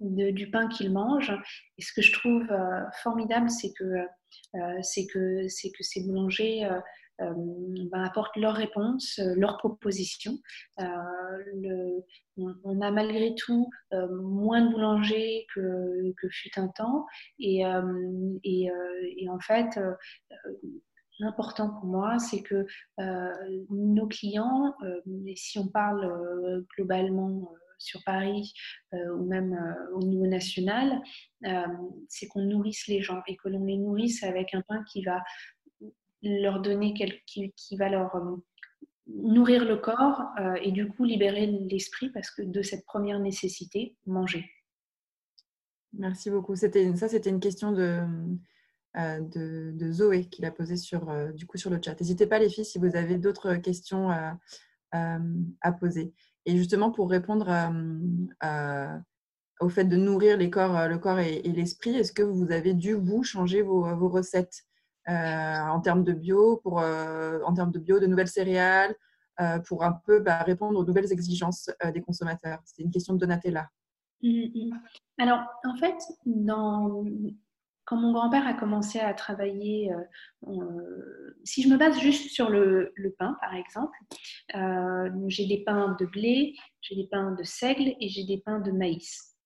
du 0.00 0.50
pain 0.50 0.68
qu'ils 0.68 0.92
mangent. 0.92 1.32
Et 1.78 1.82
ce 1.82 1.94
que 1.94 2.02
je 2.02 2.12
trouve 2.12 2.46
euh, 2.50 2.82
formidable, 3.02 3.48
c'est 3.48 3.72
que, 3.72 3.84
euh, 3.84 4.80
que, 5.12 5.46
que 5.46 5.82
ces 5.82 6.04
boulangers 6.04 6.68
ben, 7.30 8.02
apportent 8.02 8.36
leurs 8.36 8.54
réponses, 8.54 9.20
leurs 9.36 9.58
propositions. 9.58 10.38
Le, 10.78 12.04
on, 12.36 12.80
a 12.80 12.90
malgré 12.90 13.34
tout 13.34 13.68
moins 14.10 14.62
de 14.62 14.72
boulangers 14.72 15.46
que, 15.54 16.28
fut 16.30 16.58
un 16.58 16.68
temps. 16.68 17.06
Et, 17.38 17.64
en 17.66 19.40
fait, 19.40 19.78
important 21.22 21.70
pour 21.70 21.84
moi, 21.84 22.18
c'est 22.18 22.42
que 22.42 22.66
euh, 23.00 23.64
nos 23.70 24.06
clients, 24.06 24.74
euh, 24.82 25.00
si 25.36 25.58
on 25.58 25.68
parle 25.68 26.04
euh, 26.04 26.66
globalement 26.76 27.50
sur 27.78 28.00
Paris 28.04 28.52
ou 28.92 29.24
même 29.24 29.58
au 29.92 30.04
niveau 30.04 30.28
national, 30.28 31.02
c'est 32.08 32.28
qu'on 32.28 32.42
nourrisse 32.42 32.86
les 32.86 33.02
gens 33.02 33.20
et 33.26 33.34
que 33.34 33.48
l'on 33.48 33.64
les 33.64 33.76
nourrisse 33.76 34.22
avec 34.22 34.54
un 34.54 34.62
pain 34.68 34.84
qui 34.84 35.02
va 35.02 35.20
leur 36.22 36.60
donner, 36.60 36.94
qui, 37.26 37.52
qui 37.52 37.76
va 37.76 37.88
leur 37.88 38.16
nourrir 39.06 39.64
le 39.64 39.76
corps 39.76 40.22
et 40.62 40.70
du 40.70 40.88
coup 40.88 41.04
libérer 41.04 41.46
l'esprit 41.46 42.10
parce 42.10 42.30
que 42.30 42.42
de 42.42 42.62
cette 42.62 42.84
première 42.84 43.18
nécessité, 43.18 43.96
manger. 44.06 44.48
Merci 45.92 46.30
beaucoup. 46.30 46.56
Ça, 46.56 46.68
c'était 46.70 47.30
une 47.30 47.40
question 47.40 47.72
de, 47.72 48.00
euh, 48.96 49.20
de, 49.20 49.92
Zoé 49.92 50.26
qui 50.26 50.42
l'a 50.42 50.50
posé 50.50 50.76
sur, 50.76 51.10
euh, 51.10 51.32
sur 51.54 51.70
le 51.70 51.80
chat. 51.82 52.00
N'hésitez 52.00 52.26
pas 52.26 52.38
les 52.38 52.48
filles 52.48 52.64
si 52.64 52.78
vous 52.78 52.96
avez 52.96 53.18
d'autres 53.18 53.56
questions 53.56 54.08
à 54.90 55.72
poser. 55.72 56.12
Et 56.46 56.56
justement, 56.56 56.90
pour 56.90 57.10
répondre 57.10 57.50
au 59.60 59.68
fait 59.68 59.84
de 59.84 59.96
nourrir 59.96 60.36
les 60.36 60.50
corps, 60.50 60.88
le 60.88 60.98
corps 60.98 61.20
et, 61.20 61.42
l'esprit, 61.42 61.94
est-ce 61.94 62.12
que 62.12 62.22
vous 62.22 62.50
avez 62.50 62.74
dû, 62.74 62.94
vous, 62.94 63.22
changer 63.22 63.62
vos, 63.62 64.08
recettes? 64.08 64.64
euh, 64.64 64.71
en 65.06 65.80
termes 65.80 66.04
de 66.04 66.12
bio, 66.12 66.58
pour, 66.58 66.78
en 66.78 67.54
termes 67.54 67.72
de 67.72 67.78
bio, 67.78 67.98
de 67.98 68.06
nouvelles 68.06 68.28
céréales, 68.28 68.94
pour 69.66 69.84
un 69.84 69.92
peu 69.92 70.20
bah, 70.20 70.42
répondre 70.42 70.78
aux 70.78 70.84
nouvelles 70.84 71.12
exigences 71.12 71.70
des 71.92 72.00
consommateurs 72.00 72.60
C'est 72.64 72.82
une 72.82 72.90
question 72.90 73.14
de 73.14 73.18
Donatella. 73.18 73.68
Mmh, 74.22 74.44
mmh. 74.54 74.70
Alors, 75.18 75.40
en 75.64 75.76
fait, 75.76 75.96
quand 77.84 77.96
mon 77.96 78.12
grand-père 78.12 78.46
a 78.46 78.54
commencé 78.54 79.00
à 79.00 79.12
travailler, 79.12 79.92
euh, 80.46 81.34
si 81.44 81.62
je 81.62 81.68
me 81.68 81.76
base 81.76 81.98
juste 81.98 82.30
sur 82.30 82.48
le, 82.48 82.92
pain, 83.18 83.36
par 83.40 83.54
exemple, 83.54 83.96
euh, 84.54 85.10
j'ai 85.28 85.46
des 85.46 85.64
pains 85.64 85.96
de 85.98 86.06
blé, 86.06 86.54
j'ai 86.80 86.96
des 86.96 87.08
pains 87.08 87.32
de 87.32 87.42
seigle 87.42 87.94
et 88.00 88.08
j'ai 88.08 88.24
des 88.24 88.38
pains 88.38 88.60
de 88.60 88.70
maïs. 88.70 89.36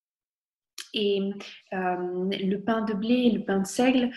Et 0.94 1.20
euh, 1.72 2.28
le 2.30 2.56
pain 2.58 2.82
de 2.82 2.94
blé 2.94 3.14
et 3.14 3.30
le 3.30 3.44
pain 3.44 3.60
de 3.60 3.66
seigle, 3.66 4.10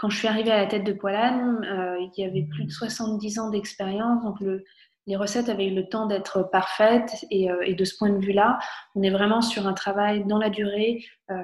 quand 0.00 0.08
je 0.08 0.16
suis 0.16 0.28
arrivée 0.28 0.50
à 0.50 0.56
la 0.56 0.66
tête 0.66 0.84
de 0.84 0.92
Poilane, 0.94 1.60
il 2.00 2.22
y 2.22 2.24
avait 2.24 2.46
plus 2.50 2.64
de 2.64 2.70
70 2.70 3.38
ans 3.38 3.50
d'expérience, 3.50 4.24
donc 4.24 4.40
le, 4.40 4.64
les 5.10 5.16
recettes 5.16 5.48
avaient 5.48 5.66
eu 5.66 5.74
le 5.74 5.88
temps 5.88 6.06
d'être 6.06 6.48
parfaites 6.52 7.24
euh, 7.32 7.60
et, 7.64 7.74
de 7.74 7.84
ce 7.84 7.96
point 7.96 8.10
de 8.10 8.24
vue-là, 8.24 8.58
on 8.94 9.02
est 9.02 9.10
vraiment 9.10 9.42
sur 9.42 9.66
un 9.66 9.72
travail 9.72 10.24
dans 10.26 10.38
la 10.38 10.50
durée 10.50 11.04
euh, 11.30 11.34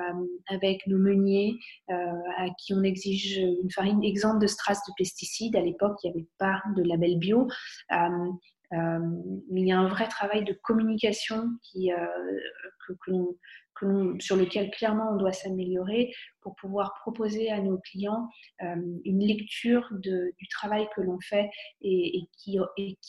avec 0.49 0.87
nos 0.87 0.99
meuniers 0.99 1.57
euh, 1.91 1.95
à 2.37 2.47
qui 2.59 2.75
on 2.75 2.83
exige 2.83 3.39
une 3.39 3.71
farine 3.71 4.05
exempte 4.05 4.41
de 4.41 4.47
strass 4.47 4.79
de 4.87 4.93
pesticides. 4.97 5.57
À 5.57 5.61
l'époque, 5.61 5.99
il 6.03 6.11
n'y 6.11 6.17
avait 6.17 6.29
pas 6.39 6.63
de 6.77 6.83
label 6.83 7.19
bio. 7.19 7.49
Il 8.73 9.67
y 9.67 9.73
a 9.73 9.79
un 9.79 9.89
vrai 9.89 10.09
travail 10.09 10.45
de 10.45 10.53
communication 10.53 11.51
qui, 11.63 11.91
que, 12.87 12.93
que 13.77 14.17
sur 14.21 14.37
lequel 14.37 14.71
clairement 14.71 15.13
on 15.13 15.17
doit 15.17 15.33
s'améliorer 15.33 16.13
pour 16.41 16.55
pouvoir 16.57 16.95
proposer 17.01 17.51
à 17.51 17.61
nos 17.61 17.79
clients 17.79 18.29
euh, 18.63 18.77
une 19.05 19.21
lecture 19.21 19.89
du 19.93 20.49
travail 20.51 20.89
que 20.95 21.01
l'on 21.01 21.19
fait 21.21 21.51
et, 21.83 22.29
qui, 22.39 22.59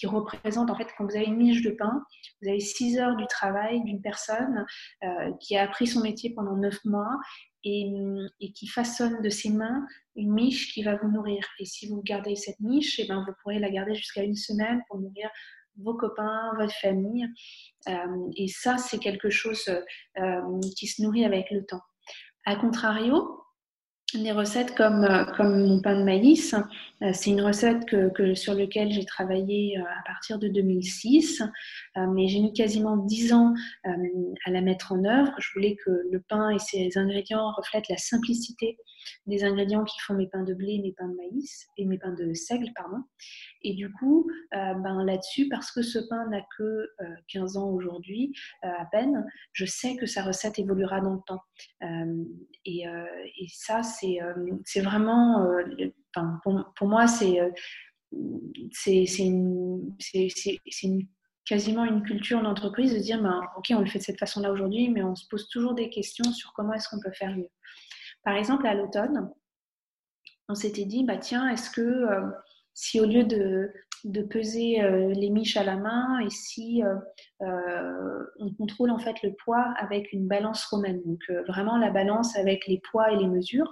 représente, 0.06 0.70
en 0.70 0.76
fait, 0.76 0.88
quand 0.98 1.06
vous 1.06 1.16
avez 1.16 1.26
une 1.26 1.38
miche 1.38 1.62
de 1.62 1.72
pain, 1.72 2.04
vous 2.42 2.50
avez 2.50 2.60
six 2.60 2.98
heures 2.98 3.16
du 3.16 3.28
travail 3.28 3.84
d'une 3.84 4.02
personne 4.02 4.66
euh, 5.04 5.32
qui 5.40 5.56
a 5.56 5.64
appris 5.64 5.88
son 5.88 6.02
métier 6.02 6.34
pendant 6.34 6.56
neuf 6.56 6.84
mois 6.86 7.16
et, 7.64 8.52
qui 8.54 8.68
façonne 8.68 9.22
de 9.22 9.30
ses 9.30 9.50
mains 9.50 9.86
une 10.16 10.34
miche 10.34 10.74
qui 10.74 10.84
va 10.84 10.96
vous 10.96 11.10
nourrir. 11.10 11.44
Et 11.60 11.66
si 11.66 11.88
vous 11.88 12.02
gardez 12.02 12.36
cette 12.36 12.60
miche, 12.60 13.00
et 13.00 13.04
eh 13.04 13.08
ben, 13.08 13.24
vous 13.28 13.34
pourrez 13.42 13.60
la 13.60 13.70
garder 13.70 13.94
jusqu'à 13.96 14.24
une 14.24 14.36
semaine 14.36 14.82
pour 14.88 15.00
nourrir 15.00 15.30
vos 15.78 15.94
copains, 15.96 16.52
votre 16.58 16.74
famille. 16.74 17.28
Euh, 17.88 18.30
et 18.36 18.48
ça, 18.48 18.78
c'est 18.78 19.00
quelque 19.00 19.30
chose 19.30 19.70
euh, 20.18 20.60
qui 20.76 20.88
se 20.88 21.02
nourrit 21.02 21.26
avec 21.26 21.52
le 21.52 21.66
temps. 21.66 21.82
A 22.46 22.56
contrario, 22.56 23.42
des 24.14 24.32
recettes 24.32 24.74
comme, 24.76 25.04
euh, 25.04 25.26
comme 25.36 25.68
mon 25.68 25.82
pain 25.82 26.00
de 26.00 26.04
maïs, 26.04 26.56
c'est 27.14 27.30
une 27.30 27.42
recette 27.42 27.86
que, 27.86 28.34
sur 28.34 28.56
laquelle 28.56 28.92
j'ai 28.92 29.06
travaillé 29.06 29.78
à 29.78 30.04
partir 30.08 30.40
de 30.40 30.48
2006, 30.48 31.44
mais 31.96 32.28
j'ai 32.28 32.40
mis 32.40 32.54
quasiment 32.54 32.98
10 32.98 33.34
ans 33.34 33.54
à 33.84 34.50
la 34.50 34.62
mettre 34.62 34.94
en 34.94 35.06
œuvre. 35.06 35.32
Je 35.38 35.48
voulais 35.54 35.76
que 35.76 35.92
le 36.12 36.20
pain 36.28 36.50
et 36.50 36.58
ses 36.58 36.98
ingrédients 36.98 37.52
reflètent 37.52 37.88
la 37.90 37.98
simplicité 37.98 38.80
des 39.26 39.44
ingrédients 39.44 39.84
qui 39.84 40.00
font 40.00 40.14
mes 40.14 40.28
pains 40.28 40.44
de 40.44 40.54
blé, 40.54 40.80
mes 40.80 40.94
pains 40.94 41.08
de 41.08 41.16
maïs 41.16 41.68
et 41.78 41.86
mes 41.86 41.98
pains 41.98 42.14
de 42.14 42.34
seigle, 42.34 42.72
pardon. 42.76 43.04
Et 43.62 43.74
du 43.74 43.92
coup, 43.92 44.30
euh, 44.54 44.74
ben, 44.76 45.04
là-dessus, 45.04 45.50
parce 45.50 45.72
que 45.72 45.82
ce 45.82 46.00
pain 46.00 46.28
n'a 46.30 46.42
que 46.58 46.90
15 47.30 47.58
euh, 47.58 47.60
ans 47.60 47.70
aujourd'hui, 47.70 48.34
euh, 48.64 48.70
à 48.80 48.86
peine, 48.86 49.26
je 49.54 49.66
sais 49.66 49.96
que 49.96 50.06
sa 50.06 50.24
recette 50.24 50.60
évoluera 50.60 51.02
dans 51.02 51.16
le 51.16 51.22
temps. 51.26 51.42
Et, 52.66 52.84
et, 52.84 53.48
ça, 53.50 53.82
c'est 54.00 54.82
vraiment, 54.82 55.48
enfin, 56.16 56.40
pour, 56.76 56.88
moi, 56.88 57.08
c'est 57.08 57.38
une 59.18 61.08
quasiment 61.46 61.86
une 61.86 62.04
culture 62.04 62.42
d'entreprise 62.42 62.94
de 62.94 63.00
dire 63.00 63.22
ben, 63.22 63.42
ok 63.56 63.68
on 63.72 63.80
le 63.80 63.86
fait 63.86 64.00
de 64.00 64.04
cette 64.04 64.20
façon 64.20 64.42
là 64.42 64.52
aujourd'hui 64.52 64.90
mais 64.90 65.02
on 65.02 65.16
se 65.16 65.26
pose 65.30 65.48
toujours 65.48 65.76
des 65.76 65.90
questions 65.90 66.30
sur 66.34 66.52
comment 66.52 66.74
est-ce 66.74 66.90
qu'on 66.90 67.00
peut 67.00 67.14
faire 67.14 67.36
mieux. 67.36 67.50
Par 68.24 68.36
exemple, 68.36 68.68
à 68.68 68.74
l'automne, 68.74 69.32
on 70.50 70.56
s'était 70.56 70.86
dit, 70.86 71.04
bah 71.06 71.18
tiens, 71.18 71.50
est-ce 71.50 71.70
que 71.70 71.82
euh, 71.82 72.30
si 72.74 73.00
au 73.00 73.06
lieu 73.06 73.24
de, 73.24 73.72
peser 74.22 74.82
euh, 74.82 75.14
les 75.14 75.30
miches 75.30 75.58
à 75.58 75.64
la 75.64 75.76
main 75.76 76.20
et 76.20 76.30
si 76.30 76.84
euh, 76.84 78.24
on 78.40 78.54
contrôle 78.54 78.92
en 78.92 79.00
fait 79.00 79.22
le 79.24 79.34
poids 79.34 79.74
avec 79.78 80.12
une 80.14 80.28
balance 80.28 80.66
romaine, 80.66 81.02
donc 81.06 81.20
vraiment 81.48 81.78
la 81.78 81.90
balance 81.90 82.36
avec 82.38 82.68
les 82.68 82.80
poids 82.92 83.12
et 83.12 83.18
les 83.18 83.28
mesures, 83.28 83.72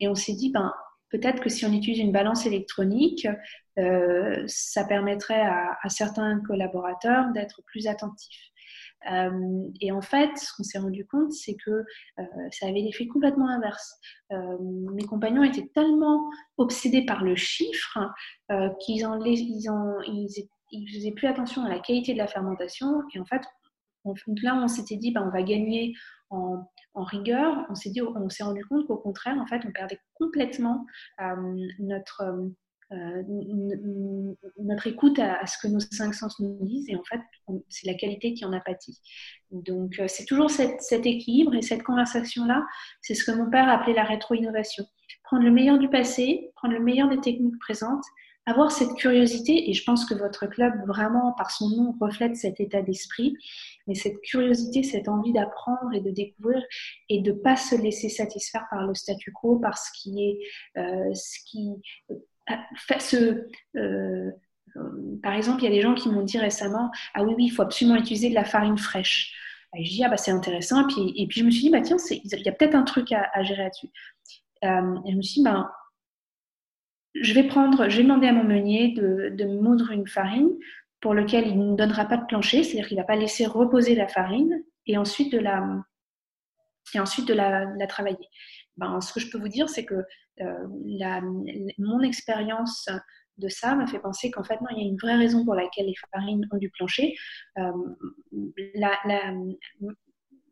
et 0.00 0.08
on 0.08 0.14
s'est 0.14 0.34
dit, 0.34 0.50
ben, 0.50 0.72
peut-être 1.10 1.40
que 1.40 1.48
si 1.48 1.64
on 1.64 1.72
utilise 1.72 1.98
une 1.98 2.12
balance 2.12 2.46
électronique, 2.46 3.26
ça 4.46 4.84
permettrait 4.84 5.40
à 5.42 5.88
certains 5.88 6.40
collaborateurs 6.40 7.32
d'être 7.32 7.62
plus 7.64 7.86
attentifs. 7.86 8.50
Euh, 9.10 9.68
et 9.80 9.92
en 9.92 10.02
fait, 10.02 10.36
ce 10.36 10.54
qu'on 10.54 10.62
s'est 10.62 10.78
rendu 10.78 11.06
compte, 11.06 11.32
c'est 11.32 11.56
que 11.64 11.70
euh, 11.70 12.22
ça 12.50 12.66
avait 12.66 12.80
l'effet 12.80 13.06
complètement 13.06 13.48
inverse. 13.48 13.94
Euh, 14.32 14.56
mes 14.94 15.04
compagnons 15.04 15.42
étaient 15.42 15.70
tellement 15.74 16.30
obsédés 16.58 17.04
par 17.04 17.24
le 17.24 17.36
chiffre 17.36 17.98
qu'ils 18.80 19.06
en, 19.06 19.22
ils 19.24 19.70
en, 19.70 20.00
ils, 20.02 20.88
faisaient 20.92 21.12
plus 21.12 21.28
attention 21.28 21.64
à 21.64 21.68
la 21.68 21.80
qualité 21.80 22.12
de 22.12 22.18
la 22.18 22.26
fermentation. 22.26 23.02
Et 23.14 23.20
en 23.20 23.24
fait, 23.24 23.42
là, 24.42 24.54
on 24.54 24.68
s'était 24.68 24.96
dit, 24.96 25.12
bah, 25.12 25.22
on 25.24 25.30
va 25.30 25.42
gagner 25.42 25.94
en, 26.30 26.64
en 26.94 27.02
rigueur. 27.02 27.64
On 27.70 27.74
s'est 27.74 27.90
dit, 27.90 28.02
on 28.02 28.28
s'est 28.28 28.44
rendu 28.44 28.64
compte 28.66 28.86
qu'au 28.86 28.96
contraire, 28.96 29.38
en 29.38 29.46
fait, 29.46 29.62
on 29.66 29.72
perdait 29.72 30.00
complètement 30.14 30.86
notre 31.78 32.22
euh, 32.92 33.22
notre 34.58 34.86
écoute 34.88 35.18
à, 35.18 35.46
ce 35.46 35.58
que 35.58 35.68
nos 35.68 35.80
cinq 35.80 36.12
sens 36.12 36.38
nous 36.40 36.58
disent 36.66 36.88
et 36.88 36.96
en 36.96 37.04
fait 37.04 37.20
c'est 37.68 37.86
la 37.86 37.94
qualité 37.94 38.34
qui 38.34 38.44
en 38.44 38.52
a 38.52 38.60
pâti. 38.60 39.00
Donc 39.50 39.98
euh, 39.98 40.06
c'est 40.08 40.24
toujours 40.24 40.50
cet 40.50 41.06
équilibre 41.06 41.54
et 41.54 41.62
cette 41.62 41.82
conversation-là, 41.82 42.66
c'est 43.00 43.14
ce 43.14 43.24
que 43.24 43.36
mon 43.36 43.50
père 43.50 43.68
appelait 43.68 43.94
la 43.94 44.04
rétro-innovation. 44.04 44.84
Prendre 45.24 45.44
le 45.44 45.50
meilleur 45.50 45.78
du 45.78 45.88
passé, 45.88 46.50
prendre 46.56 46.74
le 46.74 46.80
meilleur 46.80 47.08
des 47.08 47.20
techniques 47.20 47.58
présentes, 47.60 48.04
avoir 48.46 48.72
cette 48.72 48.94
curiosité, 48.94 49.70
et 49.70 49.74
je 49.74 49.84
pense 49.84 50.04
que 50.04 50.14
votre 50.14 50.46
club 50.46 50.72
vraiment 50.86 51.32
par 51.34 51.50
son 51.50 51.68
nom 51.68 51.94
reflète 52.00 52.36
cet 52.36 52.58
état 52.58 52.82
d'esprit, 52.82 53.36
mais 53.86 53.94
cette 53.94 54.20
curiosité, 54.22 54.82
cette 54.82 55.08
envie 55.08 55.32
d'apprendre 55.32 55.92
et 55.92 56.00
de 56.00 56.10
découvrir 56.10 56.62
et 57.08 57.20
de 57.20 57.32
ne 57.32 57.36
pas 57.36 57.56
se 57.56 57.76
laisser 57.76 58.08
satisfaire 58.08 58.66
par 58.70 58.86
le 58.86 58.94
statu 58.94 59.30
quo, 59.32 59.58
par 59.58 59.78
ce 59.78 59.90
qui 59.94 60.24
est, 60.24 60.80
euh, 60.80 61.14
ce 61.14 61.38
qui 61.46 61.70
ce, 62.98 63.46
euh, 63.76 64.30
par 65.22 65.34
exemple, 65.34 65.62
il 65.62 65.64
y 65.64 65.68
a 65.68 65.74
des 65.74 65.82
gens 65.82 65.94
qui 65.94 66.08
m'ont 66.08 66.22
dit 66.22 66.38
récemment 66.38 66.90
Ah 67.14 67.22
oui, 67.24 67.34
oui, 67.36 67.44
il 67.46 67.50
faut 67.50 67.62
absolument 67.62 67.96
utiliser 67.98 68.30
de 68.30 68.34
la 68.34 68.44
farine 68.44 68.78
fraîche. 68.78 69.34
Et 69.76 69.84
je 69.84 69.90
dis 69.90 70.04
Ah 70.04 70.08
bah 70.08 70.16
c'est 70.16 70.30
intéressant. 70.30 70.86
Et 70.88 71.26
puis, 71.26 71.40
je 71.40 71.44
me 71.44 71.50
suis 71.50 71.62
dit 71.62 71.70
Bah 71.70 71.80
tiens, 71.80 71.96
il 72.10 72.42
y 72.42 72.48
a 72.48 72.52
peut-être 72.52 72.74
un 72.74 72.82
truc 72.82 73.12
à, 73.12 73.42
gérer 73.42 73.64
là-dessus. 73.64 73.88
Euh, 74.64 74.96
et 75.06 75.12
je 75.12 75.16
me 75.16 75.22
suis 75.22 75.40
dit 75.40 75.44
bah, 75.44 75.72
je 77.14 77.34
vais 77.34 77.44
prendre, 77.44 77.88
je 77.88 77.96
vais 77.96 78.02
demander 78.02 78.28
à 78.28 78.32
mon 78.32 78.44
meunier 78.44 78.92
de, 78.92 79.44
moudre 79.44 79.90
une 79.90 80.06
farine 80.06 80.50
pour 81.00 81.14
lequel 81.14 81.46
il 81.46 81.58
ne 81.58 81.76
donnera 81.76 82.04
pas 82.04 82.18
de 82.18 82.26
plancher, 82.26 82.62
c'est-à-dire 82.62 82.86
qu'il 82.86 82.96
ne 82.96 83.02
va 83.02 83.06
pas 83.06 83.16
laisser 83.16 83.46
reposer 83.46 83.94
la 83.94 84.06
farine 84.06 84.62
et 84.86 84.98
ensuite 84.98 85.32
de 85.32 85.38
la, 85.38 85.66
et 86.94 87.00
ensuite 87.00 87.26
de 87.26 87.34
la 87.34 87.86
travailler. 87.88 88.28
Ben, 88.76 89.00
ce 89.00 89.12
que 89.12 89.20
je 89.20 89.30
peux 89.30 89.38
vous 89.38 89.48
dire, 89.48 89.68
c'est 89.68 89.84
que 89.84 90.02
euh, 90.40 90.66
mon 91.78 92.00
expérience 92.00 92.88
de 93.40 93.48
ça 93.48 93.74
m'a 93.74 93.86
fait 93.86 93.98
penser 93.98 94.30
qu'en 94.30 94.44
fait, 94.44 94.60
non, 94.60 94.68
il 94.72 94.78
y 94.78 94.86
a 94.86 94.88
une 94.88 94.96
vraie 94.96 95.16
raison 95.16 95.44
pour 95.44 95.54
laquelle 95.54 95.86
les 95.86 95.94
farines 96.12 96.46
ont 96.52 96.58
du 96.58 96.70
plancher. 96.70 97.16
Euh, 97.58 97.72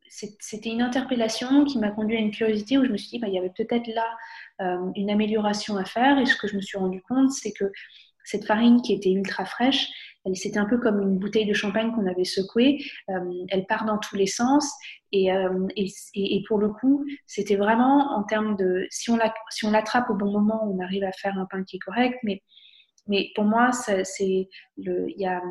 c'était 0.08 0.70
une 0.70 0.82
interpellation 0.82 1.64
qui 1.64 1.78
m'a 1.78 1.90
conduit 1.90 2.16
à 2.16 2.20
une 2.20 2.30
curiosité 2.30 2.78
où 2.78 2.84
je 2.84 2.90
me 2.90 2.96
suis 2.96 3.10
dit, 3.10 3.18
bah, 3.18 3.28
il 3.28 3.34
y 3.34 3.38
avait 3.38 3.52
peut-être 3.54 3.86
là 3.88 4.16
euh, 4.62 4.90
une 4.96 5.10
amélioration 5.10 5.76
à 5.76 5.84
faire. 5.84 6.18
Et 6.18 6.26
ce 6.26 6.36
que 6.36 6.48
je 6.48 6.56
me 6.56 6.60
suis 6.60 6.78
rendu 6.78 7.02
compte, 7.02 7.30
c'est 7.30 7.52
que 7.52 7.70
cette 8.24 8.46
farine 8.46 8.82
qui 8.82 8.92
était 8.92 9.10
ultra 9.10 9.44
fraîche, 9.44 9.88
c'était 10.34 10.58
un 10.58 10.66
peu 10.66 10.78
comme 10.78 11.00
une 11.00 11.18
bouteille 11.18 11.46
de 11.46 11.54
champagne 11.54 11.92
qu'on 11.92 12.06
avait 12.06 12.24
secouée. 12.24 12.84
Euh, 13.08 13.32
elle 13.48 13.66
part 13.66 13.84
dans 13.86 13.98
tous 13.98 14.16
les 14.16 14.26
sens. 14.26 14.70
Euh, 15.14 15.66
et, 15.76 16.42
pour 16.46 16.58
le 16.58 16.68
coup, 16.68 17.04
c'était 17.26 17.56
vraiment 17.56 18.16
en 18.16 18.24
termes 18.24 18.56
de... 18.56 18.86
Si 18.90 19.10
on 19.10 19.70
l'attrape 19.70 20.10
au 20.10 20.14
bon 20.14 20.30
moment, 20.30 20.68
on 20.70 20.80
arrive 20.80 21.04
à 21.04 21.12
faire 21.12 21.38
un 21.38 21.46
pain 21.46 21.64
qui 21.64 21.76
est 21.76 21.80
correct. 21.80 22.18
Mais, 22.22 22.42
pour 23.34 23.44
moi, 23.44 23.72
c'est 23.72 24.48
il 24.76 25.14
y 25.16 25.26
a, 25.26 25.42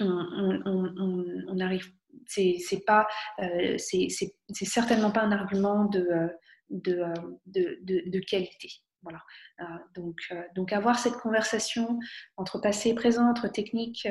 on, 0.00 1.60
arrive 1.60 1.86
c'est 2.26 2.84
pas 2.86 3.06
euh, 3.40 3.76
c'est 3.78 4.08
certainement 4.52 5.10
pas 5.10 5.22
un 5.22 5.32
argument 5.32 5.86
de, 5.86 6.30
de, 6.70 7.02
de, 7.46 7.78
de, 7.84 8.18
qualité. 8.20 8.68
Voilà. 9.02 9.20
Euh, 9.60 9.64
donc, 9.94 10.16
euh, 10.32 10.42
donc 10.54 10.72
avoir 10.72 10.98
cette 10.98 11.14
conversation 11.14 11.98
entre 12.36 12.60
passé 12.60 12.90
et 12.90 12.94
présent, 12.94 13.28
entre 13.28 13.48
techniques 13.48 14.08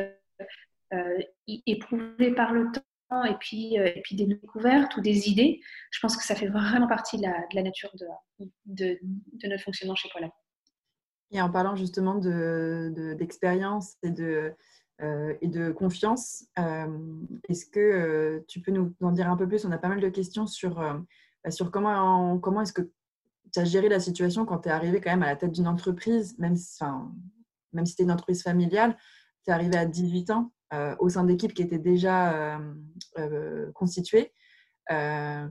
euh, 0.93 1.19
éprouvées 1.47 2.33
par 2.33 2.53
le 2.53 2.71
temps 2.71 2.81
et 3.27 3.35
puis, 3.39 3.75
et 3.75 4.01
puis 4.03 4.15
des 4.15 4.25
découvertes 4.25 4.95
ou 4.97 5.01
des 5.01 5.29
idées, 5.29 5.61
je 5.91 5.99
pense 5.99 6.15
que 6.15 6.23
ça 6.23 6.35
fait 6.35 6.47
vraiment 6.47 6.87
partie 6.87 7.17
de 7.17 7.23
la, 7.23 7.63
nature 7.63 7.91
de, 8.65 8.99
notre 9.43 9.63
fonctionnement 9.63 9.95
chez 9.95 10.09
Polar. 10.13 10.31
Et 11.31 11.41
en 11.41 11.49
parlant 11.49 11.75
justement 11.75 12.15
d'expérience 12.15 13.95
de, 14.03 14.53
et, 15.41 15.47
de, 15.47 15.67
de 15.67 15.71
confiance, 15.71 16.45
est-ce 17.47 17.65
que 17.65 18.43
tu 18.47 18.61
peux 18.61 18.71
nous 18.71 18.93
en 19.01 19.11
dire 19.11 19.29
un 19.29 19.37
peu 19.37 19.47
plus? 19.47 19.65
On 19.65 19.71
a 19.71 19.77
pas 19.77 19.89
mal 19.89 20.01
de 20.01 20.09
questions 20.09 20.45
sur, 20.45 20.75
bah, 21.43 21.51
sur 21.51 21.71
comment, 21.71 22.37
comment 22.39 22.61
est-ce 22.61 22.73
que 22.73 22.91
tu 23.53 23.59
as 23.59 23.65
géré 23.65 23.89
la 23.89 23.99
situation 23.99 24.45
quand 24.45 24.59
tu 24.59 24.69
es 24.69 24.71
arrivé 24.71 25.01
quand 25.01 25.09
même 25.09 25.23
à 25.23 25.27
la 25.27 25.35
tête 25.35 25.51
d'une 25.51 25.67
entreprise, 25.67 26.37
même, 26.37 26.55
enfin, 26.79 27.11
même 27.73 27.85
si 27.85 27.91
c'était 27.91 28.03
une 28.03 28.11
entreprise 28.11 28.43
familiale, 28.43 28.95
tu 29.45 29.51
es 29.51 29.53
arrivé 29.53 29.75
à 29.77 29.85
18 29.85 30.29
ans? 30.31 30.51
euh, 30.51 30.58
au 30.99 31.09
sein 31.09 31.23
d'équipes 31.23 31.53
qui 31.53 31.61
étaient 31.61 31.79
déjà 31.79 32.33
euh, 32.33 32.73
euh, 33.17 33.71
constituées. 33.73 34.31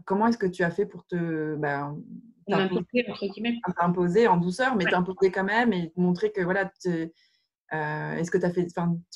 comment 0.05 0.27
est-ce 0.27 0.39
que 0.39 0.47
tu 0.47 0.62
as 0.62 0.71
fait 0.71 0.87
pour 0.87 1.07
te 1.07 1.57
bah, 1.57 1.93
t'imposer 3.77 4.29
en 4.29 4.37
douceur, 4.37 4.77
mais 4.77 4.85
t'imposer 4.85 5.31
quand 5.31 5.45
même 5.45 5.73
et 5.73 5.93
montrer 5.97 6.33
que 6.33 6.43
voilà, 6.43 6.71
est-ce 6.83 8.31
que 8.31 8.45
as 8.45 8.51
fait, 8.51 8.66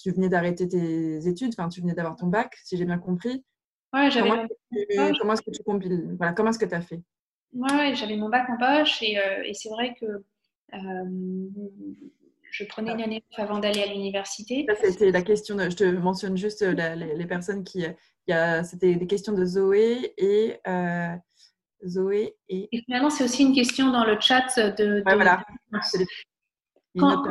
tu 0.00 0.10
venais 0.10 0.28
d'arrêter 0.28 0.68
tes 0.68 1.26
études, 1.28 1.54
tu 1.70 1.80
venais 1.80 1.94
d'avoir 1.94 2.16
ton 2.16 2.26
bac, 2.26 2.56
si 2.64 2.76
j'ai 2.76 2.84
bien 2.84 2.98
compris. 2.98 3.44
Ouais, 3.92 4.10
j'avais. 4.10 4.30
Comment 5.18 5.34
est-ce 5.34 5.42
que 5.42 5.50
tu 5.50 5.62
compiles 5.62 6.14
Voilà, 6.16 6.32
comment 6.32 6.50
est-ce 6.50 6.58
que 6.58 6.64
tu 6.64 6.74
as 6.74 6.80
fait 6.80 7.02
Ouais, 7.52 7.94
j'avais 7.94 8.16
mon 8.16 8.30
bac 8.30 8.48
en 8.48 8.56
poche 8.56 9.02
et, 9.02 9.18
euh, 9.18 9.42
et 9.44 9.52
c'est 9.52 9.68
vrai 9.68 9.94
que 10.00 10.06
euh, 10.74 11.48
je 12.52 12.64
prenais 12.64 12.92
une 12.92 13.00
année 13.00 13.24
avant 13.36 13.58
d'aller 13.58 13.82
à 13.82 13.86
l'université. 13.86 14.66
C'était 14.82 15.10
la 15.10 15.22
question, 15.22 15.56
de, 15.56 15.70
je 15.70 15.76
te 15.76 15.84
mentionne 15.84 16.36
juste 16.36 16.62
les, 16.62 17.26
personnes 17.26 17.64
qui. 17.64 17.84
C'était 18.62 18.94
des 18.94 19.06
questions 19.06 19.32
de 19.32 19.44
Zoé 19.44 20.14
et. 20.18 20.58
Euh, 20.68 21.16
Zoé 21.84 22.36
et. 22.48 22.68
et 22.70 22.82
finalement, 22.82 23.10
c'est 23.10 23.24
aussi 23.24 23.42
une 23.42 23.54
question 23.54 23.90
dans 23.90 24.04
le 24.04 24.20
chat 24.20 24.56
de. 24.76 25.02
Ouais, 25.04 25.14
voilà. 25.14 25.42
Quand, 26.98 27.24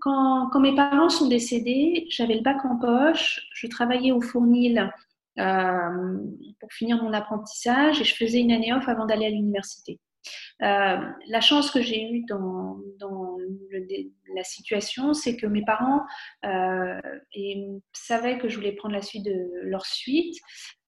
quand, 0.00 0.50
quand, 0.52 0.60
mes 0.60 0.76
parents 0.76 1.08
sont 1.08 1.28
décédés, 1.28 2.06
j'avais 2.10 2.34
le 2.34 2.42
bac 2.42 2.58
en 2.64 2.76
poche, 2.76 3.48
je 3.54 3.66
travaillais 3.66 4.12
au 4.12 4.20
fournil 4.20 4.92
euh, 5.38 6.18
pour 6.60 6.72
finir 6.72 7.02
mon 7.02 7.12
apprentissage 7.14 8.00
et 8.02 8.04
je 8.04 8.14
faisais 8.14 8.40
une 8.40 8.52
année 8.52 8.74
off 8.74 8.86
avant 8.86 9.06
d'aller 9.06 9.26
à 9.26 9.30
l'université. 9.30 9.98
Euh, 10.62 10.98
la 11.28 11.40
chance 11.40 11.70
que 11.70 11.80
j'ai 11.80 12.02
eue 12.02 12.24
dans, 12.28 12.78
la 14.34 14.44
situation, 14.44 15.14
c'est 15.14 15.36
que 15.36 15.46
mes 15.46 15.64
parents 15.64 16.02
euh, 16.44 17.00
savaient 17.92 18.38
que 18.38 18.48
je 18.48 18.56
voulais 18.56 18.72
prendre 18.72 18.94
la 18.94 19.02
suite 19.02 19.24
de 19.24 19.48
leur 19.62 19.86
suite. 19.86 20.36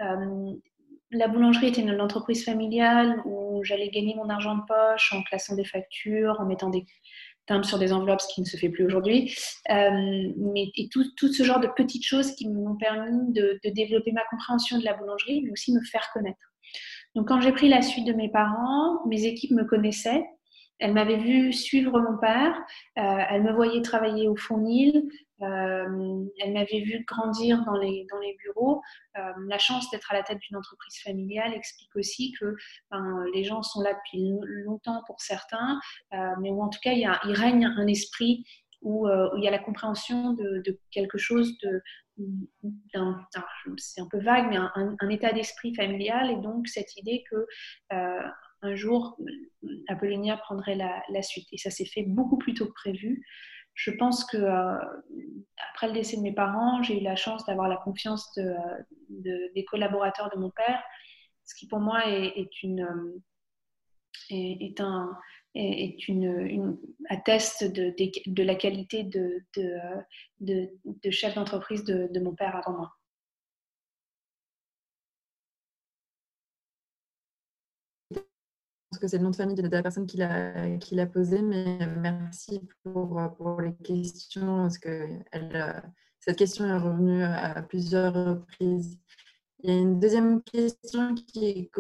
Euh, 0.03 0.53
la 1.11 1.27
boulangerie 1.27 1.69
était 1.69 1.81
une 1.81 2.01
entreprise 2.01 2.45
familiale 2.45 3.21
où 3.25 3.65
j'allais 3.65 3.89
gagner 3.89 4.15
mon 4.15 4.29
argent 4.29 4.57
de 4.57 4.63
poche 4.69 5.13
en 5.13 5.23
classant 5.23 5.57
des 5.57 5.65
factures, 5.65 6.37
en 6.39 6.47
mettant 6.47 6.69
des, 6.69 6.85
sur 7.63 7.79
des 7.79 7.93
enveloppes, 7.93 8.21
ce 8.21 8.33
qui 8.33 8.43
ne 8.43 8.47
se 8.47 8.57
fait 8.57 8.69
plus 8.69 8.85
aujourd'hui. 8.85 9.35
Et 9.69 10.89
tout, 10.93 11.05
tout, 11.17 11.33
ce 11.33 11.43
genre 11.43 11.61
de 11.61 11.69
petites 11.75 12.05
choses 12.05 12.33
qui 12.37 12.49
m'ont 12.49 12.77
permis 12.77 13.33
de, 13.33 13.59
de, 13.65 13.71
développer 13.71 14.13
ma 14.13 14.23
compréhension 14.31 14.79
de 14.79 14.85
la 14.85 14.95
boulangerie, 14.95 15.43
mais 15.43 15.51
aussi 15.51 15.73
me 15.73 15.81
faire 15.83 16.09
connaître. 16.13 16.50
Donc 17.15 17.29
quand 17.29 17.41
j'ai 17.41 17.53
pris 17.53 17.69
la 17.69 17.83
suite 17.83 18.07
de 18.07 18.13
mes 18.13 18.29
parents, 18.29 19.07
mes 19.07 19.25
équipes 19.25 19.53
me 19.53 19.65
connaissaient. 19.65 20.25
Elles 20.79 20.95
m'avaient 20.95 21.19
vu 21.19 21.53
suivre 21.53 22.01
mon 22.01 22.17
père, 22.19 22.57
euh, 22.99 23.25
elles 23.29 23.43
me 23.43 23.53
voyaient 23.53 23.83
travailler 23.83 24.29
au 24.29 24.37
fournil, 24.37 25.11
euh, 25.43 26.25
elle 26.39 26.53
m'avait 26.53 26.81
vu 26.81 27.05
grandir 27.07 27.65
dans 27.65 27.77
les, 27.77 28.07
bureaux. 28.45 28.83
Euh, 29.19 29.33
la 29.49 29.59
chance 29.59 29.91
d'être 29.91 30.11
à 30.11 30.15
la 30.15 30.23
tête 30.23 30.39
d'une 30.39 30.57
entreprise 30.57 30.99
familiale 31.03 31.55
explique 31.55 31.95
aussi 31.97 32.33
que 32.39 32.57
ben, 32.91 33.25
les 33.35 33.45
gens 33.45 33.63
sont 33.63 33.81
là 33.81 33.95
depuis 33.95 34.33
longtemps 34.65 35.03
pour 35.07 35.21
certains, 35.21 35.79
euh, 36.13 36.35
mais 36.41 36.51
où 36.51 36.63
en 36.63 36.69
tout 36.69 36.81
cas 36.83 36.93
il, 36.93 37.07
règne 37.33 37.67
un 37.67 37.87
esprit 37.87 38.45
où, 38.83 39.07
où, 39.07 39.37
il 39.37 39.45
y 39.45 39.49
a 39.49 39.51
la 39.51 39.59
compréhension 39.59 40.33
de, 40.33 40.63
de 40.65 40.79
quelque 40.91 41.19
chose 41.19 41.57
de, 41.59 41.83
c'est 43.77 44.01
un 44.01 44.09
peu 44.11 44.21
vague, 44.21 44.49
mais 44.51 44.57
un, 44.57 45.09
état 45.09 45.33
d'esprit 45.33 45.75
familial 45.75 46.31
et 46.31 46.37
donc 46.37 46.69
cette 46.69 46.97
idée 46.97 47.25
que 47.31 47.47
euh, 47.93 48.23
un 48.63 48.75
jour 48.75 49.19
Apollonia 49.89 50.37
prendrait 50.37 50.77
la, 50.77 51.23
suite. 51.23 51.49
Et 51.53 51.59
ça 51.59 51.71
s'est 51.71 51.87
fait 51.87 52.03
beaucoup 52.03 52.39
plus 52.39 52.55
tôt 52.55 52.67
que 52.67 52.73
prévu 52.73 53.23
je 53.75 53.91
pense 53.93 54.25
que 54.27 54.37
euh, 54.37 54.79
après 55.71 55.87
le 55.87 55.95
décès 55.95 56.17
de 56.17 56.23
mes 56.23 56.35
parents, 56.35 56.83
j'ai 56.83 57.01
eu 57.01 57.03
la 57.03 57.17
chance 57.17 57.47
d'avoir 57.47 57.69
la 57.69 57.77
confiance 57.77 58.31
de, 58.37 59.53
des 59.55 59.65
collaborateurs 59.65 60.31
de 60.35 60.39
mon 60.39 60.51
père, 60.51 60.83
ce 61.45 61.55
qui 61.55 61.67
pour 61.67 61.81
moi 61.81 62.07
est, 62.07 62.49
euh, 62.65 63.21
est, 64.31 64.81
un 64.81 65.17
est 65.55 66.09
une, 66.09 66.79
atteste 67.09 67.65
de, 67.65 67.95
de, 68.27 68.43
la 68.43 68.55
qualité 68.55 69.03
de, 69.05 69.43
de 70.41 71.11
chef 71.11 71.35
d'entreprise 71.35 71.85
de 71.85 72.21
mon 72.21 72.35
père 72.35 72.57
avant 72.57 72.77
moi. 72.77 72.93
que 79.01 79.09
c'est 79.09 79.17
le 79.17 79.25
nom 79.25 79.31
de 79.31 79.37
famille 79.37 79.57
de 79.57 79.67
la 79.67 79.83
personne 79.83 80.07
qui 80.07 80.17
l'a 80.19 81.07
posé, 81.07 81.43
mais 81.43 81.79
merci 81.97 82.61
pour, 82.85 83.19
pour 83.37 83.61
les 83.61 83.75
questions, 83.75 84.63
parce 84.63 84.79
que 84.79 85.09
elle, 85.33 85.83
cette 86.21 86.39
question 86.39 86.67
est 86.67 86.79
revenue 86.79 87.25
à 87.25 87.63
plusieurs 87.63 88.15
reprises. 88.15 88.99
Il 89.63 89.71
y 89.71 89.73
a 89.73 89.77
une 89.79 90.01
deuxième 90.01 90.43
question 90.43 91.15
qui 91.15 91.47
est, 91.47 91.71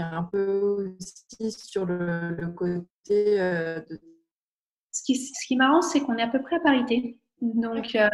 un 0.00 0.22
peu 0.24 0.94
aussi 0.98 1.52
sur 1.52 1.86
le, 1.86 2.52
côté 2.54 3.40
euh, 3.40 3.80
de... 3.88 3.98
Ce 4.90 5.02
qui, 5.02 5.16
ce 5.16 5.32
est 5.54 5.56
marrant, 5.56 5.80
c'est 5.80 6.00
qu'on 6.00 6.16
est 6.16 6.22
à 6.22 6.28
peu 6.28 6.42
près 6.42 6.56
à 6.56 6.60
parité. 6.60 7.18
Donc, 7.40 7.94
euh, 7.94 8.06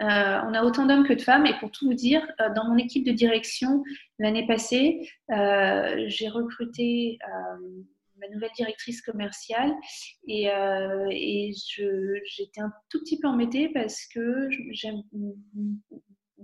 euh, 0.00 0.40
on 0.46 0.54
a 0.54 0.62
autant 0.62 0.86
d'hommes 0.86 1.06
que 1.06 1.14
de 1.14 1.22
femmes. 1.22 1.46
Et 1.46 1.58
pour 1.58 1.72
tout 1.72 1.86
vous 1.86 1.94
dire, 1.94 2.24
dans 2.54 2.68
mon 2.68 2.76
équipe 2.76 3.04
de 3.04 3.12
direction, 3.12 3.82
l'année 4.20 4.46
passée, 4.46 5.10
j'ai 5.28 6.28
recruté 6.28 7.18
ma 8.20 8.28
nouvelle 8.28 8.52
directrice 8.54 9.02
commerciale 9.02 9.72
et, 10.28 10.44
et 11.10 11.52
j'étais 12.26 12.60
un 12.60 12.72
tout 12.90 13.00
petit 13.00 13.18
peu 13.18 13.26
embêtée 13.26 13.70
parce 13.70 14.06
que 14.06 14.48
j'aime 14.70 15.02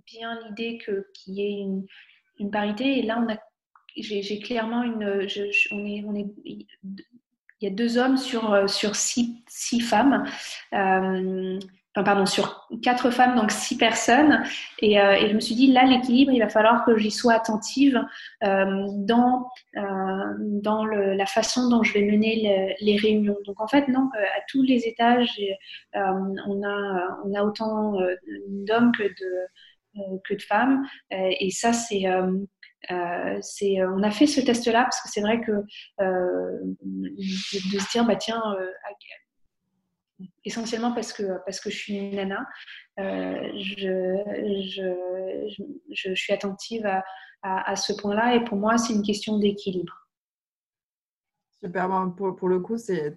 bien 0.06 0.38
l'idée 0.46 0.78
qu'il 0.78 1.34
y 1.34 1.42
ait 1.42 1.60
une, 1.60 1.86
une, 2.38 2.50
parité. 2.50 2.98
Et 2.98 3.02
là, 3.02 3.22
on 3.24 3.32
a, 3.32 3.36
j'ai 3.96 4.40
clairement 4.40 4.82
une, 4.82 5.28
je, 5.28 5.42
on 5.72 5.84
est, 5.84 6.04
on 6.06 6.14
est, 6.14 6.26
il 6.44 6.66
y 7.60 7.66
a 7.66 7.70
deux 7.70 7.98
hommes 7.98 8.16
sur, 8.16 8.68
sur 8.68 8.96
six, 8.96 9.42
six 9.48 9.80
femmes. 9.80 10.24
pardon, 12.04 12.26
sur 12.26 12.68
quatre 12.82 13.10
femmes, 13.10 13.36
donc 13.36 13.50
six 13.50 13.76
personnes. 13.76 14.42
Et, 14.80 15.00
euh, 15.00 15.12
et 15.12 15.28
je 15.28 15.34
me 15.34 15.40
suis 15.40 15.54
dit, 15.54 15.72
là, 15.72 15.84
l'équilibre, 15.84 16.32
il 16.32 16.40
va 16.40 16.48
falloir 16.48 16.84
que 16.84 16.96
j'y 16.98 17.10
sois 17.10 17.34
attentive 17.34 18.02
euh, 18.44 18.86
dans, 18.98 19.48
euh, 19.76 20.34
dans 20.38 20.84
la 20.84 21.26
façon 21.26 21.68
dont 21.68 21.82
je 21.82 21.94
vais 21.94 22.02
mener 22.02 22.76
les 22.80 22.96
réunions. 22.96 23.36
Donc, 23.46 23.60
en 23.60 23.66
fait, 23.66 23.88
non, 23.88 24.10
à 24.14 24.40
tous 24.48 24.62
les 24.62 24.86
étages, 24.86 25.40
on, 25.94 26.62
a, 26.64 27.18
on 27.24 27.34
a 27.34 27.42
autant 27.42 27.98
d'hommes 28.48 28.92
que 28.92 29.04
de, 29.04 29.46
que 30.24 30.34
de 30.34 30.42
femmes. 30.42 30.86
et 31.10 31.50
ça, 31.50 31.72
c'est... 31.72 32.04
c'est, 33.40 33.76
on 33.82 34.02
a 34.02 34.10
fait 34.10 34.26
ce 34.26 34.40
test-là 34.40 34.82
parce 34.82 35.00
que 35.02 35.08
c'est 35.08 35.20
vrai 35.20 35.40
que 35.40 35.52
de, 35.98 37.78
se 37.78 37.90
dire, 37.92 38.04
bah, 38.04 38.16
tiens, 38.16 38.42
essentiellement 40.44 40.92
parce 40.92 41.12
que, 41.12 41.38
parce 41.44 41.60
que 41.60 41.70
je 41.70 41.76
suis 41.76 41.96
une 41.96 42.16
nana. 42.16 42.46
Euh, 42.98 43.50
je, 43.58 44.16
je, 44.70 45.64
je, 45.92 46.14
suis 46.14 46.32
attentive 46.32 46.86
à, 46.86 47.02
à, 47.42 47.76
ce 47.76 47.92
point-là 47.92 48.34
et 48.34 48.44
pour 48.44 48.56
moi, 48.56 48.78
c'est 48.78 48.94
une 48.94 49.02
question 49.02 49.38
d'équilibre. 49.38 50.05
Super, 51.62 51.88
pour, 52.16 52.36
pour, 52.36 52.48
le 52.48 52.60
coup, 52.60 52.76
c'est 52.76 53.14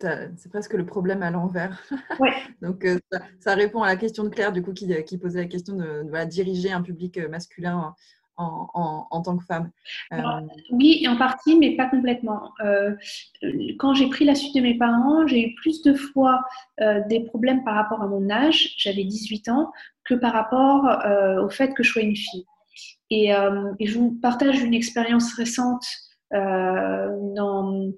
presque 0.50 0.74
le 0.74 0.86
problème 0.86 1.24
à 1.24 1.32
l'envers. 1.32 1.82
Ouais. 2.20 2.34
Donc, 2.62 2.84
euh, 2.86 3.00
ça, 3.40 3.54
répond 3.54 3.82
à 3.84 3.88
la 3.88 3.96
question 3.96 4.24
de 4.24 4.30
Claire, 4.30 4.52
du 4.52 4.62
coup, 4.62 4.74
qui, 4.74 4.92
qui 5.04 5.18
posait 5.18 5.40
la 5.40 5.48
question 5.48 5.76
de, 5.76 6.04
de 6.04 6.26
diriger 6.26 6.72
un 6.72 6.82
public 6.82 7.18
masculin 7.30 7.94
en, 8.40 9.22
tant 9.22 9.38
que 9.38 9.44
femme 9.44 9.72
euh, 10.14 10.22
Oui, 10.72 11.06
en 11.08 11.18
partie, 11.18 11.58
mais 11.58 11.76
pas 11.76 11.88
complètement. 11.88 12.52
Euh, 12.62 12.96
quand 13.78 13.94
j'ai 13.94 14.08
pris 14.10 14.26
la 14.26 14.36
suite 14.36 14.56
de 14.56 14.62
mes 14.62 14.78
parents, 14.78 15.28
j'ai 15.28 15.50
eu 15.50 15.56
plus 15.56 15.82
de 15.82 15.94
fois 15.94 16.42
euh, 16.82 17.02
des 17.08 17.22
problèmes 17.22 17.64
par 17.64 17.76
rapport 17.76 18.02
à 18.02 18.08
mon 18.08 18.30
âge, 18.30 18.76
j'avais 18.78 19.04
18 19.04 19.50
ans, 19.50 19.72
que 20.06 20.16
par 20.16 20.34
rapport 20.34 20.86
au 21.44 21.50
fait 21.50 21.74
que 21.74 21.84
je 21.84 21.92
sois 21.92 22.02
une 22.02 22.16
fille. 22.16 22.46
Et, 23.12 23.32
je 23.80 23.98
vous 23.98 24.18
partage 24.22 24.62
une 24.62 24.74
expérience 24.74 25.34
récente 25.34 25.86
dans 26.32 27.92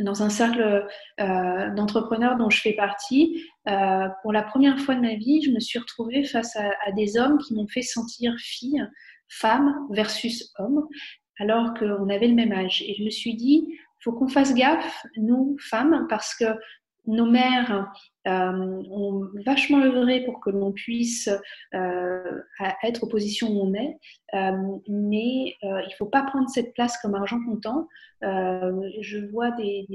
dans 0.00 0.22
un 0.22 0.30
cercle 0.30 0.86
d'entrepreneurs 1.18 2.36
dont 2.36 2.50
je 2.50 2.60
fais 2.60 2.74
partie, 2.74 3.44
pour 3.64 4.32
la 4.32 4.42
première 4.42 4.78
fois 4.80 4.94
de 4.94 5.00
ma 5.00 5.14
vie, 5.14 5.42
je 5.42 5.50
me 5.50 5.60
suis 5.60 5.78
retrouvée 5.78 6.24
face 6.24 6.54
à, 6.56 6.70
à 6.84 6.92
des 6.92 7.16
hommes 7.16 7.38
qui 7.38 7.54
m'ont 7.54 7.66
fait 7.66 7.82
sentir 7.82 8.34
fille 8.38 8.82
femme 9.28 9.74
versus 9.90 10.52
homme, 10.58 10.86
alors 11.38 11.74
qu'on 11.74 12.08
avait 12.08 12.28
le 12.28 12.34
même 12.34 12.52
âge. 12.52 12.82
Et 12.86 12.94
je 12.94 13.04
me 13.04 13.10
suis 13.10 13.34
dit, 13.34 13.66
faut 14.02 14.12
qu'on 14.12 14.28
fasse 14.28 14.54
gaffe, 14.54 15.04
nous, 15.16 15.56
femmes, 15.60 16.06
parce 16.08 16.34
que 16.34 16.44
nos 17.06 17.26
mères 17.26 17.92
euh, 18.26 18.82
ont 18.90 19.28
vachement 19.44 19.80
œuvré 19.82 20.24
pour 20.24 20.40
que 20.40 20.50
l'on 20.50 20.72
puisse 20.72 21.28
euh, 21.74 22.40
être 22.82 23.04
aux 23.04 23.08
positions 23.08 23.48
où 23.48 23.60
on 23.60 23.74
est, 23.74 23.98
euh, 24.34 24.78
mais 24.88 25.56
il 25.62 25.88
ne 25.88 25.96
faut 25.96 26.06
pas 26.06 26.22
prendre 26.22 26.48
cette 26.48 26.74
place 26.74 26.96
comme 26.98 27.14
argent 27.14 27.40
comptant. 27.44 27.88
je 28.22 29.30
vois 29.30 29.50
des, 29.52 29.86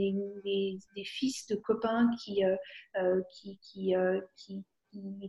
fils 1.06 1.48
de 1.48 1.56
copains 1.56 2.10
qui, 2.24 2.44
qui, 3.72 3.94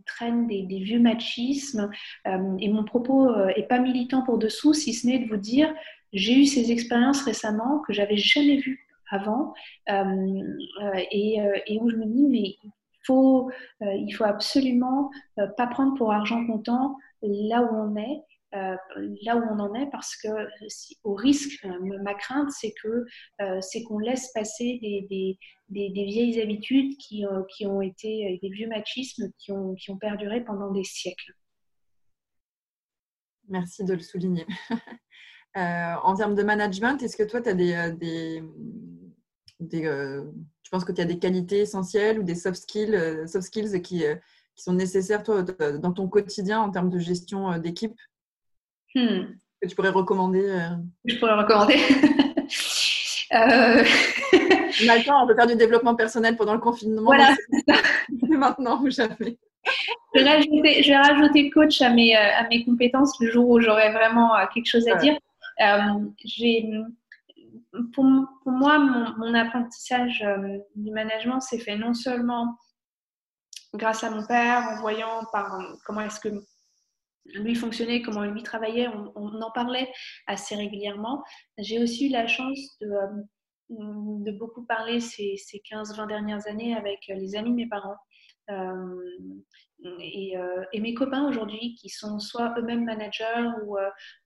traînent 0.07 0.47
des, 0.47 0.81
vieux 0.81 1.01
machismes. 1.01 1.91
Et 2.27 2.69
mon 2.69 2.85
propos 2.85 3.35
n'est 3.57 3.67
pas 3.67 3.79
militant 3.79 4.23
pour 4.23 4.39
dessous, 4.39 4.75
si 4.75 4.93
ce 4.95 5.07
n'est 5.07 5.19
de 5.19 5.29
vous 5.29 5.37
dire, 5.37 5.73
j'ai 6.13 6.35
eu 6.35 6.47
ces 6.47 6.71
expériences 6.71 7.25
récemment 7.25 7.81
que 7.87 7.93
j'avais 7.93 8.19
jamais 8.19 8.59
vues 8.59 8.87
avant, 9.13 9.53
euh, 9.91 10.43
et, 11.11 11.39
et, 11.67 11.79
où 11.81 11.91
je 11.91 11.97
me 11.97 12.07
dis, 12.07 12.27
mais 12.29 12.57
il 12.63 13.07
faut, 13.07 13.51
il 13.81 14.11
faut 14.13 14.25
absolument 14.25 15.11
pas 15.57 15.67
prendre 15.67 15.97
pour 15.97 16.13
argent 16.13 16.47
comptant 16.47 16.97
là 17.23 17.63
où 17.63 17.75
on 17.75 17.97
est. 17.97 18.23
Euh, 18.55 18.77
là 19.23 19.37
où 19.37 19.43
on 19.51 19.59
en 19.61 19.75
est 19.75 19.91
parce 19.91 20.15
que 20.17 20.29
au 21.05 21.15
risque, 21.15 21.65
ma 22.03 22.13
crainte, 22.13 22.51
c'est 22.51 22.75
que 22.83 23.07
euh, 23.41 23.61
c'est 23.63 23.83
qu'on 23.85 23.99
laisse 23.99 24.31
passer 24.33 24.79
des, 24.83 25.07
des, 25.09 25.39
des, 25.89 26.05
vieilles 26.05 26.39
habitudes 26.39 26.95
qui, 26.99 27.25
euh, 27.25 27.45
qui, 27.49 27.67
ont 27.67 27.81
été 27.81 28.39
des 28.43 28.51
vieux 28.51 28.69
machismes 28.69 29.31
qui 29.39 29.53
ont, 29.53 29.75
qui 29.77 29.91
ont 29.91 29.97
perduré 29.97 30.45
pendant 30.45 30.71
des 30.71 30.85
siècles. 30.85 31.33
Merci 33.49 33.85
de 33.85 33.95
le 33.95 34.01
souligner. 34.01 34.47
en 35.55 36.15
termes 36.15 36.35
de 36.35 36.43
management, 36.43 37.03
est-ce 37.03 37.17
que 37.17 37.23
toi, 37.23 37.41
tu 37.41 37.49
as 37.49 37.55
des, 37.91 38.43
des, 39.63 39.81
des 39.81 40.21
tu 40.63 40.71
penses 40.71 40.85
que 40.85 40.93
tu 40.93 41.01
as 41.01 41.07
des 41.07 41.19
qualités 41.19 41.61
essentielles 41.61 42.19
ou 42.19 42.23
des 42.23 42.35
soft 42.35 42.63
skills, 42.63 43.27
soft 43.27 43.47
skills 43.47 43.83
qui, 43.83 44.05
qui 44.55 44.63
sont 44.63 44.73
nécessaires 44.73 45.23
toi, 45.23 45.43
dans 45.43 45.93
ton 45.93 46.09
quotidien 46.09 46.61
en 46.61 46.71
termes 46.71 46.91
de 46.91 46.99
gestion 46.99 47.59
d'équipe 47.59 47.99
Hmm. 48.95 49.35
Que 49.61 49.69
tu 49.69 49.75
pourrais 49.75 49.91
recommander 49.91 50.45
euh? 50.45 50.77
Je 51.05 51.19
pourrais 51.19 51.35
recommander. 51.35 51.75
euh... 53.33 53.85
On 54.85 54.89
a 54.89 54.97
le 54.97 55.05
temps, 55.05 55.23
on 55.23 55.27
peut 55.27 55.35
faire 55.35 55.47
du 55.47 55.57
développement 55.57 55.95
personnel 55.95 56.37
pendant 56.37 56.55
le 56.55 56.61
confinement. 56.61 57.03
Voilà. 57.03 57.35
maintenant 58.29 58.83
ou 58.83 58.91
jamais. 58.91 59.39
Je 60.15 60.23
vais, 60.23 60.97
rajouter, 60.97 61.51
coach 61.51 61.81
à 61.83 61.91
mes, 61.91 62.17
euh, 62.17 62.39
à 62.39 62.49
mes 62.49 62.65
compétences 62.65 63.19
le 63.21 63.31
jour 63.31 63.49
où 63.49 63.61
j'aurai 63.61 63.93
vraiment 63.93 64.35
euh, 64.35 64.45
quelque 64.53 64.67
chose 64.67 64.89
à 64.89 64.97
dire. 64.97 65.17
j'ai, 66.25 66.69
pour, 67.93 68.05
pour, 68.43 68.53
moi, 68.53 68.79
mon, 68.79 69.35
apprentissage 69.35 70.25
du 70.77 70.91
management 70.91 71.41
s'est 71.41 71.59
fait 71.59 71.77
non 71.77 71.95
seulement 71.95 72.57
grâce 73.75 74.05
à 74.05 74.11
mon 74.11 74.27
père, 74.27 74.69
en 74.71 74.81
voyant 74.81 75.25
par 75.33 75.59
comment 75.85 76.03
est-ce 76.03 76.21
que 76.21 76.29
lui 77.27 77.55
fonctionnait, 77.55 78.03
comment 78.03 78.25
lui 78.25 78.43
travaillait, 78.43 78.89
on, 78.89 79.41
en 79.41 79.51
parlait 79.53 79.91
assez 80.27 80.55
régulièrement. 80.55 81.23
J'ai 81.59 81.83
aussi 81.83 82.09
eu 82.09 82.11
la 82.11 82.27
chance 82.27 82.59
de, 82.81 82.87
euh, 82.87 83.07
de 83.71 84.33
beaucoup 84.33 84.65
parler 84.67 85.01
ces, 85.01 85.37
ces 85.37 85.63
15-20 85.71 86.09
dernières 86.09 86.47
années 86.47 86.75
avec 86.75 87.01
les 87.09 87.37
amis 87.37 87.51
de 87.51 87.57
mes 87.57 87.69
parents. 87.69 87.97
Euh, 88.51 89.01
et, 90.01 90.37
euh, 90.37 90.65
et, 90.73 90.81
mes 90.81 90.95
copains 90.95 91.29
aujourd'hui 91.29 91.77
qui 91.77 91.89
sont 91.89 92.19
soit 92.19 92.55
eux-mêmes 92.59 92.85
managers 92.85 93.51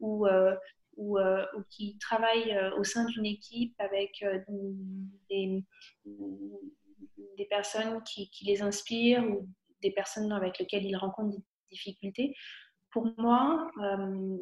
ou, 0.00 0.26
ou, 0.96 1.18
ou, 1.18 1.62
qui 1.70 1.98
travaillent 1.98 2.58
au 2.78 2.84
sein 2.84 3.04
d'une 3.06 3.26
équipe 3.26 3.74
avec 3.78 4.24
des, 5.30 5.64
des 7.36 7.44
personnes 7.46 8.02
qui, 8.02 8.30
les 8.44 8.62
inspirent 8.62 9.24
ou 9.24 9.48
des 9.82 9.90
personnes 9.90 10.32
avec 10.32 10.58
lesquelles 10.58 10.84
ils 10.84 10.96
rencontrent 10.96 11.36
des 11.36 11.44
difficultés. 11.70 12.34
Pour 12.90 13.12
moi, 13.18 13.70
euh, 13.82 14.36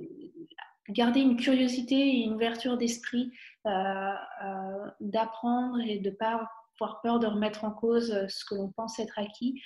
garder 0.91 1.21
une 1.21 1.37
curiosité 1.37 1.95
et 1.95 2.25
une 2.25 2.35
ouverture 2.35 2.77
d'esprit, 2.77 3.33
euh, 3.67 3.71
euh, 3.71 4.91
d'apprendre 5.01 5.81
et 5.81 5.99
de 5.99 6.11
ne 6.11 6.15
pas 6.15 6.49
avoir 6.81 7.01
peur 7.03 7.19
de 7.19 7.27
remettre 7.27 7.65
en 7.65 7.71
cause 7.71 8.27
ce 8.29 8.45
que 8.45 8.55
l'on 8.55 8.71
pense 8.73 8.99
être 8.99 9.19
acquis, 9.19 9.61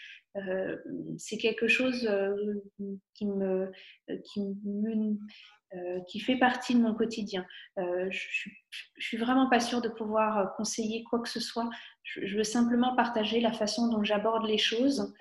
c'est 1.17 1.39
quelque 1.39 1.67
chose 1.67 2.09
qui 3.15 3.27
me, 3.27 3.73
qui 4.25 4.41
me 4.41 5.17
euh, 5.75 6.01
qui 6.09 6.19
fait 6.19 6.39
partie 6.39 6.75
de 6.75 6.81
mon 6.81 6.95
quotidien. 6.95 7.45
Euh, 7.79 8.09
je, 8.11 8.49
ne 8.49 9.03
suis 9.03 9.19
vraiment 9.19 9.51
pas 9.51 9.61
sûre 9.61 9.83
de 9.83 9.91
pouvoir 9.91 10.39
euh, 10.39 10.45
conseiller 10.57 11.05
quoi 11.05 11.21
que 11.21 11.29
ce 11.29 11.41
soit. 11.41 11.69
Je, 12.05 12.39
veux 12.39 12.45
simplement 12.45 12.97
partager 12.97 13.39
la 13.41 13.53
façon 13.53 13.89
dont 13.89 14.03
j'aborde 14.03 14.47
les 14.47 14.57
choses 14.57 15.13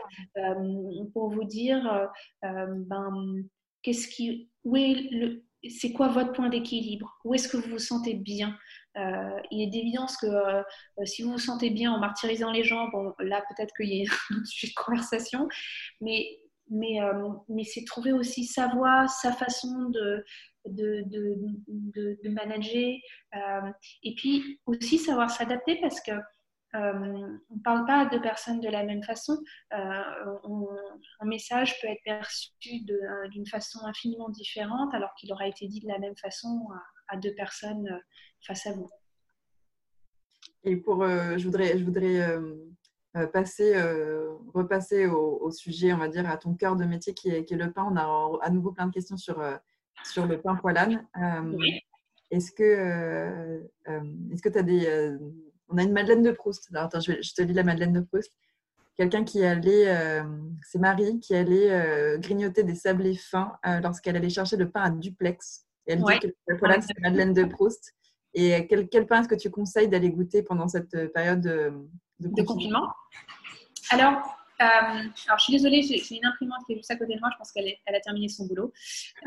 pour 1.12 1.30
vous 1.30 1.44
dire, 1.44 2.10
ben, 2.42 3.44
qu'est-ce 3.82 4.08
qui, 4.08 4.50
où 4.64 4.78
est 4.78 5.10
le, 5.12 5.44
c'est 5.68 5.92
quoi 5.92 6.08
votre 6.08 6.32
point 6.32 6.48
d'équilibre? 6.48 7.20
Où 7.26 7.34
est-ce 7.34 7.50
que 7.50 7.58
vous 7.58 7.72
vous 7.72 7.80
sentez 7.80 8.14
bien? 8.14 8.58
Il 8.96 9.62
est 9.62 9.68
d'évidence 9.68 10.16
que 10.16 10.28
si 11.04 11.24
vous 11.24 11.34
vous 11.34 11.40
sentez 11.40 11.72
bien 11.72 11.92
en 11.92 12.00
martyrisant 12.00 12.52
les 12.52 12.64
gens, 12.64 12.88
bon, 12.88 13.14
là 13.20 13.44
peut-être 13.50 13.74
qu'il 13.76 13.94
y 13.94 14.08
a 14.08 14.10
un 14.32 14.46
sujet 14.46 14.68
de 14.68 14.82
conversation, 14.82 15.50
mais 16.00 16.40
mais, 16.70 17.02
euh, 17.02 17.30
mais 17.50 17.64
c'est 17.64 17.86
trouver 17.86 18.12
aussi 18.12 18.46
sa 18.46 18.68
voie, 18.68 19.08
sa 19.08 19.32
façon 19.32 19.90
de, 19.90 20.26
manager, 22.30 22.94
euh, 23.36 23.72
et 24.04 24.16
puis 24.16 24.60
aussi 24.66 24.98
savoir 24.98 25.30
s'adapter 25.30 25.80
parce 25.82 26.02
que 26.02 26.12
euh, 26.76 27.38
on 27.50 27.56
ne 27.56 27.64
parle 27.64 27.86
pas 27.86 28.06
de 28.06 28.20
personnes 28.20 28.60
de 28.60 28.70
la 28.70 28.84
même 28.84 29.04
façon. 29.04 29.38
un 29.72 31.26
message 31.26 31.80
peut 31.82 31.88
être 31.88 32.04
perçu 32.04 32.52
d'une 33.32 33.48
façon 33.48 33.80
infiniment 33.86 34.30
différente 34.30 34.94
alors 34.94 35.14
qu'il 35.16 35.32
aura 35.32 35.48
été 35.48 35.68
dit 35.68 35.80
de 35.80 35.88
la 35.88 36.00
même 36.00 36.18
façon 36.18 36.68
à, 37.10 37.16
à 37.16 37.18
deux 37.18 37.34
personnes 37.36 38.02
face 38.46 38.68
à 38.68 38.74
vous. 38.74 38.90
Et 40.64 40.76
pour, 40.76 41.08
je 41.08 41.44
voudrais, 41.46 41.78
je 41.78 41.84
voudrais 41.86 42.20
euh, 42.20 42.56
passer, 43.26 43.74
euh, 43.76 44.30
repasser 44.54 45.08
au, 45.08 45.50
sujet, 45.52 45.94
on 45.94 45.98
va 45.98 46.08
dire, 46.08 46.30
à 46.30 46.38
ton 46.38 46.54
cœur 46.54 46.76
de 46.76 46.86
métier 46.86 47.14
qui 47.14 47.30
est, 47.30 47.52
le 47.52 47.72
pain. 47.72 47.88
On 47.90 47.96
a 47.96 48.46
à 48.46 48.50
nouveau 48.50 48.72
plein 48.72 48.88
de 48.88 48.94
questions 48.94 49.18
sur, 49.18 49.40
euh, 49.40 49.56
sur 50.04 50.26
le 50.26 50.40
pain 50.40 50.56
poilane. 50.56 51.08
Est-ce 52.30 52.52
que 52.52 53.68
est-ce 54.32 54.42
que 54.42 54.50
tu 54.50 54.58
as 54.58 54.64
des. 54.64 55.18
on 55.70 55.78
a 55.78 55.84
une 55.84 55.94
Madeleine 55.94 56.24
de 56.24 56.32
Proust. 56.32 56.68
Alors, 56.72 56.86
attends, 56.86 57.00
je, 57.00 57.14
te 57.34 57.42
lis 57.42 57.54
la 57.54 57.64
Madeleine 57.64 57.94
de 57.94 58.02
Proust. 58.02 58.32
quelqu'un 58.98 59.24
qui 59.24 59.44
allait, 59.44 60.22
c'est 60.64 60.80
Marie, 60.80 61.20
qui 61.20 61.34
allait 61.34 62.18
grignoter 62.20 62.64
des 62.64 62.76
sablés 62.76 63.16
fins 63.16 63.54
lorsqu'elle 63.82 64.18
allait 64.18 64.30
chercher 64.30 64.58
le 64.58 64.70
pain 64.70 64.82
à 64.82 64.90
duplex. 64.90 65.66
Et 65.88 65.94
elle 65.94 66.04
dit 66.04 66.20
que 66.20 66.28
le 66.48 66.58
poilade, 66.58 66.84
c'est 66.86 67.00
Madeleine 67.00 67.34
de 67.34 67.46
Proust. 67.46 67.94
Et 68.34 68.68
quel, 68.68 68.90
quel 68.90 69.08
pain 69.08 69.22
est-ce 69.22 69.30
que 69.30 69.36
tu 69.36 69.50
conseilles 69.50 69.88
d'aller 69.88 70.12
goûter 70.12 70.44
pendant 70.44 70.68
cette 70.68 71.12
période 71.14 71.48
de, 72.20 72.30
de 72.30 72.42
confinement 72.44 72.88
alors, 73.90 74.38
euh, 74.62 74.66
alors, 74.66 75.40
je 75.40 75.44
suis 75.44 75.54
désolée, 75.54 75.82
j'ai 75.82 76.16
une 76.16 76.26
imprimante 76.26 76.66
qui 76.66 76.74
est 76.74 76.78
juste 76.78 76.92
à 76.92 76.96
côté 76.96 77.16
de 77.16 77.20
moi. 77.20 77.30
Je 77.32 77.38
pense 77.38 77.52
qu'elle 77.52 77.74
elle 77.86 77.96
a 77.96 78.00
terminé 78.00 78.28
son 78.28 78.46
boulot. 78.48 78.74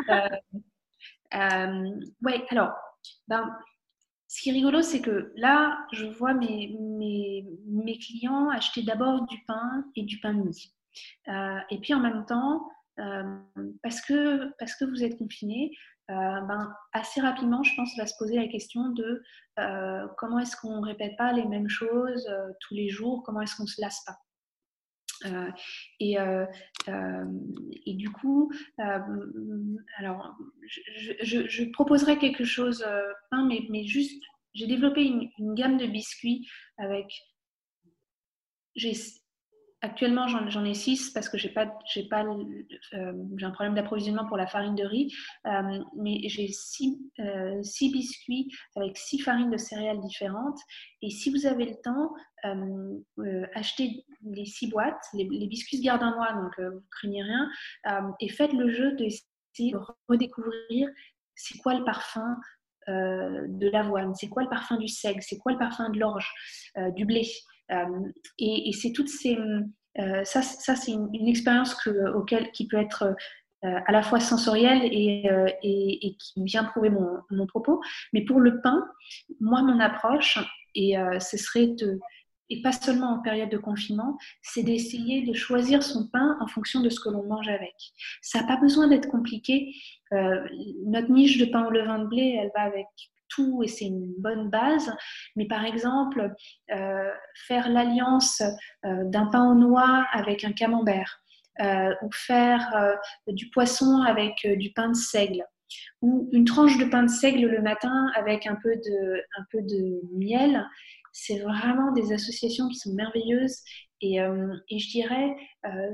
Euh, 0.09 0.29
euh, 1.35 2.01
oui, 2.23 2.33
alors, 2.51 2.73
ben, 3.29 3.57
ce 4.29 4.43
qui 4.43 4.51
est 4.51 4.53
rigolo, 4.53 4.83
c'est 4.83 5.01
que 5.01 5.33
là, 5.37 5.87
je 5.93 6.07
vois 6.07 6.35
mes, 6.35 6.77
mes, 6.79 7.47
mes 7.67 7.99
clients 7.99 8.49
acheter 8.51 8.83
d'abord 8.83 9.27
du 9.27 9.43
pain 9.47 9.85
et 9.97 10.03
du 10.03 10.21
pain 10.21 10.35
de 10.35 10.43
mie. 10.43 10.75
et 11.71 11.79
puis 11.81 11.95
en 11.95 12.01
même 12.01 12.27
temps, 12.27 12.69
parce, 13.83 14.01
que, 14.03 14.53
parce 14.59 14.75
que 14.77 14.85
vous 14.85 15.03
êtes 15.03 15.19
confinés, 15.19 15.73
ben, 16.11 16.75
assez 16.93 17.21
rapidement, 17.21 17.63
je 17.63 17.75
pense, 17.77 17.97
va 17.97 18.07
se 18.07 18.15
poser 18.19 18.37
la 18.37 18.49
question 18.49 18.91
de 18.91 19.23
comment 20.17 20.39
est-ce 20.39 20.57
qu'on 20.57 20.81
ne 20.81 20.87
répète 20.87 21.17
pas 21.17 21.33
les 21.33 21.45
mêmes 21.47 21.69
choses 21.69 22.29
tous 22.61 22.75
les 22.75 22.89
jours, 22.89 23.23
comment 23.25 23.41
est-ce 23.41 23.57
qu'on 23.57 23.65
ne 23.65 23.69
se 23.69 23.81
lasse 23.81 24.03
pas? 24.05 24.17
Euh, 25.27 25.51
et, 25.99 26.19
euh, 26.19 26.47
euh, 26.89 27.25
du 27.87 28.11
coup, 28.11 28.51
alors, 29.99 30.37
je, 31.23 31.71
proposerai 31.73 32.19
quelque 32.19 32.45
chose, 32.45 32.85
mais, 33.33 33.85
juste, 33.85 34.23
j'ai 34.55 34.67
développé 34.67 35.05
une, 35.05 35.29
une, 35.39 35.55
gamme 35.55 35.77
de 35.77 35.87
biscuits 35.87 36.49
avec, 36.79 37.07
Actuellement, 39.83 40.29
j'en 40.29 40.65
ai 40.67 40.75
six 40.75 41.09
parce 41.11 41.31
que 41.31 41.39
j'ai 41.39 41.49
pas, 41.49 41.79
j'ai 41.91 42.07
pas, 42.07 42.23
euh, 42.23 43.13
un 43.41 43.51
problème 43.51 43.75
d'approvisionnement 43.75 44.27
pour 44.27 44.37
la 44.37 44.47
farine 44.47 44.75
de 44.75 44.85
riz, 44.85 45.11
euh, 45.47 45.83
mais 45.97 46.21
j'ai 46.29 46.49
six, 46.49 46.99
euh, 47.19 47.63
six, 47.63 47.91
biscuits 47.91 48.51
avec 48.77 48.99
six 48.99 49.21
farines 49.21 49.51
de 49.51 49.57
céréales 49.57 50.01
différentes. 50.01 50.59
Et 51.01 51.09
si 51.09 51.31
vous 51.31 51.47
avez 51.47 51.65
le 51.65 51.77
temps, 51.83 52.13
achetez 53.55 54.05
les 54.23 54.45
six 54.45 54.69
boîtes. 54.69 55.03
Les, 55.15 55.25
biscuits 55.25 55.79
se 55.79 55.83
donc 55.83 56.61
vous 56.61 56.83
craignez 56.91 57.23
rien. 57.23 57.51
et 58.21 58.29
faites 58.29 58.53
le 58.53 58.71
jeu 58.71 58.93
d'essayer 58.97 59.73
de 59.73 59.79
redécouvrir 60.09 60.91
c'est 61.35 61.57
quoi 61.59 61.75
le 61.75 61.85
parfum 61.85 62.37
de 62.87 63.71
l'avoine, 63.71 64.15
c'est 64.15 64.29
quoi 64.29 64.43
le 64.43 64.51
parfum 64.51 64.77
du 64.77 64.89
seigle, 64.89 65.23
c'est 65.23 65.39
quoi 65.39 65.53
le 65.53 65.59
parfum 65.59 65.89
de 65.89 65.99
l'orge, 65.99 66.31
du 66.95 67.07
blé. 67.07 67.27
Euh, 67.73 68.09
et, 68.39 68.73
c'est 68.73 68.93
toutes 68.93 69.09
ces. 69.09 69.37
Euh, 69.99 70.25
ça, 70.25 70.43
c'est 70.43 70.93
une, 70.93 71.29
expérience 71.29 71.77
auquel, 72.15 72.51
qui 72.53 72.67
peut 72.69 72.79
être 72.79 73.15
euh, 73.65 73.79
à 73.87 73.93
la 73.93 74.03
fois 74.03 74.21
sensorielle 74.21 74.83
et, 74.85 75.27
et, 75.63 76.17
qui 76.17 76.45
vient 76.45 76.65
prouver 76.65 76.91
mon, 76.91 77.19
mon, 77.31 77.47
propos. 77.47 77.81
Mais 78.13 78.25
pour 78.25 78.41
le 78.41 78.61
pain, 78.61 78.85
moi, 79.41 79.63
mon 79.63 79.81
approche, 79.81 80.39
et 80.75 80.95
ce 81.19 81.37
serait 81.37 81.67
de, 81.67 81.99
et 82.49 82.63
pas 82.63 82.73
seulement 82.73 83.15
en 83.15 83.23
période 83.23 83.51
de 83.51 83.59
confinement, 83.59 84.17
c'est 84.43 84.63
d'essayer 84.63 85.27
de 85.27 85.33
choisir 85.33 85.83
son 85.83 86.09
pain 86.09 86.37
en 86.41 86.47
fonction 86.47 86.81
de 86.81 86.89
ce 86.89 87.01
que 87.01 87.09
l'on 87.09 87.25
mange 87.25 87.49
avec. 87.49 87.75
Ça 88.23 88.41
n'a 88.41 88.47
pas 88.47 88.57
besoin 88.57 88.87
d'être 88.89 89.09
compliqué. 89.09 89.75
notre 90.13 91.11
niche 91.11 91.39
de 91.39 91.47
pain 91.47 91.67
au 91.67 91.71
levain 91.71 91.99
de 91.99 92.07
blé, 92.07 92.39
elle 92.41 92.51
va 92.55 92.63
avec 92.63 92.87
et 93.63 93.69
c'est 93.69 93.87
une 93.87 94.15
bonne 94.19 94.51
base. 94.51 94.95
Mais 95.37 95.47
par 95.47 95.65
exemple, 95.65 96.33
euh, 96.73 97.11
faire 97.47 97.69
l'alliance 97.69 98.43
euh, 98.85 99.05
d'un 99.05 99.27
pain 99.27 99.51
aux 99.51 99.55
noix 99.55 100.07
avec 100.13 100.45
un 100.45 100.53
camembert, 100.53 101.21
euh, 101.61 101.95
ou 102.03 102.11
faire 102.13 102.97
du 103.27 103.51
poisson 103.51 104.03
avec 104.07 104.35
du 104.57 104.73
pain 104.73 104.89
de 104.89 104.97
seigle, 104.97 105.45
ou 106.01 106.29
une 106.33 106.45
tranche 106.45 106.79
de 106.79 106.85
pain 106.85 107.03
de 107.03 107.11
seigle 107.11 107.47
le 107.47 107.61
matin 107.61 108.07
avec 108.15 108.47
un 108.47 108.57
peu 108.63 108.75
de, 108.77 109.23
un 109.39 109.45
peu 109.51 109.61
de 109.63 110.01
miel. 110.17 110.67
C'est 111.13 111.41
vraiment 111.41 111.93
des 111.93 112.13
associations 112.13 112.69
qui 112.69 112.77
sont 112.77 112.95
merveilleuses 112.95 113.59
et, 114.01 114.17
et, 114.17 114.79
je 114.79 114.91
dirais, 114.91 115.37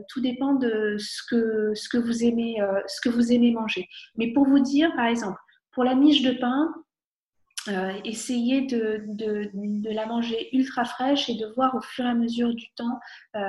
tout 0.09 0.21
dépend 0.21 0.55
de 0.55 0.97
ce 0.99 1.23
que, 1.29 1.75
ce, 1.75 1.89
que 1.89 1.97
vous 1.97 2.23
aimez, 2.23 2.59
ce 2.87 3.01
que 3.01 3.09
vous 3.09 3.33
aimez 3.33 3.51
manger. 3.51 3.89
Mais 4.17 4.33
pour 4.33 4.47
vous 4.47 4.61
dire, 4.61 4.95
par 4.95 5.07
exemple, 5.07 5.39
pour 5.73 5.85
la 5.85 5.95
miche 5.95 6.23
de 6.23 6.33
pain, 6.33 6.73
euh, 7.69 7.93
essayer 8.05 8.63
de, 8.63 9.05
la 9.91 10.07
manger 10.07 10.49
ultra 10.53 10.85
fraîche 10.85 11.29
et 11.29 11.35
de 11.35 11.47
voir 11.55 11.75
au 11.75 11.81
fur 11.81 12.05
et 12.05 12.09
à 12.09 12.15
mesure 12.15 12.55
du 12.55 12.67
temps 12.75 12.99
euh, 13.35 13.41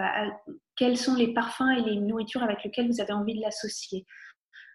quels 0.76 0.97
sont 0.97 1.15
les 1.15 1.34
parfums 1.34 1.70
et 1.78 1.82
les 1.82 1.99
nourritures 1.99 2.43
avec 2.43 2.63
lesquelles 2.63 2.88
vous 2.88 3.01
avez 3.01 3.13
envie 3.13 3.36
de 3.36 3.41
l'associer. 3.41 4.05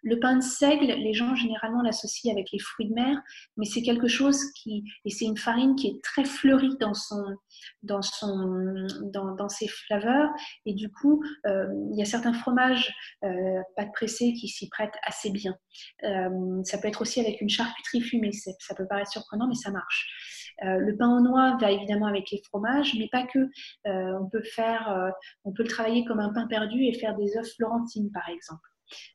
Le 0.03 0.19
pain 0.19 0.37
de 0.37 0.43
seigle, 0.43 0.87
les 0.87 1.15
gens 1.15 1.35
généralement 1.35 1.83
l'associent 1.83 2.33
avec 2.33 2.51
les 2.53 2.59
fruits 2.59 2.89
de 2.89 2.95
mer, 2.95 3.21
mais 3.57 3.67
c'est 3.67 3.83
quelque 3.83 4.09
chose 4.09 4.43
qui, 4.55 4.85
et 5.05 5.11
c'est 5.11 5.25
une 5.25 5.37
farine 5.37 5.77
qui 5.77 5.89
est 5.89 6.03
très 6.03 6.25
fleurie 6.25 6.77
dans, 6.81 6.95
son, 6.95 7.23
dans, 7.83 8.03
son, 8.03 8.87
dans, 9.13 9.49
ses 9.49 9.69
flaveurs, 9.69 10.31
et 10.67 10.75
du 10.75 10.91
coup, 10.91 11.23
euh, 11.47 11.69
il 11.93 11.99
y 11.99 12.03
a 12.03 12.05
certains 12.05 12.33
fromages 12.33 12.93
euh, 13.25 13.61
pâte 13.77 13.93
pressée 13.93 14.33
qui 14.33 14.49
s'y 14.49 14.69
prêtent 14.69 14.99
assez 15.07 15.31
bien. 15.31 15.55
Euh, 16.03 16.63
ça 16.65 16.79
peut 16.79 16.89
être 16.89 17.03
aussi 17.03 17.21
avec 17.21 17.41
une 17.41 17.49
charcuterie 17.49 18.01
fumée, 18.01 18.33
ça 18.33 18.75
peut 18.75 18.87
paraître 18.89 19.11
surprenant, 19.13 19.47
mais 19.47 19.55
ça 19.55 19.71
marche. 19.71 20.53
Euh, 20.65 20.79
le 20.79 20.97
pain 20.97 21.17
aux 21.17 21.21
noix 21.21 21.57
va 21.61 21.71
évidemment 21.71 22.07
avec 22.07 22.31
les 22.31 22.43
fromages, 22.49 22.95
mais 22.99 23.09
pas 23.11 23.25
que. 23.27 23.49
on 23.85 24.29
peut 24.29 24.43
faire, 24.43 25.13
on 25.45 25.53
peut 25.53 25.63
le 25.63 25.69
travailler 25.69 26.05
comme 26.05 26.21
un 26.21 26.33
pain 26.33 26.47
perdu 26.47 26.85
et 26.85 26.95
faire 26.95 27.17
des 27.17 27.37
œufs 27.37 27.49
florentines, 27.57 28.11
par 28.11 28.29
exemple. 28.29 28.72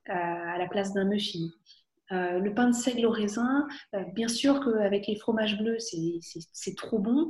Euh, 0.10 0.14
à 0.14 0.58
la 0.58 0.68
place 0.68 0.94
d'un 0.94 1.06
muffin. 1.06 1.50
Euh, 2.14 2.40
le 2.40 2.54
pain 2.54 2.70
de 2.70 2.74
seigle 2.74 3.06
au 3.06 3.12
raisin, 3.12 3.68
euh, 3.94 4.02
bien 4.14 4.30
sûr 4.30 4.64
qu'avec 4.64 5.08
les 5.08 5.18
fromages 5.18 5.58
bleus, 5.58 5.80
c'est 5.80 6.76
trop 6.78 7.00
bon, 7.00 7.30